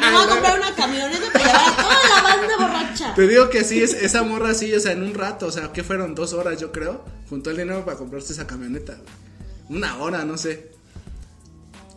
Me 0.00 0.10
voy 0.10 0.24
a 0.24 0.28
comprar 0.28 0.58
una 0.58 0.74
camioneta 0.74 1.32
para 1.32 1.44
llevar 1.44 1.68
a 1.68 1.76
toda 1.76 2.08
la 2.08 2.22
banda 2.22 2.56
borracha. 2.56 3.14
Te 3.14 3.28
digo 3.28 3.50
que 3.50 3.64
sí, 3.64 3.82
es, 3.82 3.92
esa 3.94 4.22
morra 4.22 4.50
así, 4.50 4.72
o 4.74 4.80
sea, 4.80 4.92
en 4.92 5.02
un 5.02 5.14
rato, 5.14 5.46
o 5.46 5.52
sea, 5.52 5.72
que 5.72 5.84
fueron 5.84 6.14
dos 6.14 6.32
horas, 6.32 6.58
yo 6.60 6.72
creo, 6.72 7.04
juntó 7.28 7.50
el 7.50 7.58
dinero 7.58 7.84
para 7.84 7.96
comprarse 7.96 8.32
esa 8.32 8.46
camioneta, 8.46 8.94
güey. 8.94 9.78
Una 9.78 9.98
hora, 9.98 10.24
no 10.24 10.36
sé. 10.36 10.72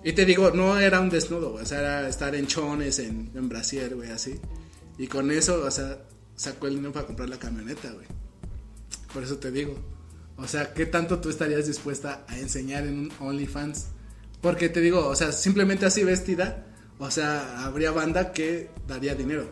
Y 0.03 0.13
te 0.13 0.25
digo, 0.25 0.51
no 0.51 0.77
era 0.77 0.99
un 0.99 1.09
desnudo, 1.09 1.51
güey, 1.51 1.63
o 1.63 1.67
sea, 1.67 1.79
era 1.79 2.09
estar 2.09 2.35
en 2.35 2.45
chones, 2.47 2.99
en, 2.99 3.31
en 3.33 3.49
brasier, 3.49 3.95
güey, 3.95 4.11
así. 4.11 4.39
Y 4.97 5.07
con 5.07 5.31
eso, 5.31 5.63
o 5.65 5.71
sea, 5.71 5.97
sacó 6.35 6.67
el 6.67 6.75
dinero 6.75 6.93
para 6.93 7.07
comprar 7.07 7.29
la 7.29 7.39
camioneta, 7.39 7.91
güey. 7.91 8.05
Por 9.13 9.23
eso 9.23 9.37
te 9.37 9.51
digo. 9.51 9.79
O 10.37 10.47
sea, 10.47 10.73
¿qué 10.73 10.85
tanto 10.85 11.19
tú 11.19 11.29
estarías 11.29 11.67
dispuesta 11.67 12.25
a 12.27 12.37
enseñar 12.37 12.85
en 12.85 12.99
un 12.99 13.11
OnlyFans? 13.19 13.85
Porque 14.41 14.67
te 14.67 14.81
digo, 14.81 15.07
o 15.07 15.15
sea, 15.15 15.31
simplemente 15.31 15.85
así 15.85 16.03
vestida, 16.03 16.65
o 16.99 17.12
sea, 17.12 17.63
habría 17.65 17.91
banda 17.91 18.32
que 18.32 18.69
daría 18.88 19.15
dinero. 19.15 19.49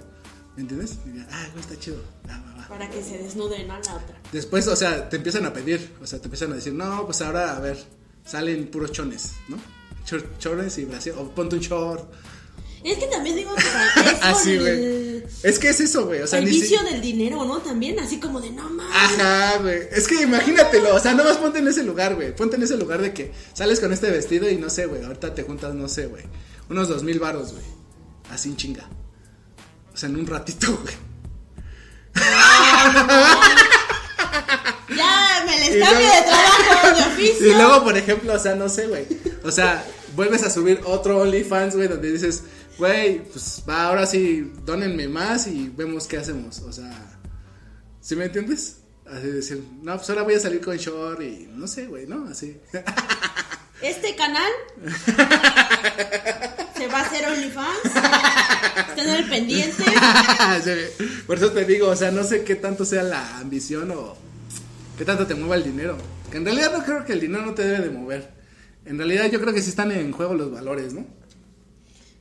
¿Me 0.55 0.63
entiendes? 0.63 1.03
Diría, 1.05 1.25
ah, 1.31 1.47
güey, 1.53 1.61
está 1.61 1.79
chido. 1.79 2.03
Va, 2.29 2.37
va, 2.37 2.55
va. 2.61 2.67
Para 2.67 2.89
que 2.89 3.01
se 3.01 3.17
desnuden 3.17 3.69
a 3.71 3.79
la 3.79 3.95
otra. 3.95 4.19
Después, 4.31 4.67
o 4.67 4.75
sea, 4.75 5.09
te 5.09 5.17
empiezan 5.17 5.45
a 5.45 5.53
pedir, 5.53 5.93
o 6.01 6.05
sea, 6.07 6.19
te 6.19 6.25
empiezan 6.25 6.51
a 6.51 6.55
decir, 6.55 6.73
no, 6.73 7.05
pues 7.05 7.21
ahora, 7.21 7.55
a 7.55 7.59
ver, 7.59 7.77
salen 8.25 8.67
puros 8.69 8.91
chones, 8.91 9.31
¿no? 9.47 9.57
Chor- 10.05 10.37
chones 10.39 10.77
y 10.77 10.85
brasier, 10.85 11.15
o 11.17 11.29
ponte 11.33 11.55
un 11.55 11.61
short. 11.61 12.11
Es 12.83 12.97
que 12.97 13.05
también 13.07 13.35
digo 13.35 13.53
que 13.55 13.61
es 14.11 14.17
Así, 14.23 14.51
el, 14.53 14.59
güey. 14.59 15.23
Es 15.43 15.59
que 15.59 15.69
es 15.69 15.79
eso, 15.79 16.05
güey, 16.07 16.21
o 16.21 16.27
sea, 16.27 16.39
el 16.39 16.47
si- 16.49 16.59
vicio 16.61 16.81
del 16.83 16.99
dinero, 16.99 17.45
¿no? 17.45 17.59
También, 17.59 17.97
así 17.99 18.19
como 18.19 18.41
de 18.41 18.49
no 18.51 18.69
mames. 18.69 18.95
Ajá, 18.95 19.57
güey. 19.59 19.81
Es 19.91 20.07
que 20.07 20.21
imagínatelo, 20.23 20.95
o 20.95 20.99
sea, 20.99 21.13
nomás 21.13 21.37
ponte 21.37 21.59
en 21.59 21.67
ese 21.67 21.83
lugar, 21.83 22.15
güey. 22.15 22.35
Ponte 22.35 22.55
en 22.57 22.63
ese 22.63 22.75
lugar 22.77 23.01
de 23.01 23.13
que 23.13 23.31
sales 23.53 23.79
con 23.79 23.93
este 23.93 24.09
vestido 24.11 24.49
y 24.49 24.57
no 24.57 24.69
sé, 24.69 24.85
güey. 24.87 25.03
Ahorita 25.03 25.33
te 25.33 25.43
juntas, 25.43 25.73
no 25.75 25.87
sé, 25.87 26.07
güey. 26.07 26.23
Unos 26.71 26.87
dos 26.87 27.03
mil 27.03 27.19
baros, 27.19 27.51
güey. 27.51 27.65
Así 28.31 28.47
en 28.49 28.55
chinga. 28.55 28.87
O 29.93 29.97
sea, 29.97 30.07
en 30.07 30.15
un 30.15 30.25
ratito, 30.25 30.71
güey. 30.81 30.95
Ya 34.95 35.43
me 35.45 35.59
les 35.59 35.83
cambio 35.83 35.99
luego- 36.07 36.15
de 36.15 36.21
trabajo, 36.23 36.95
de 36.95 37.03
oficio. 37.13 37.47
Y 37.47 37.53
luego, 37.55 37.83
por 37.83 37.97
ejemplo, 37.97 38.33
o 38.33 38.39
sea, 38.39 38.55
no 38.55 38.69
sé, 38.69 38.87
güey. 38.87 39.05
O 39.43 39.51
sea, 39.51 39.85
vuelves 40.15 40.43
a 40.43 40.49
subir 40.49 40.81
otro 40.85 41.19
OnlyFans, 41.19 41.75
güey, 41.75 41.87
donde 41.89 42.09
dices, 42.11 42.43
güey, 42.77 43.23
pues 43.25 43.63
va, 43.67 43.87
ahora 43.87 44.05
sí, 44.05 44.51
dónenme 44.63 45.07
más 45.09 45.47
y 45.47 45.69
vemos 45.75 46.07
qué 46.07 46.17
hacemos. 46.19 46.59
O 46.59 46.71
sea, 46.71 47.19
¿sí 47.99 48.15
me 48.15 48.25
entiendes? 48.25 48.77
Así 49.05 49.27
decir, 49.27 49.61
no, 49.81 49.97
pues 49.97 50.09
ahora 50.09 50.23
voy 50.23 50.35
a 50.35 50.39
salir 50.39 50.61
con 50.61 50.77
short 50.77 51.21
y 51.21 51.49
no 51.51 51.67
sé, 51.67 51.87
güey, 51.87 52.07
¿no? 52.07 52.27
Así. 52.29 52.57
Este 53.81 54.15
canal 54.15 54.51
se 56.81 56.87
va 56.87 56.99
a 56.99 57.01
hacer 57.03 57.25
OnlyFans. 57.29 57.79
Estén 58.89 59.09
al 59.09 59.29
pendiente. 59.29 59.83
Por 61.27 61.37
eso 61.37 61.51
te 61.51 61.65
digo, 61.65 61.87
o 61.89 61.95
sea, 61.95 62.11
no 62.11 62.23
sé 62.23 62.43
qué 62.43 62.55
tanto 62.55 62.85
sea 62.85 63.03
la 63.03 63.37
ambición 63.37 63.91
o 63.91 64.15
qué 64.97 65.05
tanto 65.05 65.27
te 65.27 65.35
mueva 65.35 65.55
el 65.55 65.63
dinero. 65.63 65.97
Que 66.31 66.37
en 66.37 66.45
realidad 66.45 66.71
no 66.77 66.83
creo 66.83 67.05
que 67.05 67.13
el 67.13 67.19
dinero 67.19 67.45
no 67.45 67.53
te 67.53 67.63
debe 67.63 67.85
de 67.87 67.89
mover. 67.91 68.31
En 68.85 68.97
realidad 68.97 69.29
yo 69.29 69.39
creo 69.39 69.53
que 69.53 69.61
sí 69.61 69.69
están 69.69 69.91
en 69.91 70.11
juego 70.11 70.33
los 70.33 70.51
valores, 70.51 70.93
¿no? 70.93 71.05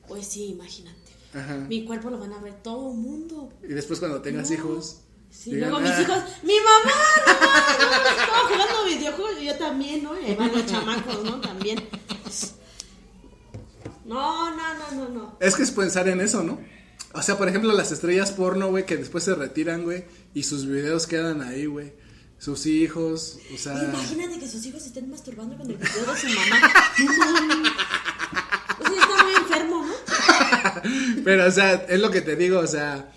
Pues 0.08 0.26
sí, 0.26 0.46
imagínate. 0.46 0.98
Ajá. 1.32 1.56
Mi 1.68 1.84
cuerpo 1.84 2.10
lo 2.10 2.18
van 2.18 2.32
a 2.32 2.38
ver 2.40 2.54
todo 2.62 2.90
el 2.90 2.98
mundo. 2.98 3.52
Y 3.62 3.68
después 3.68 3.98
cuando 3.98 4.20
tengas 4.20 4.50
hijos. 4.50 4.98
Sí, 5.30 5.54
digan, 5.54 5.70
luego 5.70 5.84
mis 5.86 5.92
"Ah". 5.96 6.02
hijos, 6.02 6.18
mi 6.42 6.54
mamá, 6.58 6.96
no, 7.24 8.10
estaba 8.20 8.48
jugando 8.48 8.84
videojuegos 8.84 9.40
y 9.40 9.44
yo 9.46 9.54
también, 9.56 10.02
¿no? 10.02 10.20
Y 10.20 10.24
ahí 10.24 10.34
van 10.34 10.50
los 10.50 10.66
chamacos, 10.66 11.22
¿no? 11.22 11.40
También. 11.40 11.78
No, 14.14 14.50
no, 14.56 14.74
no, 14.74 14.90
no, 14.92 15.08
no. 15.08 15.36
Es 15.40 15.54
que 15.54 15.62
es 15.62 15.70
pensar 15.70 16.08
en 16.08 16.20
eso, 16.20 16.42
¿no? 16.42 16.58
O 17.12 17.22
sea, 17.22 17.38
por 17.38 17.48
ejemplo, 17.48 17.72
las 17.72 17.92
estrellas 17.92 18.32
porno, 18.32 18.68
güey, 18.68 18.84
que 18.86 18.96
después 18.96 19.24
se 19.24 19.34
retiran, 19.34 19.82
güey, 19.84 20.04
y 20.34 20.42
sus 20.42 20.66
videos 20.66 21.06
quedan 21.06 21.42
ahí, 21.42 21.66
güey. 21.66 21.92
Sus 22.38 22.66
hijos, 22.66 23.38
o 23.54 23.58
sea... 23.58 23.82
Imagínate 23.84 24.38
que 24.40 24.48
sus 24.48 24.64
hijos 24.66 24.82
se 24.82 24.88
estén 24.88 25.10
masturbando 25.10 25.56
con 25.56 25.70
el 25.70 25.76
video 25.76 26.12
de 26.12 26.18
su 26.18 26.26
mamá. 26.28 26.70
O 28.80 28.82
sea, 28.82 28.98
está 29.02 29.22
muy 29.24 29.34
enfermo, 29.34 29.86
¿no? 29.86 31.22
Pero, 31.24 31.46
o 31.46 31.50
sea, 31.50 31.74
es 31.74 32.00
lo 32.00 32.10
que 32.10 32.22
te 32.22 32.36
digo, 32.36 32.58
o 32.60 32.66
sea... 32.66 33.12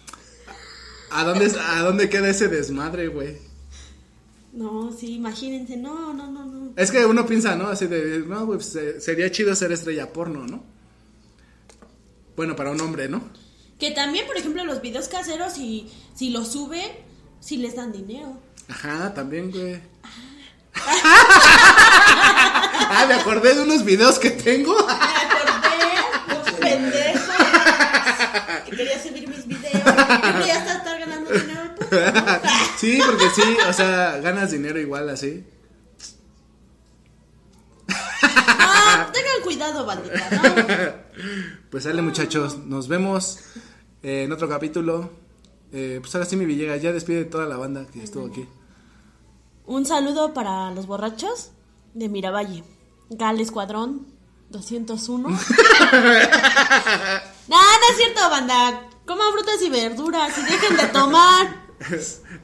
¿A 1.12 1.24
dónde, 1.24 1.52
a 1.60 1.80
dónde 1.84 2.10
queda 2.10 2.30
ese 2.30 2.48
desmadre, 2.50 3.08
güey? 3.08 3.38
No, 4.52 4.92
sí, 4.92 5.14
imagínense, 5.16 5.78
no, 5.78 6.14
no, 6.14 6.30
no, 6.32 6.46
no. 6.46 6.74
Es 6.76 6.92
que 6.92 7.06
uno 7.06 7.26
piensa, 7.26 7.56
¿no? 7.56 7.68
Así 7.68 7.86
de, 7.88 8.20
no, 8.28 8.46
güey, 8.46 8.58
pues, 8.58 8.72
se- 8.72 9.00
sería 9.00 9.32
chido 9.32 9.56
ser 9.56 9.72
estrella 9.72 10.12
porno, 10.12 10.46
¿no? 10.48 10.64
Bueno, 12.36 12.56
para 12.56 12.72
un 12.72 12.82
hombre, 12.82 13.08
¿no? 13.10 13.22
Que 13.80 13.92
también, 13.92 14.26
por 14.26 14.38
ejemplo, 14.38 14.64
los 14.66 14.82
videos 14.82 15.08
caseros, 15.08 15.54
si, 15.54 15.92
si 16.16 16.30
los 16.30 16.52
sube, 16.52 17.04
si 17.40 17.58
les 17.58 17.76
dan 17.76 17.92
dinero. 17.92 18.38
Ajá, 18.68 19.14
también, 19.14 19.52
güey. 19.52 19.80
Ah, 22.96 23.06
me 23.08 23.16
acordé 23.16 23.56
de 23.56 23.62
unos 23.62 23.84
videos 23.84 24.20
que 24.20 24.30
tengo. 24.32 24.76
Me 24.86 24.94
acordé, 24.94 26.60
pendejo. 26.60 27.32
Que 28.66 28.76
quería 28.76 29.02
subir 29.02 29.28
mis 29.28 29.48
videos. 29.48 29.72
Siempre 29.72 30.48
ya 30.48 30.58
está 30.60 30.78
estar 30.78 31.00
ganando 31.00 31.32
dinero. 31.32 31.62
Sí, 32.78 33.00
porque 33.06 33.30
sí, 33.36 33.58
o 33.68 33.74
sea, 33.74 34.20
ganas 34.22 34.52
dinero 34.52 34.80
igual 34.80 35.10
así. 35.10 35.44
Ah, 38.26 39.10
tengan 39.12 39.42
cuidado, 39.44 39.86
bandita, 39.86 40.30
¿no? 40.32 41.04
Pues 41.70 41.84
sale 41.84 42.02
muchachos, 42.02 42.58
nos 42.58 42.88
vemos 42.88 43.40
eh, 44.02 44.24
en 44.24 44.32
otro 44.32 44.48
capítulo. 44.50 45.10
Eh, 45.72 46.00
pues 46.02 46.14
ahora 46.14 46.28
sí 46.28 46.36
mi 46.36 46.46
Villegas, 46.46 46.82
ya 46.82 46.92
despide 46.92 47.26
toda 47.26 47.46
la 47.46 47.58
banda 47.58 47.86
que 47.92 48.04
estuvo 48.04 48.28
aquí. 48.28 48.48
Un 49.66 49.86
saludo 49.86 50.34
para 50.34 50.72
los 50.72 50.86
borrachos 50.88 51.52
de 51.94 52.10
Miravalle. 52.10 52.64
Gal 53.10 53.40
Escuadrón 53.40 54.08
201. 54.50 55.30
no, 55.30 55.36
no 55.38 55.46
es 57.90 57.98
cierto, 57.98 58.30
banda. 58.30 58.90
Coman 59.06 59.32
frutas 59.34 59.62
y 59.62 59.70
verduras 59.70 60.38
y 60.38 60.42
dejen 60.44 60.78
de 60.78 60.88
tomar. 60.88 61.64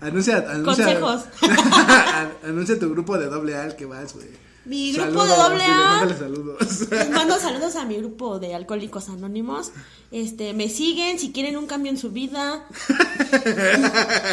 Anuncia, 0.01 0.37
anuncia. 0.37 0.63
Consejos. 0.63 1.23
anuncia 2.43 2.79
tu 2.79 2.89
grupo 2.89 3.17
de 3.17 3.27
doble 3.27 3.55
A 3.55 3.63
al 3.63 3.75
que 3.75 3.85
vas, 3.85 4.13
güey. 4.13 4.27
Mi 4.69 4.93
grupo 4.93 5.25
de 5.25 5.35
doble 5.35 5.63
A. 5.63 6.07
saludos. 6.15 6.59
Les 6.91 7.09
mando 7.09 7.39
saludos 7.39 7.75
a 7.75 7.85
mi 7.85 7.97
grupo 7.97 8.37
de 8.37 8.53
alcohólicos 8.53 9.09
anónimos. 9.09 9.71
Este, 10.11 10.53
me 10.53 10.69
siguen 10.69 11.17
si 11.17 11.31
quieren 11.31 11.57
un 11.57 11.65
cambio 11.65 11.91
en 11.91 11.97
su 11.97 12.11
vida. 12.11 12.67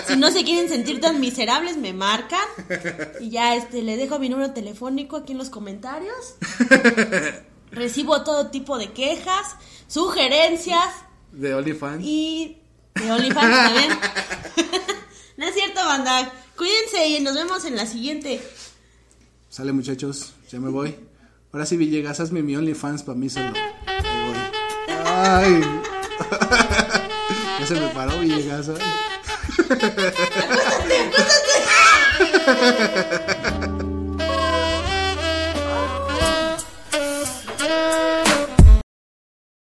si 0.06 0.16
no 0.16 0.30
se 0.30 0.44
quieren 0.44 0.68
sentir 0.68 1.00
tan 1.00 1.20
miserables, 1.20 1.78
me 1.78 1.94
marcan. 1.94 2.46
Y 3.18 3.30
ya 3.30 3.56
este 3.56 3.80
le 3.80 3.96
dejo 3.96 4.18
mi 4.18 4.28
número 4.28 4.52
telefónico 4.52 5.16
aquí 5.16 5.32
en 5.32 5.38
los 5.38 5.48
comentarios. 5.48 6.34
Recibo 7.70 8.22
todo 8.22 8.50
tipo 8.50 8.76
de 8.76 8.92
quejas, 8.92 9.56
sugerencias 9.88 10.92
De 11.32 11.54
OnlyFans. 11.54 12.04
y 12.04 12.58
de 12.94 13.10
OnlyFans 13.10 13.56
también. 13.56 13.98
no 15.38 15.46
es 15.46 15.54
cierto, 15.54 15.82
banda. 15.82 16.30
Cuídense 16.58 17.08
y 17.08 17.20
nos 17.20 17.34
vemos 17.34 17.64
en 17.64 17.76
la 17.76 17.86
siguiente. 17.86 18.42
Sale 19.56 19.72
muchachos, 19.72 20.34
ya 20.50 20.60
me 20.60 20.68
voy. 20.68 20.94
Ahora 21.50 21.64
sí 21.64 21.78
Villegas, 21.78 22.20
hazme 22.20 22.42
mi 22.42 22.54
OnlyFans 22.56 23.02
para 23.04 23.16
mí 23.16 23.30
solo. 23.30 23.54
Ahí 23.86 24.26
voy. 24.26 24.36
Ay. 25.06 25.62
ya 27.60 27.66
se 27.66 27.72
me 27.72 27.88
paró 27.88 28.20
Villegas. 28.20 28.68
acuéstate. 28.68 28.84